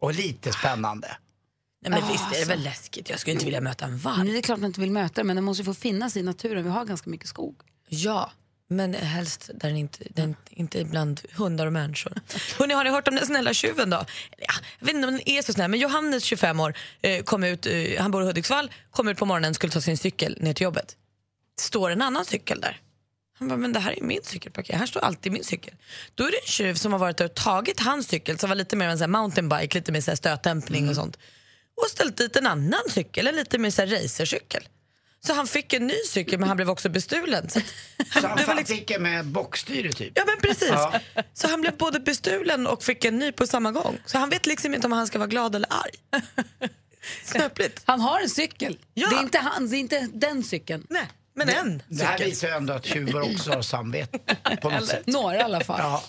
Och 0.00 0.14
lite 0.14 0.52
spännande. 0.52 1.08
Nej, 1.82 1.90
men 1.90 2.00
Ja, 2.00 2.06
visst 2.12 2.24
är 2.24 2.30
det 2.30 2.36
alltså. 2.36 2.48
väl 2.50 2.62
läskigt. 2.62 3.10
Jag 3.10 3.18
skulle 3.20 3.32
inte 3.32 3.44
vilja 3.44 3.60
möta 3.60 3.84
en 3.84 3.98
varg. 3.98 4.24
Nej, 4.24 4.32
det 4.32 4.38
är 4.38 4.42
klart 4.42 4.58
man 4.60 4.66
inte 4.66 4.80
vill 4.80 4.90
möta 4.90 5.14
den, 5.14 5.26
men 5.26 5.36
den 5.36 5.44
måste 5.44 5.60
ju 5.60 5.64
få 5.64 5.74
finnas 5.74 6.16
i 6.16 6.22
naturen. 6.22 6.64
Vi 6.64 6.70
har 6.70 6.84
ganska 6.84 7.10
mycket 7.10 7.28
skog. 7.28 7.56
Ja, 7.88 8.30
men 8.68 8.94
helst 8.94 9.50
där 9.54 9.68
den 9.68 9.76
inte, 9.76 10.04
den 10.10 10.36
inte 10.50 10.84
bland 10.84 11.20
hundar 11.32 11.66
och 11.66 11.72
människor. 11.72 12.12
Hörrni, 12.58 12.74
har 12.74 12.84
ni 12.84 12.90
hört 12.90 13.08
om 13.08 13.14
den 13.14 13.26
snälla 13.26 13.54
tjuven 13.54 13.90
då? 13.90 14.04
Ja, 14.38 14.54
jag 14.78 14.86
vet 14.86 14.94
inte 14.94 15.08
om 15.08 15.14
den 15.14 15.28
är 15.28 15.42
så 15.42 15.52
snäll, 15.52 15.70
men 15.70 15.80
Johannes, 15.80 16.24
25 16.24 16.60
år, 16.60 16.74
eh, 17.02 17.22
kom 17.22 17.44
ut, 17.44 17.66
eh, 17.66 18.00
han 18.00 18.10
bor 18.10 18.22
i 18.22 18.26
Hudiksvall, 18.26 18.70
kom 18.90 19.08
ut 19.08 19.18
på 19.18 19.26
morgonen 19.26 19.50
och 19.50 19.56
skulle 19.56 19.72
ta 19.72 19.80
sin 19.80 19.98
cykel 19.98 20.38
ner 20.40 20.54
till 20.54 20.64
jobbet. 20.64 20.96
Står 21.60 21.90
en 21.90 22.02
annan 22.02 22.24
cykel 22.24 22.60
där. 22.60 22.80
Han 23.38 23.48
bara, 23.48 23.56
men 23.56 23.72
det 23.72 23.80
här 23.80 23.98
är 23.98 24.02
min 24.02 24.22
cykelparker, 24.22 24.76
här 24.76 24.86
står 24.86 25.00
alltid 25.00 25.32
min 25.32 25.44
cykel. 25.44 25.74
Då 26.14 26.24
är 26.24 26.30
det 26.30 26.36
en 26.36 26.46
tjuv 26.46 26.74
som 26.74 26.92
har 26.92 26.98
varit 26.98 27.16
där 27.16 27.24
och 27.24 27.34
tagit 27.34 27.80
hans 27.80 28.08
cykel, 28.08 28.38
som 28.38 28.48
var 28.48 28.56
lite 28.56 28.76
mer 28.76 28.86
av 28.86 28.92
en 28.92 28.98
sån 28.98 29.10
mountainbike, 29.10 29.78
lite 29.78 29.92
mer 29.92 30.00
så 30.00 30.10
här 30.10 30.16
stötdämpning 30.16 30.88
och 30.88 30.94
sånt. 30.94 31.18
Och 31.76 31.86
ställt 31.90 32.16
dit 32.16 32.36
en 32.36 32.46
annan 32.46 32.80
cykel, 32.90 33.26
en 33.26 33.36
lite 33.36 33.58
mer 33.58 33.70
så 33.70 33.82
här 33.82 33.88
racercykel. 33.88 34.68
Så 35.26 35.34
han 35.34 35.46
fick 35.46 35.72
en 35.72 35.86
ny 35.86 35.94
cykel 36.08 36.38
men 36.38 36.48
han 36.48 36.56
blev 36.56 36.70
också 36.70 36.88
bestulen. 36.88 37.50
Så 37.50 37.60
Så 38.20 38.26
han 38.26 38.38
fan 38.38 38.64
fick 38.64 38.90
en 38.90 39.02
med 39.02 39.26
bockstyre 39.26 39.92
typ? 39.92 40.12
Ja 40.14 40.22
men 40.26 40.36
precis. 40.40 40.68
Ja. 40.68 41.00
Så 41.34 41.48
han 41.48 41.60
blev 41.60 41.76
både 41.76 42.00
bestulen 42.00 42.66
och 42.66 42.82
fick 42.82 43.04
en 43.04 43.18
ny 43.18 43.32
på 43.32 43.46
samma 43.46 43.72
gång. 43.72 43.98
Så 44.06 44.18
han 44.18 44.30
vet 44.30 44.46
liksom 44.46 44.74
inte 44.74 44.86
om 44.86 44.92
han 44.92 45.06
ska 45.06 45.18
vara 45.18 45.28
glad 45.28 45.54
eller 45.54 45.68
arg. 45.72 46.22
Snöpligt. 47.24 47.82
Han 47.84 48.00
har 48.00 48.20
en 48.20 48.28
cykel. 48.30 48.78
Ja. 48.94 49.08
Det 49.08 49.16
är 49.16 49.20
inte 49.20 49.38
hans, 49.38 49.70
det 49.70 49.76
är 49.76 49.78
inte 49.78 50.08
den 50.12 50.42
cykeln. 50.44 50.86
Nej, 50.90 51.06
men 51.34 51.48
en 51.48 51.82
Det 51.88 52.04
här 52.04 52.18
visar 52.18 52.48
ju 52.48 52.54
ändå 52.54 52.72
att 52.72 52.84
tjuvar 52.84 53.20
också 53.20 53.50
har 53.50 53.62
samvete 53.62 54.18
på 54.62 54.70
något 54.70 54.86
sätt. 54.86 55.06
Några 55.06 55.36
i 55.36 55.40
alla 55.40 55.60
fall. 55.60 55.80
Ja. 55.80 56.02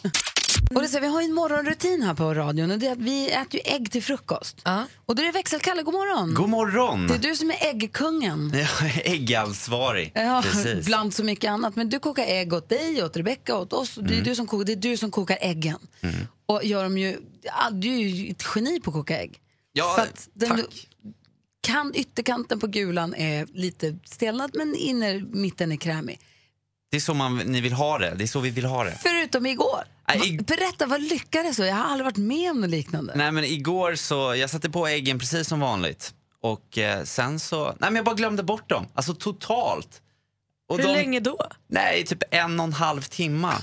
Och 0.75 0.81
det 0.81 0.87
så, 0.87 0.99
vi 0.99 1.07
har 1.07 1.21
ju 1.21 1.25
en 1.25 1.33
morgonrutin 1.33 2.01
här 2.03 2.13
på 2.13 2.33
radion 2.33 2.71
och 2.71 2.79
det 2.79 2.87
är 2.87 2.91
att 2.91 2.97
vi 2.97 3.31
äter 3.31 3.53
ju 3.55 3.61
ägg 3.75 3.91
till 3.91 4.03
frukost. 4.03 4.61
Och 5.05 5.15
då 5.15 5.21
är 5.21 5.25
det 5.25 5.31
växelkalle, 5.31 5.83
god 5.83 5.93
morgon. 5.93 6.33
God 6.33 6.49
morgon! 6.49 7.07
Det 7.07 7.13
är 7.13 7.19
du 7.19 7.35
som 7.35 7.51
är 7.51 7.57
äggkungen. 7.69 8.51
Jag 8.81 8.89
är 8.95 9.01
äggansvarig. 9.11 10.11
Ja, 10.15 10.41
Precis. 10.45 10.85
bland 10.85 11.13
så 11.13 11.23
mycket 11.23 11.49
annat. 11.51 11.75
Men 11.75 11.89
du 11.89 11.99
kokar 11.99 12.23
ägg 12.27 12.53
åt 12.53 12.69
dig, 12.69 13.03
åt 13.03 13.17
Rebecca, 13.17 13.57
åt 13.57 13.73
oss. 13.73 13.95
Det, 13.95 14.01
är 14.01 14.11
Mm. 14.11 14.23
du 14.23 14.35
som 14.35 14.47
kokar, 14.47 14.65
det 14.65 14.71
är 14.71 14.75
du 14.75 14.97
som 14.97 15.11
kokar 15.11 15.37
äggen. 15.41 15.79
Och 16.45 16.63
gör 16.65 16.83
dem 16.83 16.97
ju, 16.97 17.17
ja, 17.41 17.69
du 17.71 17.93
är 17.93 17.99
ju 17.99 18.31
ett 18.31 18.43
geni 18.55 18.79
på 18.81 18.89
att 18.91 18.95
koka 18.95 19.17
ägg. 19.21 19.39
Ja, 19.73 20.05
den, 20.33 20.63
kan, 21.61 21.91
ytterkanten 21.95 22.59
på 22.59 22.67
gulan 22.67 23.13
är 23.15 23.47
lite 23.53 23.97
stelnad 24.05 24.51
men 24.53 24.75
inner 24.75 25.19
mitten 25.19 25.71
är 25.71 25.75
krämig. 25.77 26.19
Det 26.91 26.97
är 26.97 27.01
så 27.01 27.13
man, 27.13 27.37
ni 27.37 27.61
vill 27.61 27.73
ha 27.73 27.97
det. 27.97 28.13
Det 28.17 28.23
är 28.23 28.27
så 28.27 28.39
vi 28.39 28.49
vill 28.49 28.65
ha 28.65 28.83
det. 28.83 28.97
Förutom 29.03 29.45
igår. 29.45 29.83
Ig- 30.07 30.45
Berätta, 30.45 30.85
vad 30.85 31.01
lyckades 31.01 31.57
du? 31.57 31.65
Jag 31.65 31.75
har 31.75 31.83
aldrig 31.83 32.05
varit 32.05 32.17
med 32.17 32.51
om 32.51 32.61
något 32.61 32.69
liknande. 32.69 33.13
Nej 33.15 33.31
men 33.31 33.43
igår 33.43 33.95
så, 33.95 34.35
jag 34.35 34.49
satte 34.49 34.69
på 34.69 34.87
äggen 34.87 35.19
precis 35.19 35.47
som 35.47 35.59
vanligt. 35.59 36.13
Och 36.41 36.77
eh, 36.77 37.03
sen 37.03 37.39
så, 37.39 37.63
nej 37.65 37.75
men 37.79 37.95
jag 37.95 38.05
bara 38.05 38.15
glömde 38.15 38.43
bort 38.43 38.69
dem. 38.69 38.85
Alltså 38.93 39.13
totalt. 39.13 40.01
Och 40.69 40.77
Hur 40.77 40.83
de- 40.83 40.93
länge 40.93 41.19
då? 41.19 41.37
Nej, 41.67 42.05
typ 42.05 42.23
en 42.31 42.59
och 42.59 42.63
en 42.65 42.73
halv 42.73 43.01
timma. 43.01 43.53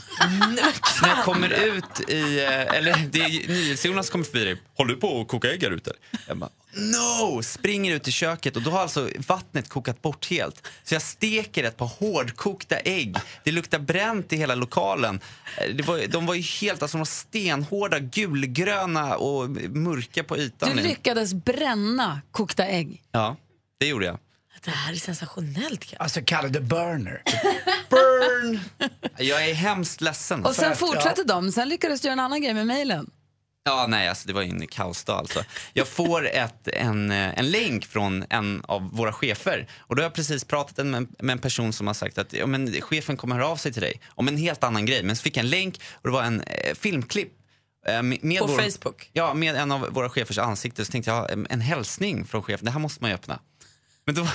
När 1.03 1.09
jag 1.09 1.25
kommer 1.25 1.49
ut 1.49 2.11
i, 2.11 2.45
eh, 2.45 2.77
eller 2.77 3.09
det 3.11 3.19
är 3.19 3.49
NyhetsJonas 3.49 4.11
kommer 4.11 4.25
förbi 4.25 4.45
dig. 4.45 4.63
Håller 4.77 4.95
du 4.95 5.01
på 5.01 5.21
att 5.21 5.29
koka 5.29 5.53
ägg 5.53 5.63
här 5.63 5.71
ute? 5.71 5.93
Jag 6.29 6.37
bara, 6.37 6.51
no! 6.75 7.43
Springer 7.43 7.95
ut 7.95 8.09
i 8.09 8.13
köket 8.13 8.57
och 8.57 8.63
då 8.63 8.71
har 8.71 8.81
alltså 8.81 9.09
vattnet 9.27 9.69
kokat 9.69 10.03
bort 10.03 10.31
helt. 10.31 10.69
Så 10.85 10.95
jag 10.95 11.03
steker 11.03 11.65
ett 11.65 11.77
par 11.77 11.87
hårdkokta 11.87 12.77
ägg. 12.77 13.17
Det 13.45 13.53
luktar 13.53 13.79
bränt 13.79 14.33
i 14.33 14.37
hela 14.37 14.55
lokalen. 14.55 15.21
Eh, 15.59 15.87
var, 15.87 16.07
de 16.07 16.27
var 16.27 16.35
ju 16.35 16.43
helt, 16.43 16.83
alltså 16.83 16.97
de 16.97 17.01
var 17.01 17.05
stenhårda, 17.05 17.99
gulgröna 17.99 19.17
och 19.17 19.51
mörka 19.71 20.25
på 20.25 20.39
ytan. 20.39 20.77
Du 20.77 20.83
lyckades 20.83 21.35
bränna 21.35 22.21
kokta 22.31 22.67
ägg. 22.67 23.03
Ja, 23.13 23.37
det 23.81 23.87
gjorde 23.87 24.07
jag. 24.07 24.19
Det 24.65 24.71
här 24.71 24.93
är 24.93 24.97
sensationellt. 24.97 25.95
Alltså 25.99 26.21
kalla 26.25 26.49
det 26.49 26.61
burner. 26.61 27.23
Burn! 27.91 28.61
Jag 29.19 29.49
är 29.49 29.55
hemskt 29.55 30.01
ledsen. 30.01 30.45
Och 30.45 30.55
sen 30.55 30.77
fortsatte 30.77 31.25
de, 31.25 31.53
sen 31.53 31.69
lyckades 31.69 32.01
du 32.01 32.07
göra 32.09 32.13
en 32.13 32.21
annan 32.21 32.43
grej 32.43 32.55
med 32.55 32.67
mejlen. 32.67 33.11
Ja, 33.65 33.87
nej, 33.89 34.09
alltså, 34.09 34.27
det 34.29 34.33
var 34.35 34.43
ju 34.43 34.49
en 34.51 34.67
kaosdag. 34.67 35.19
Alltså. 35.19 35.45
Jag 35.73 35.89
får 35.89 36.27
ett, 36.29 36.69
en, 36.69 37.11
eh, 37.11 37.39
en 37.39 37.51
länk 37.51 37.87
från 37.87 38.25
en 38.31 38.63
av 38.69 38.91
våra 38.93 39.13
chefer. 39.13 39.69
Och 39.79 39.97
då 39.97 40.01
har 40.03 40.05
jag 40.05 40.15
precis 40.15 40.45
pratat 40.45 40.87
med, 40.87 41.07
med 41.19 41.33
en 41.33 41.39
person 41.39 41.73
som 41.73 41.87
har 41.87 41.95
sagt 41.95 42.19
att 42.19 42.33
ja, 42.33 42.47
men, 42.47 42.73
chefen 42.81 43.17
kommer 43.17 43.35
höra 43.35 43.49
av 43.49 43.57
sig 43.57 43.73
till 43.73 43.83
dig 43.83 44.01
om 44.09 44.29
en 44.29 44.37
helt 44.37 44.65
annan 44.65 44.87
grej. 44.87 45.03
Men 45.03 45.17
så 45.17 45.23
fick 45.23 45.37
jag 45.37 45.45
en 45.45 45.51
länk 45.51 45.81
och 45.93 46.09
det 46.09 46.13
var 46.13 46.23
en 46.23 46.41
eh, 46.41 46.75
filmklipp. 46.75 47.33
eh, 47.87 48.03
Med, 48.03 48.25
med 48.25 48.39
På 48.41 48.47
vår, 48.47 48.59
Facebook? 48.59 49.11
Ja, 49.13 49.35
med 49.35 49.57
en 49.57 49.73
av 49.73 49.81
våra 49.81 50.09
chefers 50.09 50.39
ansikte. 50.39 50.85
Så 50.85 50.93
tänkte 50.93 51.11
jag, 51.11 51.19
ja, 51.25 51.29
en, 51.29 51.47
en 51.51 51.61
hälsning 51.61 52.25
från 52.25 52.43
chefen, 52.43 52.65
det 52.65 52.71
här 52.71 52.81
måste 52.81 53.03
man 53.03 53.11
ju 53.11 53.15
öppna. 53.15 53.41
Men 54.07 54.15
då, 54.15 54.29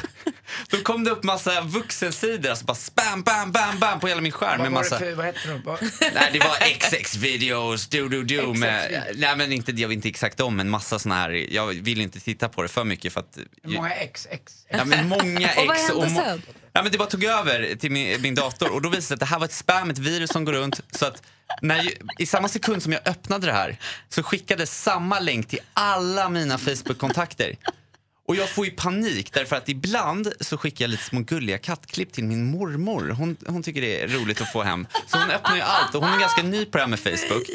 då 0.70 0.78
kom 0.78 1.04
det 1.04 1.12
upp 1.12 1.24
massa 1.24 1.62
vuxensidor, 1.62 2.50
alltså 2.50 2.66
bara 2.66 2.76
spam, 2.76 3.22
bam, 3.22 3.52
bam, 3.52 3.80
bam 3.80 4.00
på 4.00 4.08
hela 4.08 4.22
min 4.22 4.32
skärm. 4.32 4.50
Vad 4.60 4.60
med 4.60 4.72
var 4.72 4.84
det 4.84 4.90
massa... 4.90 5.00
för, 5.00 5.14
vad 5.16 5.26
heter 5.26 5.50
de? 5.50 5.62
Vad- 5.66 5.80
Nej, 6.14 6.30
det 6.34 6.40
var 6.40 6.58
XX 6.80 7.16
videos, 7.16 7.88
do 7.88 8.08
do 8.08 8.24
do 8.24 8.54
med, 8.54 9.04
nej 9.16 9.36
men 9.38 9.52
inte, 9.52 9.72
jag 9.72 9.88
vet 9.88 9.96
inte 9.96 10.10
exakt 10.10 10.40
om, 10.40 10.56
men 10.58 10.70
massa 10.70 11.00
såna 11.00 11.16
här, 11.16 11.30
jag 11.54 11.68
vill 11.68 12.02
inte 12.02 12.20
titta 12.20 12.50
på 12.50 12.62
det 12.62 12.68
för 12.68 12.84
mycket 12.84 13.14
för 13.14 13.20
att... 13.20 13.38
Många 13.64 13.94
ex? 13.94 14.28
Ja 14.70 14.86
men 14.86 15.08
många 15.08 15.50
ex. 15.50 15.58
Och 15.58 15.68
vad 15.68 15.78
hände 15.78 16.10
sen? 16.10 16.42
Ja 16.74 16.84
men 16.84 16.92
det 16.92 16.98
bara 16.98 17.10
tog 17.10 17.24
över 17.24 17.76
till 17.76 17.92
min, 17.92 18.22
min 18.22 18.36
dator 18.36 18.72
och 18.74 18.82
då 18.82 18.90
visade 18.90 19.00
det 19.00 19.06
sig 19.08 19.14
att 19.14 19.20
det 19.20 19.26
här 19.26 19.40
var 19.40 19.46
ett 19.46 19.54
spam, 19.54 19.90
ett 19.90 19.98
virus 19.98 20.30
som 20.30 20.46
går 20.46 20.54
runt. 20.54 20.82
Så 20.92 21.06
att 21.06 21.24
när, 21.62 21.92
i 22.20 22.26
samma 22.26 22.48
sekund 22.48 22.84
som 22.84 22.92
jag 22.92 23.08
öppnade 23.08 23.46
det 23.48 23.54
här 23.54 23.78
så 24.10 24.24
skickades 24.24 24.82
samma 24.84 25.20
länk 25.20 25.48
till 25.48 25.60
alla 25.74 26.30
mina 26.30 26.58
Facebook-kontakter. 26.58 27.56
Och 28.32 28.38
jag 28.38 28.50
får 28.50 28.66
ju 28.66 28.72
panik 28.72 29.34
därför 29.34 29.56
att 29.56 29.70
ibland 29.70 30.34
så 30.40 30.58
skickar 30.58 30.86
jag 30.86 30.90
lite 30.90 31.04
små 31.04 31.20
gulliga 31.20 31.58
kattklipp 31.58 32.14
till 32.14 32.24
min 32.24 32.46
mormor. 32.46 33.10
Hon, 33.10 33.38
hon 33.48 33.64
tycker 33.64 33.82
det 33.82 34.02
är 34.02 34.08
roligt 34.08 34.42
att 34.42 34.52
få 34.52 34.64
hem. 34.64 34.88
Så 35.08 35.18
hon 35.18 35.30
öppnar 35.30 35.56
ju 35.56 35.62
allt 35.62 35.96
och 35.96 36.04
hon 36.04 36.14
är 36.14 36.20
ganska 36.20 36.44
ny 36.44 36.66
på 36.66 36.78
det 36.78 36.84
här 36.84 36.90
med 36.90 37.00
Facebook. 37.00 37.50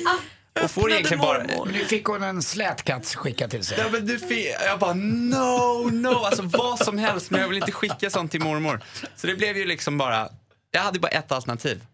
Och 0.62 0.70
får 0.70 0.90
egentligen 0.90 1.20
bara... 1.20 1.42
Nu 1.72 1.84
fick 1.84 2.04
hon 2.04 2.22
en 2.22 2.42
slät 2.42 2.82
katt 2.82 3.14
skickad 3.14 3.50
till 3.50 3.64
sig. 3.64 3.78
Ja, 3.78 3.84
men 3.92 4.06
du 4.06 4.18
fick, 4.18 4.46
jag 4.46 4.78
bara 4.78 4.94
no, 4.94 5.90
no, 5.92 6.08
alltså 6.08 6.42
vad 6.42 6.78
som 6.78 6.98
helst 6.98 7.30
men 7.30 7.40
jag 7.40 7.48
vill 7.48 7.58
inte 7.58 7.72
skicka 7.72 8.10
sånt 8.10 8.30
till 8.30 8.40
mormor. 8.40 8.80
Så 9.16 9.26
det 9.26 9.34
blev 9.34 9.56
ju 9.56 9.64
liksom 9.64 9.98
bara, 9.98 10.28
jag 10.70 10.80
hade 10.80 10.98
bara 10.98 11.08
ett 11.08 11.32
alternativ. 11.32 11.84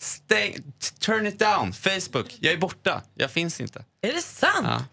Stäng, 0.00 0.72
turn 0.98 1.26
it 1.26 1.38
down, 1.38 1.72
Facebook, 1.72 2.36
jag 2.40 2.52
är 2.52 2.58
borta, 2.58 3.02
jag 3.14 3.30
finns 3.30 3.60
inte. 3.60 3.84
Är 4.00 4.12
det 4.12 4.22
sant? 4.22 4.66
Ja. 4.68 4.84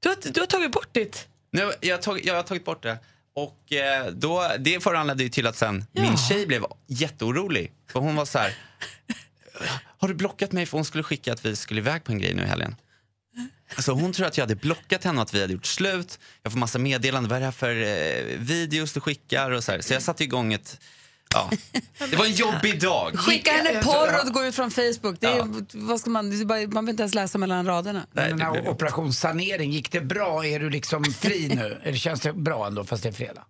Du, 0.00 0.08
har, 0.08 0.16
du 0.32 0.40
har 0.40 0.46
tagit 0.46 0.72
bort 0.72 0.88
ditt... 0.92 1.28
Nu, 1.50 1.72
jag, 1.80 2.02
tagit, 2.02 2.24
jag 2.24 2.34
har 2.34 2.42
tagit 2.42 2.64
bort 2.64 2.82
det. 2.82 2.98
Och 3.34 3.72
eh, 3.72 4.06
då, 4.06 4.52
det 4.58 4.82
föranledde 4.82 5.22
ju 5.22 5.28
till 5.28 5.46
att 5.46 5.56
sen 5.56 5.84
min 5.92 6.16
tjej 6.16 6.46
blev 6.46 6.64
jätteorolig. 6.86 7.72
För 7.92 8.00
hon 8.00 8.16
var 8.16 8.24
så 8.24 8.38
här, 8.38 8.54
har 9.98 10.08
du 10.08 10.14
blockat 10.14 10.52
mig? 10.52 10.66
För 10.66 10.78
hon 10.78 10.84
skulle 10.84 11.04
skicka 11.04 11.32
att 11.32 11.44
vi 11.44 11.56
skulle 11.56 11.80
iväg 11.80 12.04
på 12.04 12.12
en 12.12 12.18
grej 12.18 12.34
nu 12.34 12.42
i 12.42 12.46
helgen. 12.46 12.76
Så 13.78 13.92
hon 13.92 14.12
tror 14.12 14.26
att 14.26 14.36
jag 14.36 14.42
hade 14.42 14.54
blockat 14.54 15.04
henne 15.04 15.18
och 15.18 15.22
att 15.22 15.34
vi 15.34 15.40
hade 15.40 15.52
gjort 15.52 15.66
slut. 15.66 16.18
Jag 16.42 16.52
får 16.52 16.58
massa 16.58 16.78
meddelanden. 16.78 17.28
Vad 17.28 17.36
är 17.36 17.40
det 17.40 17.46
här 17.46 17.52
för 17.52 17.82
eh, 17.82 18.38
videos 18.38 18.92
du 18.92 19.00
skickar? 19.00 19.50
Och 19.50 19.64
så, 19.64 19.72
här. 19.72 19.80
så 19.80 19.92
jag 19.92 20.02
satte 20.02 20.24
igång 20.24 20.52
ett... 20.52 20.80
Ja. 21.34 21.50
Det 22.10 22.16
var 22.16 22.24
en 22.24 22.32
jobbig 22.32 22.80
dag. 22.80 23.18
Skicka 23.18 23.50
henne 23.52 23.82
porr 23.82 24.20
och 24.26 24.32
gå 24.32 24.44
ut 24.44 24.54
från 24.54 24.70
Facebook. 24.70 25.16
Det 25.20 25.26
är, 25.26 25.64
vad 25.86 26.00
ska 26.00 26.10
man, 26.10 26.30
det 26.30 26.36
är 26.36 26.44
bara, 26.44 26.58
man 26.60 26.68
behöver 26.70 26.90
inte 26.90 27.02
ens 27.02 27.14
läsa 27.14 27.38
mellan 27.38 27.66
raderna. 27.66 28.06
Här 28.16 28.68
operation 28.68 29.12
sanering, 29.12 29.70
gick 29.72 29.92
det 29.92 30.00
bra? 30.00 30.46
Är 30.46 30.60
du 30.60 30.70
liksom 30.70 31.04
fri 31.04 31.48
nu? 31.54 31.80
Eller 31.84 31.98
känns 31.98 32.20
det 32.20 32.32
bra 32.32 32.66
ändå 32.66 32.84
fast 32.84 33.02
det 33.02 33.08
är 33.08 33.12
fredag? 33.12 33.44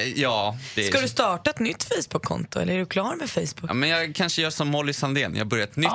Eh, 0.00 0.08
Ja, 0.08 0.56
det 0.74 0.82
Ska 0.82 1.00
du 1.00 1.08
starta 1.08 1.50
ett 1.50 1.58
nytt 1.58 1.84
Facebook-konto 1.84 2.58
eller 2.60 2.74
är 2.74 2.78
du 2.78 2.86
klar 2.86 3.16
med 3.16 3.30
Facebook? 3.30 3.64
Ja, 3.70 3.74
men 3.74 3.88
jag 3.88 4.14
kanske 4.14 4.42
gör 4.42 4.50
som 4.50 4.68
Molly 4.68 4.92
Sandén. 4.92 5.36
Jag 5.36 5.46
börjar 5.46 5.64
ett 5.64 5.76
nytt, 5.76 5.90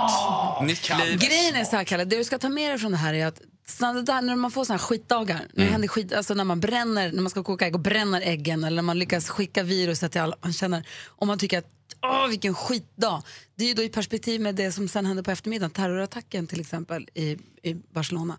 nytt 0.64 0.90
liv. 1.06 1.20
Grejen 1.20 1.56
är 1.56 1.64
så 1.64 1.76
här, 1.76 1.84
Kalle, 1.84 2.06
det 2.06 2.18
du 2.18 2.24
ska 2.24 2.38
ta 2.38 2.50
med 2.50 2.72
dig 2.72 2.80
från 2.80 2.92
det 2.92 2.98
här 2.98 3.14
är 3.14 3.26
att 3.26 3.42
såna 3.66 4.02
där, 4.02 4.22
när 4.22 4.36
man 4.36 4.52
får 4.52 4.66
såna 4.66 4.78
här 4.78 4.86
skitdagar, 4.86 5.48
när, 5.54 5.64
Mm. 5.64 5.72
händer 5.72 5.88
skit, 5.88 6.14
alltså 6.14 6.34
när 6.34 6.44
man 6.44 6.60
bränner, 6.60 7.12
när 7.12 7.22
man 7.22 7.30
ska 7.30 7.44
koka 7.44 7.68
ägg 7.68 7.76
och 7.76 7.82
bränner 7.82 8.22
äggen 8.22 8.64
eller 8.64 8.76
när 8.76 8.84
man 8.84 9.00
lyckas 9.00 9.30
skicka 9.30 9.64
viruset 9.64 10.12
till 10.12 10.22
alla 10.22 10.36
man 10.42 10.54
känner, 10.54 10.88
om 11.08 11.28
man 11.28 11.40
tycker 11.40 11.58
att 11.60 11.72
åh 12.02 12.28
vilken 12.28 12.56
skitdag. 12.56 13.24
Det 13.56 13.64
är 13.64 13.68
ju 13.68 13.74
då 13.74 13.84
i 13.84 13.90
perspektiv 13.90 14.42
med 14.42 14.56
det 14.56 14.72
som 14.72 14.88
sen 14.88 15.06
hände 15.06 15.24
på 15.24 15.32
eftermiddagen, 15.32 15.72
terrorattacken 15.72 16.48
till 16.48 16.60
exempel 16.62 17.10
i, 17.14 17.38
i 17.64 17.74
Barcelona. 17.94 18.38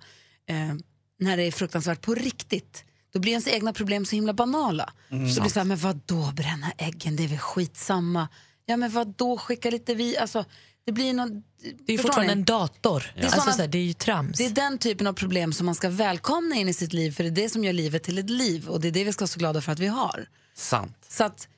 Eh, 0.48 0.74
när 1.20 1.36
det 1.36 1.42
är 1.42 1.52
fruktansvärt 1.52 2.00
på 2.00 2.14
riktigt. 2.14 2.84
Då 3.12 3.18
blir 3.20 3.32
ens 3.32 3.48
egna 3.48 3.72
problem 3.72 4.04
så 4.04 4.16
himla 4.16 4.32
banala. 4.32 4.92
Mm. 5.10 5.28
Så 5.28 5.34
det 5.34 5.40
blir 5.40 5.50
så 5.50 5.60
här, 5.60 5.64
men 5.66 5.76
vad 5.76 6.00
då 6.06 6.32
bränna 6.36 6.72
äggen, 6.78 7.16
det 7.16 7.24
är 7.24 7.28
väl 7.28 7.38
skitsamma. 7.38 8.28
Ja 8.66 8.76
men 8.76 8.90
vad 8.90 9.06
då 9.08 9.38
skicka 9.38 9.70
lite 9.70 9.94
vi, 9.94 10.16
alltså 10.16 10.44
det 10.86 10.92
blir 10.92 11.12
någon, 11.12 11.42
Det 11.86 11.92
är 11.92 11.96
ju 11.96 12.02
fortfarande 12.02 12.32
en 12.32 12.44
dator. 12.44 13.12
Det 13.14 13.20
är, 13.20 13.24
Alltså, 13.24 13.40
såna, 13.40 13.52
så 13.52 13.60
här, 13.60 13.68
det 13.68 13.78
är 13.78 13.82
ju 13.82 13.92
trams. 13.92 14.38
det 14.38 14.46
är 14.46 14.50
den 14.50 14.78
typen 14.78 15.06
av 15.06 15.12
problem 15.12 15.52
som 15.52 15.66
man 15.66 15.74
ska 15.74 15.88
välkomna 15.88 16.54
in 16.56 16.68
i 16.68 16.74
sitt 16.74 16.92
liv 16.92 17.10
för 17.10 17.24
det 17.24 17.28
är 17.30 17.42
det 17.44 17.48
som 17.48 17.64
gör 17.64 17.72
livet 17.72 18.02
till 18.02 18.18
ett 18.18 18.30
liv 18.30 18.68
och 18.68 18.80
det 18.80 18.88
är 18.88 18.92
det 18.92 19.04
vi 19.04 19.12
ska 19.12 19.22
vara 19.22 19.28
så 19.28 19.38
glada 19.38 19.60
för 19.60 19.72
att 19.72 19.78
vi 19.78 19.86
har. 19.86 20.26
Sant. 20.54 20.96
Så 21.08 21.24
att 21.24 21.48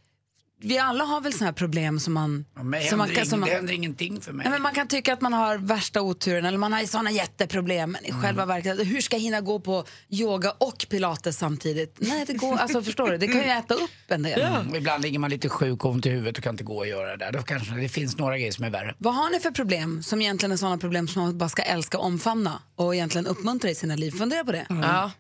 vi 0.61 0.79
alla 0.79 1.05
har 1.05 1.21
väl 1.21 1.33
såna 1.33 1.45
här 1.47 1.53
problem 1.53 2.01
som 2.01 2.13
man... 2.15 2.45
Men 2.63 2.83
som 2.83 2.99
man, 2.99 3.07
händer 3.09 3.15
kan- 3.21 3.27
som 3.27 3.41
man, 3.41 3.49
det 3.49 3.55
händer 3.55 3.73
ingenting 3.75 4.21
för 4.21 4.33
mig. 4.33 4.45
Nej, 4.45 4.53
men 4.53 4.63
man 4.63 4.75
kan 4.75 4.89
tycka 4.89 5.13
att 5.13 5.21
man 5.21 5.33
har 5.33 5.59
värsta 5.59 6.03
oturen 6.03 6.45
eller 6.45 6.59
man 6.59 6.73
har 6.73 6.85
såna 6.85 7.11
jätteproblem 7.11 7.91
men 7.91 8.05
i 8.05 8.09
Mm. 8.11 8.23
själva 8.23 8.47
verket, 8.47 8.79
hur 8.87 9.01
ska 9.01 9.17
jag 9.17 9.21
hinna 9.23 9.41
gå 9.41 9.61
på 9.61 9.85
yoga 10.09 10.51
och 10.59 10.87
pilates 10.91 11.39
samtidigt? 11.39 11.97
Nej, 12.01 12.25
det 12.27 12.33
går, 12.33 12.57
alltså 12.57 12.83
förstår 12.83 13.11
du, 13.11 13.19
det 13.19 13.27
kan 13.27 13.37
ju 13.37 13.47
äta 13.51 13.75
upp 13.75 13.91
en 14.09 14.23
del. 14.23 14.41
Mm. 14.41 14.75
Ibland 14.75 15.03
ligger 15.03 15.19
man 15.19 15.31
lite 15.31 15.49
sjuk 15.49 15.85
och 15.85 15.91
ont 15.91 16.07
i 16.07 16.11
huvudet 16.11 16.39
och 16.39 16.45
kan 16.45 16.55
inte 16.55 16.65
gå 16.65 16.77
och 16.77 16.87
göra 16.87 17.17
det 17.17 17.25
där. 17.25 17.33
Då 17.33 17.43
kanske 17.43 17.75
det 17.75 17.89
finns 17.89 18.19
några 18.19 18.39
grejer 18.39 18.53
som 18.53 18.65
är 18.65 18.71
värre. 18.71 18.95
Vad 18.99 19.15
har 19.15 19.31
ni 19.31 19.41
för 19.41 19.51
problem 19.51 20.03
som 20.03 20.23
egentligen 20.23 20.53
är 20.53 20.57
sådana 20.57 20.79
problem 20.79 21.09
som 21.09 21.23
man 21.23 21.39
bara 21.39 21.49
ska 21.49 21.63
älska 21.63 21.99
och 21.99 22.05
omfamna 22.05 22.63
och 22.77 22.95
egentligen 22.95 23.27
uppmuntra 23.27 23.71
i 23.71 23.75
sina 23.75 23.97
liv? 23.97 24.11
Fundera 24.11 24.45
på 24.45 24.53
det. 24.53 24.67
Ja. 24.69 25.11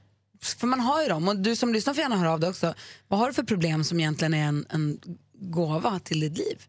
För 0.42 0.66
man 0.66 0.80
har 0.80 1.02
ju 1.02 1.08
dem 1.08 1.28
och 1.28 1.36
du 1.36 1.56
som 1.56 1.72
lyssnar 1.72 1.94
får 1.94 2.02
gärna 2.02 2.16
höra 2.16 2.32
av 2.32 2.40
dig 2.40 2.50
också. 2.50 2.74
Vad 3.08 3.20
har 3.20 3.26
du 3.28 3.34
för 3.34 3.42
problem 3.42 3.84
som 3.84 4.00
egentligen 4.00 4.34
är 4.34 4.44
en, 4.48 4.66
en 4.70 4.98
gåva 5.40 6.00
till 6.04 6.20
ditt 6.20 6.38
liv? 6.38 6.64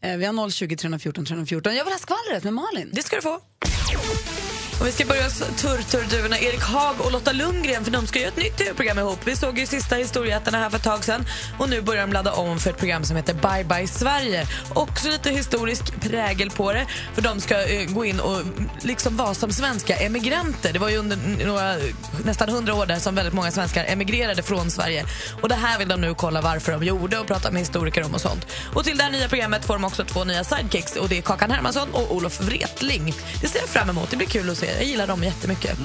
Eh, 0.00 0.16
vi 0.16 0.24
har 0.24 0.50
020 0.50 0.76
314 0.76 1.24
314. 1.24 1.74
Jag 1.74 1.84
vill 1.84 1.92
ha 1.92 1.98
skvallret 1.98 2.44
med 2.44 2.52
Malin. 2.54 2.90
Det 2.92 3.02
ska 3.02 3.16
du 3.16 3.22
få. 3.22 3.40
Och 4.80 4.86
vi 4.86 4.92
ska 4.92 5.06
börja 5.06 5.24
hos 5.24 5.38
turturduvorna 5.38 6.38
Erik 6.38 6.62
Haag 6.62 6.94
och 6.98 7.12
Lotta 7.12 7.32
Lundgren 7.32 7.84
för 7.84 7.90
de 7.90 8.06
ska 8.06 8.18
göra 8.18 8.28
ett 8.28 8.36
nytt 8.36 8.56
tv-program 8.56 8.98
ihop. 8.98 9.18
Vi 9.24 9.36
såg 9.36 9.58
ju 9.58 9.66
sista 9.66 9.94
historieätarna 9.94 10.58
här 10.58 10.70
för 10.70 10.76
ett 10.76 10.82
tag 10.82 11.04
sedan 11.04 11.24
och 11.58 11.68
nu 11.68 11.80
börjar 11.80 12.06
de 12.06 12.12
ladda 12.12 12.32
om 12.32 12.58
för 12.58 12.70
ett 12.70 12.78
program 12.78 13.04
som 13.04 13.16
heter 13.16 13.34
Bye 13.34 13.64
Bye 13.64 13.88
Sverige. 13.88 14.46
Också 14.74 15.08
lite 15.08 15.30
historisk 15.30 16.00
prägel 16.00 16.50
på 16.50 16.72
det 16.72 16.86
för 17.14 17.22
de 17.22 17.40
ska 17.40 17.54
uh, 17.54 17.86
gå 17.88 18.04
in 18.04 18.20
och 18.20 18.42
liksom 18.80 19.16
vara 19.16 19.34
som 19.34 19.52
svenska 19.52 19.96
emigranter. 19.96 20.72
Det 20.72 20.78
var 20.78 20.88
ju 20.88 20.96
under 20.96 21.46
några, 21.46 21.76
nästan 22.24 22.48
hundra 22.48 22.74
år 22.74 22.86
där 22.86 22.98
som 22.98 23.14
väldigt 23.14 23.34
många 23.34 23.50
svenskar 23.50 23.84
emigrerade 23.88 24.42
från 24.42 24.70
Sverige. 24.70 25.04
Och 25.42 25.48
det 25.48 25.54
här 25.54 25.78
vill 25.78 25.88
de 25.88 26.00
nu 26.00 26.14
kolla 26.14 26.40
varför 26.40 26.72
de 26.72 26.84
gjorde 26.84 27.18
och 27.18 27.26
prata 27.26 27.50
med 27.50 27.60
historiker 27.60 28.04
om 28.04 28.14
och 28.14 28.20
sånt. 28.20 28.46
Och 28.74 28.84
till 28.84 28.96
det 28.96 29.02
här 29.02 29.10
nya 29.10 29.28
programmet 29.28 29.64
får 29.64 29.74
de 29.74 29.84
också 29.84 30.04
två 30.04 30.24
nya 30.24 30.44
sidekicks 30.44 30.96
och 30.96 31.08
det 31.08 31.18
är 31.18 31.22
Kakan 31.22 31.50
Hermansson 31.50 31.88
och 31.92 32.14
Olof 32.16 32.40
Wretling. 32.40 33.14
Det 33.40 33.48
ser 33.48 33.58
jag 33.58 33.68
fram 33.68 33.90
emot, 33.90 34.10
det 34.10 34.16
blir 34.16 34.28
kul 34.28 34.50
att 34.50 34.58
se 34.58 34.65
fler. 34.66 34.76
Jag 34.76 34.84
gillar 34.84 35.06
dem 35.06 35.24
jättemycket. 35.24 35.78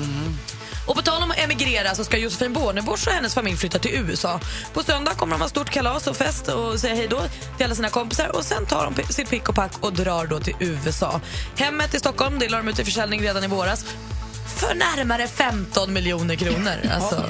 Och 0.85 0.95
på 0.95 1.01
tal 1.01 1.23
om 1.23 1.31
att 1.31 1.39
emigrera 1.39 1.95
så 1.95 2.03
ska 2.03 2.17
Josefin 2.17 2.53
Bornebusch 2.53 3.07
och 3.07 3.13
hennes 3.13 3.33
familj 3.33 3.57
flytta 3.57 3.79
till 3.79 3.91
USA. 3.91 4.39
På 4.73 4.83
söndag 4.83 5.11
kommer 5.11 5.35
de 5.35 5.41
ha 5.41 5.49
stort 5.49 5.69
kalas 5.69 6.07
och 6.07 6.17
fest 6.17 6.47
och 6.47 6.79
säga 6.79 6.95
hej 6.95 7.07
då 7.09 7.21
till 7.57 7.65
alla 7.65 7.75
sina 7.75 7.89
kompisar 7.89 8.35
och 8.35 8.45
sen 8.45 8.65
tar 8.65 8.91
de 8.95 9.13
sitt 9.13 9.29
pick 9.29 9.49
och 9.49 9.55
pack 9.55 9.71
och 9.79 9.93
drar 9.93 10.25
då 10.25 10.39
till 10.39 10.55
USA. 10.59 11.21
Hemmet 11.57 11.93
i 11.93 11.99
Stockholm 11.99 12.39
det 12.39 12.49
la 12.49 12.57
de 12.57 12.67
ut 12.67 12.79
i 12.79 12.85
försäljning 12.85 13.21
redan 13.21 13.43
i 13.43 13.47
våras 13.47 13.85
för 14.61 14.75
närmare 14.75 15.27
15 15.27 15.93
miljoner 15.93 16.35
kronor. 16.35 16.75
Alltså, 16.91 17.25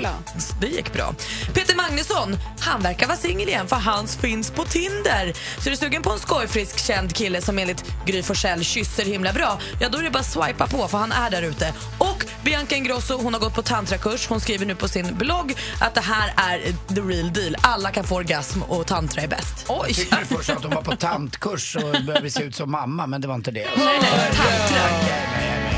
det 0.61 0.67
gick 0.67 0.93
bra. 0.93 1.15
Peter 1.53 1.75
Magnusson, 1.75 2.37
han 2.59 2.81
verkar 2.81 3.07
vara 3.07 3.17
singel 3.17 3.49
igen 3.49 3.67
för 3.67 3.75
hans 3.75 4.17
finns 4.17 4.51
på 4.51 4.65
Tinder. 4.65 5.33
Så 5.59 5.69
är 5.69 5.71
du 5.71 5.77
sugen 5.77 6.01
på 6.01 6.11
en 6.11 6.19
skojfrisk 6.19 6.79
känd 6.79 7.15
kille 7.15 7.41
som 7.41 7.59
enligt 7.59 7.83
Gry 8.05 8.23
Forssell 8.23 8.63
kysser 8.63 9.05
himla 9.05 9.33
bra, 9.33 9.59
ja 9.79 9.89
då 9.89 9.97
är 9.97 10.03
det 10.03 10.09
bara 10.09 10.19
att 10.19 10.25
swipa 10.25 10.67
på 10.67 10.87
för 10.87 10.97
han 10.97 11.11
är 11.11 11.31
där 11.31 11.41
ute. 11.41 11.73
Och 11.97 12.25
Bianca 12.43 12.75
Ingrosso, 12.75 13.17
hon 13.17 13.33
har 13.33 13.41
gått 13.41 13.55
på 13.55 13.61
tantrakurs. 13.61 14.27
Hon 14.27 14.39
skriver 14.41 14.65
nu 14.65 14.75
på 14.75 14.87
sin 14.87 15.15
blogg 15.17 15.53
att 15.81 15.95
det 15.95 16.01
här 16.01 16.33
är 16.37 16.59
the 16.95 17.01
real 17.01 17.33
deal. 17.33 17.55
Alla 17.61 17.91
kan 17.91 18.03
få 18.03 18.15
orgasm 18.15 18.61
och 18.61 18.87
tantra 18.87 19.21
är 19.21 19.27
bäst. 19.27 19.65
Jag 19.67 19.81
Oj! 19.81 19.93
tyckte 19.93 20.25
först 20.25 20.49
att 20.49 20.63
hon 20.63 20.73
var 20.73 20.81
på 20.81 20.95
tantkurs 20.95 21.75
och 21.75 22.03
började 22.05 22.29
se 22.29 22.43
ut 22.43 22.55
som 22.55 22.71
mamma, 22.71 23.07
men 23.07 23.21
det 23.21 23.27
var 23.27 23.35
inte 23.35 23.51
det. 23.51 23.67
Nej, 23.77 23.99
nej, 24.01 24.31
tantra. 24.33 25.70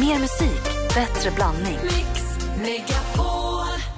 Mer 0.00 0.18
musik, 0.18 0.62
bättre 0.94 1.30
blandning. 1.30 1.78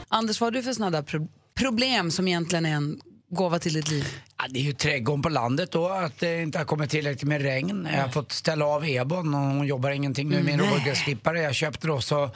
Anders, 0.08 0.40
vad 0.40 0.46
har 0.46 0.50
du 0.50 0.62
för 0.62 0.90
där 0.90 1.02
pro- 1.02 1.28
problem 1.54 2.10
som 2.10 2.28
egentligen 2.28 2.66
är 2.66 2.74
en 2.74 3.00
gåva 3.30 3.58
till 3.58 3.72
ditt 3.72 3.88
liv? 3.90 4.06
Ja, 4.38 4.44
det 4.50 4.58
är 4.58 4.62
ju 4.62 4.72
trädgården 4.72 5.22
på 5.22 5.28
landet 5.28 5.72
då, 5.72 5.88
att 5.88 6.18
det 6.18 6.42
inte 6.42 6.58
har 6.58 6.64
kommit 6.64 6.90
tillräckligt 6.90 7.28
med 7.28 7.42
regn. 7.42 7.88
Jag 7.94 8.02
har 8.02 8.08
fått 8.08 8.32
ställa 8.32 8.66
av 8.66 8.84
Ebon 8.84 9.34
och 9.34 9.40
hon 9.40 9.66
jobbar 9.66 9.90
ingenting 9.90 10.28
nu 10.28 10.42
Nej. 10.42 10.56
robotgräsklippare. 10.56 11.42
Jag 11.42 11.54
köpte 11.54 11.86
då 11.86 12.00
så 12.00 12.30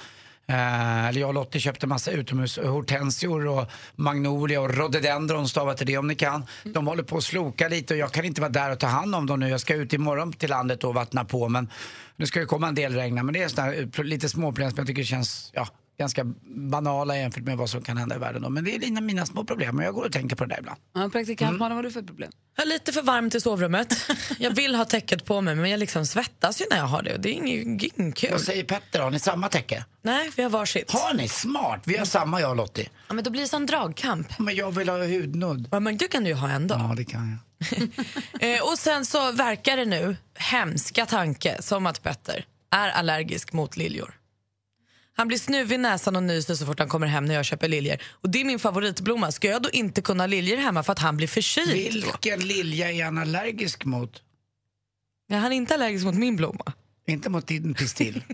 Eh, 0.51 1.07
eller 1.07 1.21
jag 1.21 1.29
och 1.29 1.35
Lottie 1.35 1.61
köpte 1.61 1.87
massa 1.87 2.11
utomhushortensior 2.11 3.47
och 3.47 3.67
magnolia 3.97 4.61
och 4.61 4.75
rhododendron, 4.75 5.49
stava 5.49 5.75
till 5.75 5.87
det 5.87 5.99
om 5.99 6.07
ni 6.07 6.15
kan. 6.15 6.45
De 6.65 6.87
håller 6.87 7.03
på 7.03 7.17
att 7.17 7.25
sloka 7.25 7.69
lite 7.69 7.95
och 7.95 8.01
jag 8.01 8.13
kan 8.13 8.25
inte 8.25 8.41
vara 8.41 8.51
där 8.51 8.71
och 8.73 8.79
ta 8.79 8.87
hand 8.87 9.15
om 9.15 9.27
dem 9.27 9.41
nu. 9.41 9.49
Jag 9.49 9.61
ska 9.61 9.75
ut 9.75 9.93
imorgon 9.93 10.33
till 10.33 10.51
landet 10.51 10.85
och 10.85 10.95
vattna 10.95 11.25
på 11.25 11.49
men 11.49 11.71
nu 12.19 12.27
ska 12.27 12.41
det 12.41 12.47
komma 12.47 12.69
en 12.69 12.75
del 12.75 12.95
regn. 12.95 13.15
Men 13.15 13.33
det 13.33 13.43
är 13.43 13.49
såna 13.49 13.75
eh, 13.75 14.05
lite 14.05 14.29
småproblem 14.29 14.71
som 14.71 14.79
jag 14.79 14.87
tycker 14.87 15.03
känns 15.03 15.51
ja, 15.55 15.69
ganska 15.99 16.25
banala 16.71 17.17
jämfört 17.17 17.43
med 17.43 17.57
vad 17.57 17.71
som 17.71 17.83
kan 17.83 17.97
hända 17.97 18.17
i 18.17 18.19
världen. 18.19 18.43
Då. 18.43 18.49
Men 18.49 18.65
det 18.65 18.75
är 18.75 18.79
mina, 18.79 19.01
mina 19.01 19.27
små 19.27 19.45
problem 19.45 19.79
och 19.79 19.85
jag 19.85 19.95
går 19.95 20.05
och 20.05 20.13
tänker 20.13 20.37
på 20.37 20.45
det 20.45 20.55
där 20.55 20.59
ibland. 20.59 20.79
Ja, 20.95 21.09
praktikant 21.13 21.59
Malin, 21.59 21.59
vad 21.59 21.73
har 21.73 21.83
du 21.83 21.91
för 21.91 22.03
problem? 22.03 22.31
Jag 22.57 22.63
har 22.63 22.69
lite 22.69 22.93
för 22.93 23.03
varmt 23.03 23.35
i 23.35 23.41
sovrummet. 23.41 23.97
Jag 24.39 24.51
vill 24.51 24.75
ha 24.75 24.85
täcket 24.85 25.25
på 25.25 25.41
mig 25.41 25.55
men 25.55 25.71
jag 25.71 25.81
liksom 25.81 26.07
svettas 26.07 26.61
ju 26.61 26.65
när 26.71 26.77
jag 26.77 26.85
har 26.85 27.03
det 27.03 27.15
och 27.15 27.21
det 27.21 27.29
är 27.29 27.33
ingen, 27.33 27.81
ingen 27.97 28.13
kul. 28.13 28.31
Vad 28.31 28.41
säger 28.41 28.65
Petter, 28.65 29.01
har 29.01 29.11
ni 29.11 29.19
samma 29.19 29.49
täcke? 29.49 29.85
Nej, 30.03 30.31
vi 30.37 30.43
har 30.43 30.51
varsitt. 30.51 30.91
Har 30.91 31.15
ni? 31.15 31.29
Smart! 31.29 31.83
Vi 31.85 31.97
har 31.97 32.05
samma 32.05 32.41
jag 32.41 32.51
och 32.51 32.57
Lottie. 32.57 32.89
Ja, 33.09 33.15
men 33.15 33.25
då 33.25 33.31
blir 33.31 33.43
det 33.43 33.49
sån 33.49 33.67
dragkamp. 33.67 34.39
Men 34.39 34.55
jag 34.55 34.71
vill 34.71 34.89
ha 34.89 34.99
hudnudd. 34.99 35.69
Ja, 35.71 35.81
men 35.81 35.97
det 35.97 36.09
kan 36.09 36.25
du 36.25 36.31
ju 36.31 36.37
ha 36.37 36.51
ändå. 36.51 36.75
Ja, 36.75 36.95
det 36.97 37.05
kan 37.05 37.29
jag. 37.31 37.39
Eh, 38.41 38.63
och 38.63 38.79
sen 38.79 39.07
så 39.07 39.33
verkar 39.33 39.77
det 39.77 39.85
nu, 39.85 40.17
hemska 40.35 41.07
tanke, 41.07 41.63
som 41.63 41.87
att 41.87 42.03
Petter 42.03 42.45
är 42.71 42.89
allergisk 42.89 43.53
mot 43.53 43.77
liljor. 43.77 44.15
Han 45.19 45.29
blir 45.29 45.39
snuvig 45.39 45.75
i 45.75 45.79
näsan 45.79 46.17
och 46.17 46.23
nyser 46.23 46.55
så 46.55 46.67
fort 46.67 46.79
han 46.79 46.89
kommer 46.89 47.07
hem 47.07 47.25
när 47.25 47.35
jag 47.35 47.45
köper 47.45 47.69
liljor. 47.69 47.97
Och 48.11 48.31
det 48.31 48.41
är 48.41 48.45
min 48.45 48.59
favoritblomma. 48.59 49.33
Ska 49.33 49.49
jag 49.49 49.63
då 49.63 49.71
inte 49.71 50.03
kunna 50.03 50.23
ha 50.23 50.27
liljor 50.29 50.57
hemma 50.57 50.83
för 50.83 50.93
att 50.93 50.99
han 50.99 51.17
blir 51.17 51.27
förkyld? 51.29 52.05
Vilken 52.05 52.41
lilja 52.41 52.93
är 52.93 53.05
han 53.05 53.19
allergisk 53.19 53.85
mot? 53.85 54.23
Ja, 55.29 55.37
han 55.37 55.53
är 55.53 55.57
inte 55.57 55.75
allergisk 55.75 56.05
mot 56.05 56.15
min 56.15 56.37
blomma. 56.37 56.73
Inte 57.09 57.31
mot 57.31 57.47
din 57.47 57.75
pistill? 57.75 58.23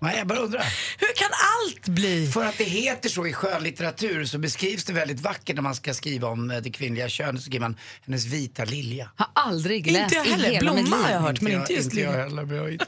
Nej, 0.00 0.18
jag 0.18 0.26
bara 0.26 0.38
undrar. 0.38 0.64
Hur 0.98 1.14
kan 1.14 1.28
allt 1.32 1.88
bli? 1.88 2.26
För 2.26 2.44
att 2.44 2.58
det 2.58 2.64
heter 2.64 3.08
så 3.08 3.26
i 3.26 3.32
skönlitteratur 3.32 4.24
så 4.24 4.38
beskrivs 4.38 4.84
det 4.84 4.92
väldigt 4.92 5.20
vackert 5.20 5.54
när 5.56 5.62
man 5.62 5.74
ska 5.74 5.94
skriva 5.94 6.28
om 6.28 6.50
eh, 6.50 6.58
det 6.62 6.70
kvinnliga 6.70 7.08
könet. 7.08 7.40
Så 7.42 7.46
skriver 7.46 7.68
man 7.68 7.76
hennes 8.06 8.24
vita 8.24 8.64
lilja. 8.64 9.10
Har 9.16 9.26
aldrig 9.34 9.90
läst 9.90 10.02
Inte 10.02 10.14
jag 10.14 10.26
i 10.26 10.30
heller. 10.30 10.50
mitt 10.50 10.60
Blomma 10.60 10.80
liv. 10.80 10.92
har 10.92 11.10
jag 11.10 11.20
hört, 11.20 11.40
men 11.40 11.52
inte 11.52 11.72
just 11.72 11.84
inte 11.84 12.00
jag 12.00 12.10
lilja. 12.10 12.24
heller. 12.24 12.44
Men 12.44 12.56
jag 12.56 12.66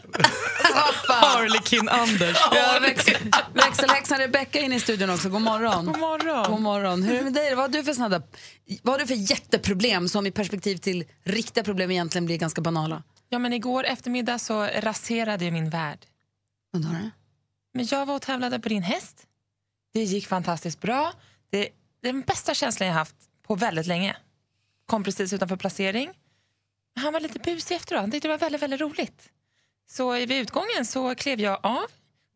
inte. 1.16 1.26
Harlekin 1.28 1.88
Anders. 1.88 2.36
Ja, 2.52 2.78
växel, 2.82 3.16
växelhäxan 3.54 4.18
Rebecka 4.18 4.58
är 4.58 4.62
inne 4.62 4.76
i 4.76 4.80
studion 4.80 5.10
också. 5.10 5.28
God 5.28 5.42
morgon. 5.42 5.86
God 5.86 5.98
morgon. 5.98 6.50
God 6.50 6.60
morgon. 6.60 7.02
Hur 7.02 7.12
är 7.12 7.18
det 7.18 7.24
med 7.24 7.32
dig? 7.32 7.54
Vad 7.54 7.64
har 7.64 7.68
du 7.68 7.84
för, 7.84 8.08
där, 8.08 8.22
vad 8.82 8.94
har 8.94 8.98
du 8.98 9.06
för 9.06 9.30
jätteproblem 9.30 10.08
som 10.08 10.26
i 10.26 10.30
perspektiv 10.30 10.76
till 10.76 11.04
riktiga 11.22 11.64
problem 11.64 11.90
egentligen 11.90 12.26
blir 12.26 12.38
ganska 12.38 12.60
banala? 12.60 13.02
Ja, 13.28 13.38
men 13.38 13.52
igår 13.52 13.84
eftermiddag 13.84 14.38
så 14.38 14.62
raserade 14.62 15.44
jag 15.44 15.52
min 15.52 15.70
värld. 15.70 15.98
Vad 16.70 16.82
då? 16.82 16.88
Men 17.74 17.86
jag 17.90 18.06
var 18.06 18.14
och 18.14 18.22
tävlade 18.22 18.58
på 18.58 18.68
din 18.68 18.82
häst. 18.82 19.26
Det 19.92 20.02
gick 20.02 20.26
fantastiskt 20.26 20.80
bra. 20.80 21.12
Det, 21.50 21.68
det 22.02 22.08
är 22.08 22.12
den 22.12 22.22
bästa 22.22 22.54
känslan 22.54 22.86
jag 22.86 22.94
haft 22.94 23.16
på 23.46 23.54
väldigt 23.54 23.86
länge. 23.86 24.16
Kom 24.86 25.04
precis 25.04 25.32
utanför 25.32 25.56
placering. 25.56 26.10
Han 27.00 27.12
var 27.12 27.20
lite 27.20 27.38
busig 27.38 27.76
efteråt. 27.76 28.00
Han 28.00 28.10
tyckte 28.10 28.28
det 28.28 28.32
var 28.32 28.38
väldigt, 28.38 28.62
väldigt 28.62 28.80
roligt. 28.80 29.28
Så 29.88 30.12
vid 30.12 30.32
utgången 30.32 30.84
så 30.86 31.14
klev 31.14 31.40
jag 31.40 31.58
av. 31.62 31.86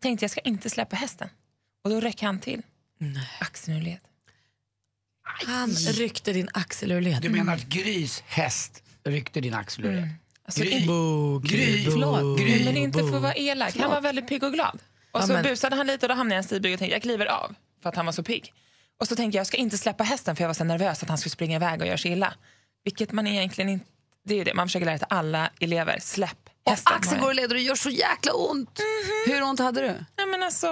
Tänkte 0.03 0.25
jag 0.25 0.31
ska 0.31 0.41
inte 0.41 0.71
släppa 0.71 0.97
hästen. 0.97 1.29
Och 1.85 1.91
då 1.91 2.01
röck 2.01 2.23
han 2.23 2.41
till. 2.41 2.63
Axeln 3.41 3.77
ur 3.77 3.83
led. 3.83 3.99
Han 5.47 5.71
ryckte 5.71 6.33
din 6.33 6.49
axel 6.55 6.93
ur 6.93 7.01
led. 7.01 7.23
Du 7.23 7.29
menar 7.29 7.55
att 7.55 7.65
Grys 7.65 8.21
häst 8.27 8.83
ryckte 9.05 9.41
din 9.41 9.55
axel 9.55 9.85
ur 9.85 9.93
det? 9.93 10.09
Alltså, 10.45 10.61
Gry. 10.63 10.71
in- 10.71 11.41
Gry. 11.43 11.85
Förlåt. 11.85 12.39
Gry. 12.41 12.65
Men 12.65 12.77
inte 12.77 12.99
för 12.99 13.17
att 13.17 13.23
vara 13.23 13.35
elak. 13.35 13.77
Han 13.77 13.91
var 13.91 14.01
väldigt 14.01 14.29
pigg 14.29 14.43
och 14.43 14.53
glad. 14.53 14.79
Och 15.13 15.21
Ja, 15.21 15.27
så 15.27 15.33
men- 15.33 15.43
busade 15.43 15.77
han 15.77 15.87
lite 15.87 16.07
och 16.07 16.09
då 16.09 16.15
hamnade 16.15 16.35
jag 16.35 16.39
i 16.39 16.43
en 16.43 16.45
stigbygel 16.45 16.75
och 16.75 16.79
tänkte 16.79 16.95
jag 16.95 17.03
kliver 17.03 17.27
av. 17.27 17.55
För 17.83 17.89
att 17.89 17.97
han 17.97 18.07
var 18.07 18.13
så 18.13 18.23
pigg. 18.23 18.53
Och 18.99 19.09
så 19.09 19.17
tänkte 19.17 19.37
jag 19.37 19.41
jag 19.41 19.47
ska 19.47 19.57
inte 19.57 19.79
släppa 19.79 20.05
hästen 20.05 20.37
för 20.37 20.43
jag 20.45 20.49
var 20.49 20.55
så 20.55 20.65
nervös 20.65 21.03
att 21.03 21.09
han 21.09 21.19
skulle 21.19 21.31
springa 21.31 21.57
iväg 21.57 21.81
och 21.81 21.87
göra 21.87 21.99
sig 21.99 22.11
illa. 22.13 22.35
Vilket 22.85 23.13
man 23.13 23.27
egentligen 23.27 23.69
inte... 23.71 23.87
Det 24.25 24.35
är 24.35 24.39
ju 24.39 24.45
det 24.45 24.55
man 24.55 24.69
försöker 24.69 24.87
lära 24.87 24.99
till 24.99 25.07
alla 25.11 25.51
elever. 25.61 25.99
Släpp 26.03 26.50
hästen. 26.67 26.97
Axeln 26.97 27.21
går 27.21 27.31
i 27.31 27.35
led 27.35 27.53
och 27.53 27.59
gör 27.59 27.75
så 27.75 27.91
jäkla 27.91 28.33
ont. 28.33 28.81
Hur 29.27 29.43
ont 29.43 29.59
hade 29.59 29.81
du? 29.81 30.05
Ja, 30.17 30.27
men 30.27 30.43
alltså, 30.43 30.69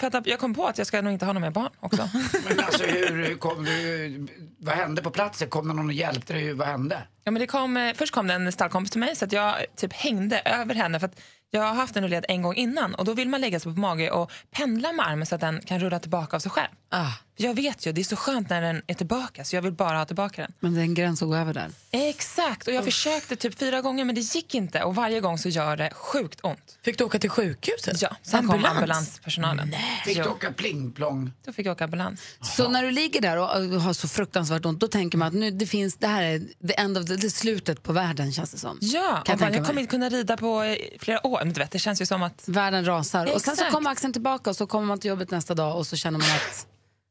för 0.00 0.06
att 0.06 0.26
jag 0.26 0.38
kom 0.38 0.54
på 0.54 0.66
att 0.66 0.78
jag 0.78 0.86
ska 0.86 1.02
nog 1.02 1.12
inte 1.12 1.24
ha 1.24 1.32
några 1.32 1.46
mer 1.46 1.50
barn 1.50 1.70
också. 1.80 2.08
Men 2.48 2.60
alltså 2.60 2.84
hur, 2.84 3.34
kom 3.34 3.64
du, 3.64 4.26
vad 4.58 4.74
hände 4.74 5.02
på 5.02 5.10
platsen? 5.10 5.48
Kom 5.48 5.68
det 5.68 5.74
någon 5.74 5.86
och 5.86 5.92
hjälpte 5.92 6.32
dig? 6.32 6.52
Vad 6.52 6.68
hände? 6.68 7.02
Ja, 7.24 7.30
men 7.30 7.40
det 7.40 7.46
kom, 7.46 7.76
eh, 7.76 7.94
först 7.94 8.14
kom 8.14 8.26
det 8.26 8.34
en 8.34 8.52
stallkompis 8.52 8.90
till 8.90 9.00
mig 9.00 9.16
så 9.16 9.24
att 9.24 9.32
jag 9.32 9.54
typ 9.76 9.92
hängde 9.92 10.40
över 10.40 10.74
henne. 10.74 11.00
För 11.00 11.06
att 11.06 11.20
jag 11.50 11.62
har 11.62 11.74
haft 11.74 11.96
en 11.96 12.06
led 12.06 12.24
en 12.28 12.42
gång 12.42 12.54
innan 12.54 12.94
och 12.94 13.04
då 13.04 13.12
vill 13.12 13.28
man 13.28 13.40
lägga 13.40 13.60
sig 13.60 13.74
på 13.74 13.80
mage 13.80 14.10
och 14.10 14.32
pendla 14.50 14.92
med 14.92 15.06
armen 15.06 15.26
så 15.26 15.34
att 15.34 15.40
den 15.40 15.60
kan 15.60 15.80
rulla 15.80 15.98
tillbaka 15.98 16.36
av 16.36 16.40
sig 16.40 16.50
själv. 16.50 16.70
Ah. 16.94 17.12
Jag 17.36 17.54
vet 17.54 17.86
ju, 17.86 17.92
det 17.92 18.00
är 18.00 18.04
så 18.04 18.16
skönt 18.16 18.50
när 18.50 18.62
den 18.62 18.82
är 18.86 18.94
tillbaka 18.94 19.44
så 19.44 19.56
jag 19.56 19.62
vill 19.62 19.72
bara 19.72 19.98
ha 19.98 20.04
tillbaka 20.04 20.42
den. 20.42 20.52
Men 20.60 20.74
det 20.74 20.80
är 20.80 20.82
en 20.82 20.94
gräns 20.94 21.22
att 21.22 21.28
gå 21.28 21.36
över 21.36 21.54
där. 21.54 21.70
Exakt, 21.90 22.68
och 22.68 22.74
jag 22.74 22.84
försökte 22.84 23.36
typ 23.36 23.58
fyra 23.58 23.80
gånger 23.80 24.04
men 24.04 24.14
det 24.14 24.20
gick 24.20 24.54
inte 24.54 24.82
och 24.82 24.94
varje 24.94 25.20
gång 25.20 25.38
så 25.38 25.48
gör 25.48 25.76
det 25.76 25.90
sjukt 25.94 26.40
ont. 26.42 26.78
Fick 26.84 26.98
du 26.98 27.04
åka 27.04 27.18
till 27.18 27.30
sjukhuset? 27.30 28.02
Ja, 28.02 28.16
sen 28.22 28.40
kom 28.40 28.50
Ambulans? 28.50 28.76
ambulanspersonalen. 28.76 29.74
Fick 30.04 30.16
du 30.16 30.28
åka 30.28 30.52
pling-plong? 30.52 31.32
då 31.44 31.52
fick 31.52 31.66
jag 31.66 31.72
åka 31.72 31.84
ambulans. 31.84 32.20
Så 32.56 32.68
när 32.68 32.82
du 32.82 32.90
ligger 32.90 33.20
där 33.20 33.36
och 33.36 33.48
har 33.80 33.92
så 33.92 34.08
fruktansvärt 34.08 34.64
ont, 34.64 34.80
då 34.80 34.88
tänker 34.88 35.18
man 35.18 35.28
att 35.28 35.34
nu, 35.34 35.50
det, 35.50 35.66
finns, 35.66 35.96
det 35.96 36.06
här 36.06 36.22
är 36.22 36.38
the 36.68 36.74
end 36.74 36.98
of 36.98 37.06
the, 37.06 37.16
det 37.16 37.30
slutet 37.30 37.82
på 37.82 37.92
världen 37.92 38.32
känns 38.32 38.50
det 38.50 38.58
som. 38.58 38.78
Ja, 38.80 39.22
Kan 39.24 39.32
jag 39.32 39.38
bara, 39.38 39.56
jag 39.56 39.66
kommer 39.66 39.80
inte 39.80 39.90
kunna 39.90 40.08
rida 40.08 40.36
på 40.36 40.76
flera 40.98 41.26
år. 41.26 41.38
Men 41.44 41.52
du 41.52 41.60
vet, 41.60 41.70
det 41.70 41.78
känns 41.78 42.00
ju 42.02 42.06
som 42.06 42.22
att 42.22 42.44
Världen 42.46 42.84
rasar. 42.84 43.24
Och 43.24 43.30
sen 43.30 43.40
så 43.40 43.50
Exakt. 43.52 43.72
kommer 43.72 43.90
axeln 43.90 44.12
tillbaka 44.12 44.50
och 44.50 44.56
så 44.56 44.66
kommer 44.66 44.86
man 44.86 44.98
till 44.98 45.08
jobbet 45.08 45.30
nästa 45.30 45.54
dag 45.54 45.76
och 45.76 45.86
så 45.86 45.96
känner 45.96 46.18
man 46.18 46.28
att 46.28 46.66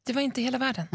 det 0.06 0.12
var 0.12 0.22
inte 0.22 0.42
hela 0.42 0.58
världen. 0.58 0.86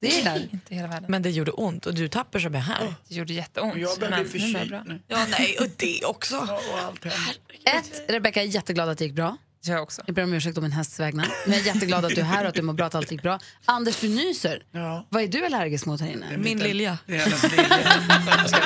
det 0.00 0.20
är. 0.20 0.48
Inte 0.52 0.74
hela 0.74 0.88
världen. 0.88 1.10
Men 1.10 1.22
det 1.22 1.30
gjorde 1.30 1.50
ont 1.50 1.86
och 1.86 1.94
du 1.94 2.08
tappar 2.08 2.38
som 2.38 2.54
är 2.54 2.58
här. 2.58 2.94
Det 3.08 3.14
gjorde 3.14 3.32
jätteont. 3.32 3.76
Jag 3.76 3.98
börjar 3.98 4.10
men 4.10 4.30
bli 4.30 4.40
jag 4.40 4.52
förkyld 4.52 4.70
bra. 4.70 4.82
nu. 4.86 5.00
Ja, 5.08 5.26
nej, 5.30 5.56
och 5.60 5.66
det 5.76 6.04
också. 6.04 6.36
Och 6.36 6.78
allt 6.78 7.04
händer. 7.04 7.36
Ett, 7.64 8.10
Rebecka 8.10 8.42
är 8.42 8.46
jätteglad 8.46 8.88
att 8.88 8.98
det 8.98 9.04
gick 9.04 9.14
bra. 9.14 9.36
Jag 9.62 9.82
också. 9.82 10.02
Jag 10.06 10.14
ber 10.14 10.22
om 10.22 10.32
ursäkt 10.34 10.58
om 10.58 10.62
min 10.62 10.72
hästs 10.72 11.00
vägnar. 11.00 11.28
Men 11.46 11.58
jag 11.58 11.66
är 11.66 11.74
jätteglad 11.74 12.04
att 12.04 12.14
du 12.14 12.20
är 12.20 12.24
här 12.24 12.42
och 12.42 12.48
att 12.48 12.54
du 12.54 12.62
mår 12.62 12.72
bra 12.72 12.86
att 12.86 12.94
allt 12.94 13.10
gick 13.12 13.22
bra. 13.22 13.38
Anders, 13.64 14.00
du 14.00 14.08
nyser. 14.08 14.62
Ja. 14.70 15.06
Vad 15.08 15.22
är 15.22 15.28
du 15.28 15.44
allergisk 15.46 15.86
mot 15.86 16.00
här 16.00 16.08
inne? 16.08 16.36
Min 16.38 16.58
lilja. 16.58 16.98
Det 17.06 17.16
är 17.16 17.18
hennes 17.18 17.42
lilja. 17.50 17.66
Jag, 18.08 18.48
ska 18.50 18.58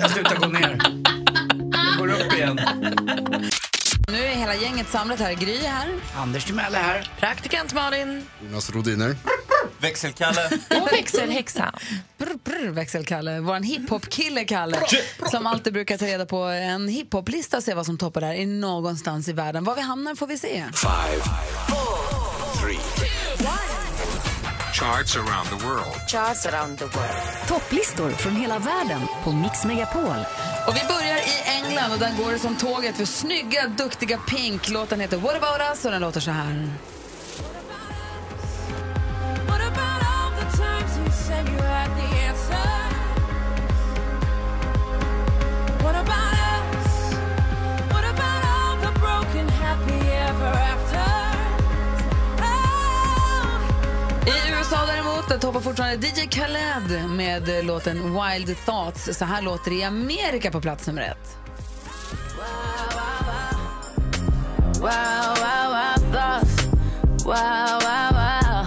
jag 0.00 0.10
slutar 0.10 0.36
gå 0.36 0.46
ner. 0.46 0.78
Jag 1.72 1.98
går 1.98 2.08
upp 2.26 2.32
igen. 2.32 2.58
Nu 4.08 4.24
är 4.24 4.34
hela 4.34 4.54
gänget 4.54 4.88
samlat 4.88 5.20
här. 5.20 5.32
Gry 5.34 5.56
är 5.56 5.68
här. 5.68 5.88
Anders 6.16 6.44
Timell 6.44 6.74
är 6.74 6.78
här. 6.82 7.10
Praktikant 7.20 7.74
Malin. 7.74 8.26
Jonas 8.42 8.70
Rodiner. 8.70 9.16
Växelkalle. 9.78 10.50
Och 10.80 10.92
växelhäxan. 10.92 11.72
Brr, 12.18 12.38
brr, 12.44 12.68
växelkalle. 12.68 13.40
Vår 13.40 13.60
hiphop-kille 13.60 14.44
Kalle. 14.44 14.80
Som 15.30 15.46
alltid 15.46 15.72
brukar 15.72 15.98
ta 15.98 16.06
reda 16.06 16.26
på 16.26 16.36
en 16.44 16.88
hiphop-lista 16.88 17.56
och 17.56 17.62
se 17.62 17.74
vad 17.74 17.86
som 17.86 17.98
toppar 17.98 18.20
där 18.20 18.34
i 18.34 18.46
någonstans 18.46 19.28
i 19.28 19.32
världen. 19.32 19.64
Var 19.64 19.74
vi 19.74 19.80
hamnar 19.80 20.14
får 20.14 20.26
vi 20.26 20.38
se. 20.38 20.64
Five, 20.74 21.22
three, 22.60 22.78
Charts 24.72 25.16
around 25.16 25.48
the 25.48 25.66
world. 25.66 26.08
Charts 26.08 26.46
around 26.46 26.78
the 26.78 26.84
world. 26.84 27.48
Topplistor 27.48 28.10
från 28.10 28.36
hela 28.36 28.58
världen 28.58 29.00
på 29.24 29.32
Mix 29.32 29.64
Megapol. 29.64 30.16
Och 30.66 30.76
vi 30.76 30.80
börjar 30.88 31.16
i 31.16 31.62
England 31.62 31.92
och 31.92 31.98
den 31.98 32.16
går 32.16 32.32
det 32.32 32.38
som 32.38 32.56
tåget 32.56 32.96
för 32.96 33.04
snygga, 33.04 33.66
duktiga 33.68 34.18
Pink. 34.18 34.68
Låten 34.68 35.00
heter 35.00 35.16
What 35.16 35.36
about 35.36 35.60
us 35.70 35.84
och 35.84 35.90
den 35.90 36.00
låter 36.00 36.20
så 36.20 36.30
här. 36.30 36.70
What 37.38 37.56
about 37.66 37.90
us? 38.32 38.50
What 39.48 39.60
about 39.60 40.02
all 40.02 40.30
the 40.40 40.56
times 40.56 40.98
you 40.98 41.10
said 41.10 41.48
you 41.48 41.65
Där 55.28 55.38
toppar 55.38 55.60
fortfarande 55.60 56.06
DJ 56.06 56.26
Khaled 56.30 57.08
med 57.08 57.48
eh, 57.58 57.64
låten 57.64 57.96
Wild 58.02 58.56
Thoughts. 58.66 59.18
Så 59.18 59.24
här 59.24 59.42
låter 59.42 59.70
det 59.70 59.76
i 59.76 59.84
Amerika 59.84 60.50
på 60.50 60.60
plats 60.60 60.86
nummer 60.86 61.02
ett. 61.02 61.36
Wow, 64.80 64.90
wow, 65.40 65.66
wow, 65.68 66.12
thoughts. 66.12 66.66
Wow, 67.24 67.80
wow, 67.86 68.10
wow. 68.12 68.66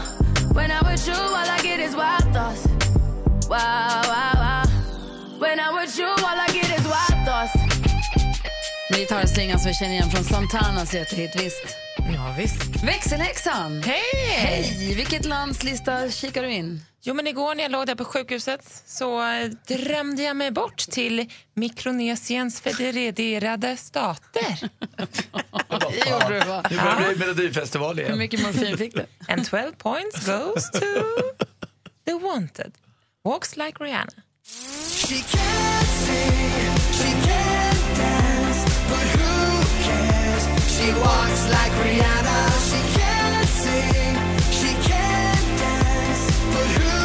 When 0.55 0.72
I'm 0.72 0.91
with 0.91 1.07
you, 1.07 1.16
all 1.16 1.47
I 1.47 1.68
get 1.68 1.80
is 1.80 1.95
wild 1.95 2.34
thoughts. 2.34 2.66
Wow, 3.49 4.01
wow, 4.12 4.34
wow. 4.36 4.66
When 5.39 5.60
I'm 5.60 5.82
with 5.82 5.99
you, 5.99 6.07
all 6.07 6.39
I 6.39 6.51
get 6.53 6.80
is 6.80 6.86
wild 6.86 7.26
thoughts. 7.26 7.53
Med 8.89 8.99
gitarrslingan 8.99 9.60
som 9.60 9.68
vi 9.68 9.74
känner 9.74 9.93
igen 9.93 10.10
från 10.10 10.24
Santanas 10.24 10.93
jättehit, 10.93 11.36
visst? 11.36 11.89
Visst. 12.40 12.84
Växelhäxan! 12.84 13.84
Hej! 13.84 14.02
Hej! 14.38 14.94
Vilket 14.96 15.26
lands 15.26 15.64
lista 15.64 16.10
kikar 16.10 16.44
du 16.44 16.52
in? 16.52 16.82
Jo, 17.02 17.14
men 17.14 17.28
igår 17.28 17.56
när 17.56 17.64
jag 17.64 17.72
låg 17.72 17.88
där 17.88 17.96
på 17.96 18.06
sjukhuset 18.06 18.84
så 18.86 19.32
eh, 19.32 19.50
drömde 19.68 20.24
jag 20.24 20.38
mig 20.38 20.52
bort 20.52 20.78
till 20.78 21.30
Mikronesiens 21.54 22.62
federerade 22.62 23.78
stater. 23.78 24.70
Det 25.70 26.10
gjorde 26.10 26.40
du, 26.40 26.50
va? 26.50 26.64
Nu 26.70 26.78
börjar 26.78 27.00
det 27.00 27.16
bli 27.16 27.26
Melodifestival 27.26 27.96
Hur 27.96 28.04
igen. 28.04 28.18
mycket 28.18 28.42
morfin 28.42 28.78
fick 28.78 28.96
du? 28.96 29.06
And 29.28 29.46
12 29.46 29.72
points 29.78 30.26
goes 30.26 30.72
to 30.72 30.80
the 32.06 32.14
wanted. 32.14 32.72
Walks 33.24 33.58
like 33.58 33.84
Rihanna. 33.84 34.12
She 35.08 35.16
can't 35.16 35.88
sing, 35.88 36.76
she 36.92 37.28
can't 37.28 38.29
She 40.80 40.94
walks 40.94 41.42
like 41.50 41.74
Rihanna. 41.84 42.38
She 42.70 42.80
can't 43.00 43.50
sing, 43.64 44.16
she 44.60 44.72
can't 44.90 45.48
dance, 45.60 46.24
but 46.54 46.68
who 46.78 47.00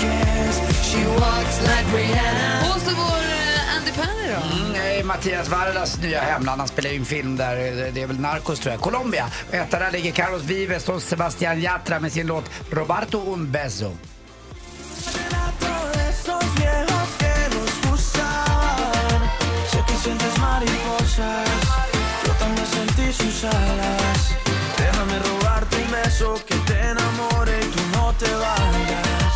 cares? 0.00 0.56
She 0.88 1.00
walks 1.06 1.56
like 1.62 1.86
Rihanna. 1.94 2.74
Och 2.74 2.80
så 2.80 2.90
vår 2.96 3.22
eh, 3.22 3.76
Andy 3.76 3.92
Panny 3.92 4.28
då? 4.28 4.64
Mm, 4.64 4.98
eh, 4.98 5.04
Mattias 5.04 5.48
Vardas 5.48 5.98
nya 6.02 6.20
hemland. 6.20 6.60
Han 6.60 6.68
spelar 6.68 6.90
ju 6.90 6.96
en 6.96 7.04
film 7.04 7.36
där, 7.36 7.56
eh, 7.56 7.92
det 7.94 8.02
är 8.02 8.06
väl 8.06 8.20
Narcos 8.20 8.60
tror 8.60 8.72
jag. 8.72 8.80
Colombia. 8.80 9.26
Och 9.48 9.54
etta 9.54 9.78
där 9.78 9.90
ligger 9.90 10.12
Carlos 10.12 10.42
Vives 10.42 10.88
och 10.88 11.02
Sebastian 11.02 11.60
Yatra 11.60 12.00
med 12.00 12.12
sin 12.12 12.26
låt 12.26 12.50
Roberto 12.70 13.32
Un 13.32 13.50
beso. 13.50 13.92
esos 21.20 21.69
de 23.10 23.14
sus 23.14 23.44
alas. 23.44 24.20
Déjame 24.78 25.18
robarte 25.18 25.76
un 25.84 25.90
beso 25.90 26.34
que 26.48 26.54
te 26.68 26.76
enamore 26.92 27.54
y 27.60 27.70
tú 27.74 27.82
no 27.96 28.12
te 28.12 28.30
vayas. 28.44 29.32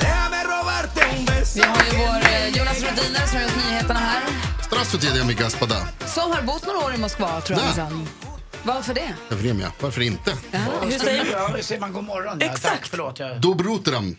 Déjame 0.00 0.44
robarte 0.44 1.00
un 1.18 1.24
beso. 1.26 1.54
Vi 1.54 1.62
har 1.62 1.84
ju 1.84 1.96
vår 1.98 2.56
Jonas 2.56 2.80
Rhodiner 2.82 3.26
som 3.26 3.36
har 3.36 3.42
gjort 3.42 3.56
nyheterna 3.56 4.00
här. 4.00 4.22
Straff 4.62 4.88
för 4.88 4.98
tidigare 4.98 5.26
Mikael 5.26 5.50
Spada. 5.50 5.88
Som 6.06 6.30
har 6.32 6.42
bott 6.42 6.66
några 6.66 6.78
år 6.78 6.94
i 6.94 6.98
Moskva 6.98 7.40
tror 7.40 7.58
jag. 7.58 7.66
Liksom. 7.66 8.08
Varför 8.62 8.94
det? 8.94 9.14
Vremia. 9.28 9.72
Varför 9.80 10.00
inte? 10.00 10.36
Ja. 10.50 10.58
Hur 10.82 10.98
säger 10.98 11.50
man? 11.50 11.62
Säger 11.62 11.80
man 11.80 11.92
god 11.92 12.04
morgon? 12.04 12.40
Exakt. 12.40 12.62
Tack, 12.62 12.86
förlåt. 12.86 13.18
Jag... 13.18 13.40
Dobrotram. 13.40 14.16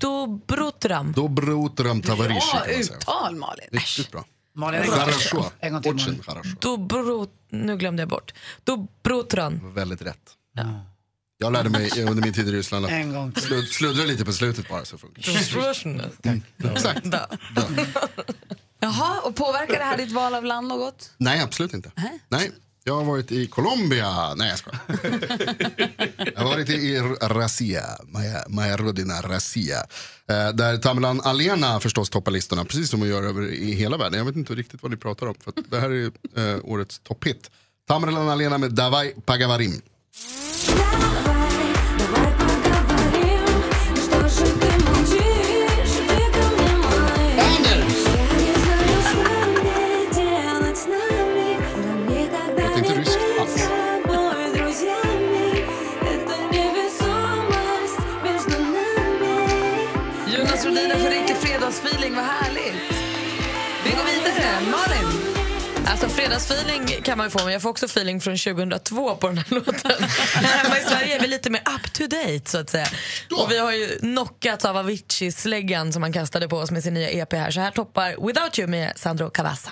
Dobrotram. 0.00 1.12
Dobrotram 1.12 2.02
Tavarishik. 2.02 2.52
Bra 2.52 2.66
uttal, 2.66 3.36
Malin. 3.36 3.68
Riktigt 3.72 4.10
bra. 4.12 4.24
Malin, 4.53 4.83
Хорошо. 4.83 5.45
En 5.59 5.73
gång 5.73 5.81
till, 5.81 5.91
Очень 5.91 6.07
Malin. 6.07 6.23
хорошо. 6.23 6.49
Dobrut... 6.59 7.29
Nu 7.49 7.77
glömde 7.77 8.01
jag 8.01 8.09
bort. 8.09 8.33
Dobrutran. 8.63 9.73
Väldigt 9.73 10.01
rätt. 10.01 10.19
Jag 11.37 11.53
lärde 11.53 11.69
mig 11.69 11.91
under 12.03 12.23
min 12.23 12.33
tid 12.33 12.47
i 12.47 12.51
Ryssland 12.51 12.85
att 12.85 12.91
En 12.91 13.13
gång 13.13 13.31
till. 13.31 13.43
slud, 13.43 13.67
sluddra 13.67 14.03
lite 14.05 14.25
på 14.25 14.33
slutet 14.33 14.69
bara 14.69 14.85
så 14.85 14.97
funkar 14.97 15.21
det. 16.23 16.29
Mm, 16.29 16.41
Exakt. 16.75 17.05
Jaha, 18.79 19.19
och 19.23 19.35
påverkar 19.35 19.73
det 19.79 19.83
här 19.85 19.97
ditt 19.97 20.11
val 20.11 20.35
av 20.35 20.43
land 20.45 20.67
något? 20.67 21.11
Nej, 21.17 21.41
absolut 21.41 21.73
inte. 21.73 21.91
Nej. 22.29 22.51
Jag 22.84 22.96
har 22.96 23.04
varit 23.04 23.32
i 23.32 23.46
Colombia. 23.46 24.34
Nej, 24.34 24.48
jag 24.48 24.58
skojar. 24.58 24.80
jag 26.34 26.42
har 26.42 26.44
varit 26.44 26.68
i 26.70 26.98
Racia, 27.20 27.84
Maja, 28.04 28.44
Racia 28.48 28.76
Rodina 28.76 29.14
eh, 30.26 30.48
där 30.54 30.78
Tamerlan 30.78 31.20
Alena 31.20 31.80
förstås 31.80 32.10
toppar 32.10 32.32
listorna, 32.32 32.64
precis 32.64 32.90
som 32.90 33.00
hon 33.00 33.08
gör 33.08 33.22
över 33.22 33.52
i 33.52 33.72
hela 33.72 33.96
världen. 33.96 34.18
Jag 34.18 34.24
vet 34.24 34.36
inte 34.36 34.54
riktigt 34.54 34.82
vad 34.82 34.90
ni 34.90 34.96
pratar 34.96 35.26
om, 35.26 35.34
för 35.44 35.52
det 35.68 35.80
här 35.80 35.90
är 35.90 36.04
eh, 36.54 36.60
årets 36.64 36.98
topphit. 36.98 37.50
Tamerlan 37.88 38.28
Alena 38.28 38.58
med 38.58 38.72
Davai 38.72 39.14
Pagavarim. 39.24 39.82
Alltså 66.02 66.16
fredagsfeeling 66.16 66.86
kan 66.86 67.18
man 67.18 67.26
ju 67.26 67.30
få, 67.30 67.44
men 67.44 67.52
jag 67.52 67.62
får 67.62 67.70
också 67.70 67.86
feeling 67.86 68.20
från 68.20 68.36
2002 68.36 69.16
på 69.16 69.28
den 69.28 69.38
här 69.38 69.46
låten. 69.54 70.04
Här 70.34 70.58
hemma 70.58 70.78
i 70.78 70.82
Sverige 70.82 71.16
är 71.16 71.20
vi 71.20 71.26
lite 71.26 71.50
mer 71.50 71.60
up 71.60 71.92
to 71.92 72.02
date 72.06 72.42
så 72.44 72.58
att 72.58 72.70
säga. 72.70 72.86
Och 73.30 73.50
vi 73.50 73.58
har 73.58 73.72
ju 73.72 73.98
knockats 73.98 74.64
av 74.64 74.76
Avicii-släggan 74.76 75.92
som 75.92 76.02
han 76.02 76.12
kastade 76.12 76.48
på 76.48 76.56
oss 76.56 76.70
med 76.70 76.82
sin 76.82 76.94
nya 76.94 77.10
EP 77.10 77.32
här. 77.32 77.50
Så 77.50 77.60
här 77.60 77.70
toppar 77.70 78.26
Without 78.26 78.58
You 78.58 78.68
med 78.68 78.92
Sandro 78.96 79.30
Cavazza. 79.30 79.70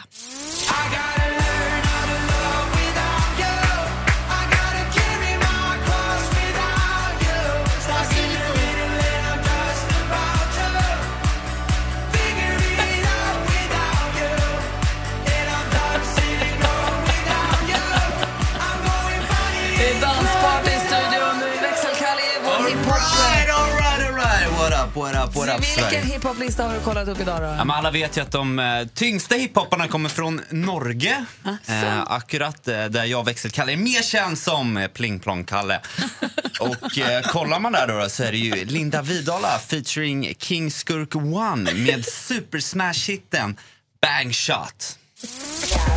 Up, 25.14 25.36
what 25.36 25.48
up, 25.48 25.64
Vilken 25.76 26.10
hiphoplista 26.10 26.64
har 26.64 26.74
du 26.74 26.80
kollat 26.80 27.08
upp 27.08 27.20
idag 27.20 27.40
då? 27.40 27.46
Ja, 27.46 27.64
men 27.64 27.70
alla 27.70 27.90
vet 27.90 28.16
ju 28.16 28.20
att 28.20 28.32
de 28.32 28.58
eh, 28.58 28.86
tyngsta 28.94 29.34
hiphopparna 29.34 29.88
kommer 29.88 30.08
från 30.08 30.40
Norge. 30.50 31.24
Eh, 31.66 32.02
akkurat 32.06 32.68
eh, 32.68 32.84
där 32.84 33.04
jag 33.04 33.24
växelkalle 33.24 33.72
är 33.72 33.76
mer 33.76 34.02
känd 34.02 34.38
som 34.38 34.76
eh, 34.76 34.88
Pling 34.88 35.18
Plong 35.18 35.44
Kalle. 35.44 35.80
Och 36.60 36.98
eh, 36.98 37.22
kollar 37.22 37.60
man 37.60 37.72
där 37.72 37.86
då, 37.88 38.08
så 38.08 38.22
är 38.22 38.32
det 38.32 38.38
ju 38.38 38.64
Linda 38.64 39.02
Vidala 39.02 39.58
featuring 39.58 40.34
King 40.38 40.70
Skurk 40.70 41.16
One 41.16 41.74
med 41.74 42.04
Super 42.04 42.58
Smash-hitten 42.58 43.56
Bang 44.02 44.34
Shot. 44.34 44.98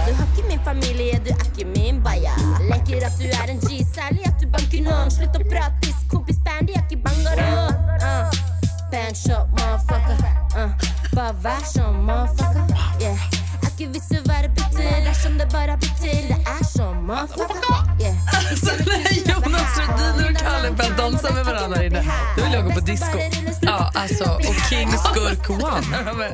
Du 0.05 0.13
hackar 0.13 0.47
min 0.47 0.63
familj, 0.63 1.09
ja, 1.13 1.19
du 1.25 1.31
hackar 1.31 1.65
min 1.65 2.03
baja 2.03 2.35
Läcker 2.69 3.07
att 3.07 3.19
du 3.19 3.25
är 3.25 3.47
en 3.47 3.59
G, 3.59 3.85
särlig 3.95 4.23
att 4.25 4.39
du 4.39 4.47
bankar 4.47 4.81
nån 4.81 5.11
Sluta 5.11 5.39
pratis, 5.39 5.95
kompis 6.11 6.37
bandy, 6.43 6.73
jag 6.73 7.03
bangaro 7.03 7.67
uh. 7.67 8.52
Band 8.93 9.17
shot, 9.17 9.47
motherfucker 9.51 10.17
uh. 10.61 10.69
Bara 11.15 11.33
vär 11.33 11.63
som 11.73 12.05
motherfucker 12.05 13.01
yeah. 13.01 13.17
Aki 13.63 13.85
visste 13.85 14.15
vad 14.25 14.43
det 14.43 14.49
betyder 14.49 15.13
som 15.23 15.37
det 15.37 15.47
bara 15.51 15.77
betyder 15.77 16.35
är 16.59 16.63
som 16.63 17.07
motherfucker 17.07 18.01
yeah. 18.01 18.15
Alltså 18.37 18.71
när 18.89 19.13
Jonas 19.29 19.77
Rhodiner 19.79 20.31
och 20.31 20.37
Kalle 20.37 20.71
börjar 20.71 20.97
dansa 20.97 21.33
med 21.33 21.45
varandra 21.45 21.77
här 21.77 21.83
inne, 21.83 22.03
då 22.37 22.43
vill 22.43 22.53
jag 22.53 22.65
gå 22.65 22.71
på 22.71 22.79
disco. 22.79 23.17
Ja, 23.61 23.91
alltså, 23.95 24.23
och 24.23 24.55
King 24.69 24.89
Skurk 24.89 25.49
One. 25.49 25.85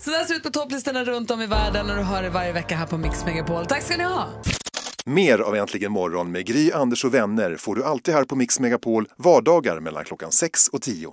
Så 0.00 0.10
där 0.10 0.24
ser 0.24 0.34
ut 0.34 0.42
på 0.42 0.50
topplistorna 0.50 1.04
runt 1.04 1.30
om 1.30 1.42
i 1.42 1.46
världen 1.46 1.90
och 1.90 1.96
du 1.96 2.02
hör 2.02 2.22
det 2.22 2.30
varje 2.30 2.52
vecka 2.52 2.76
här 2.76 2.86
på 2.86 2.96
Mix 2.98 3.24
Megapol. 3.24 3.66
Tack 3.66 3.82
ska 3.82 3.96
ni 3.96 4.04
ha! 4.04 4.28
Mer 5.06 5.38
av 5.38 5.56
Äntligen 5.56 5.92
morgon 5.92 6.32
med 6.32 6.46
Gry, 6.46 6.72
Anders 6.72 7.04
och 7.04 7.14
vänner 7.14 7.56
får 7.56 7.74
du 7.74 7.84
alltid 7.84 8.14
här 8.14 8.24
på 8.24 8.36
Mix 8.36 8.60
Megapol 8.60 9.08
vardagar 9.16 9.80
mellan 9.80 10.04
klockan 10.04 10.32
6 10.32 10.68
och 10.68 10.82
10. 10.82 11.12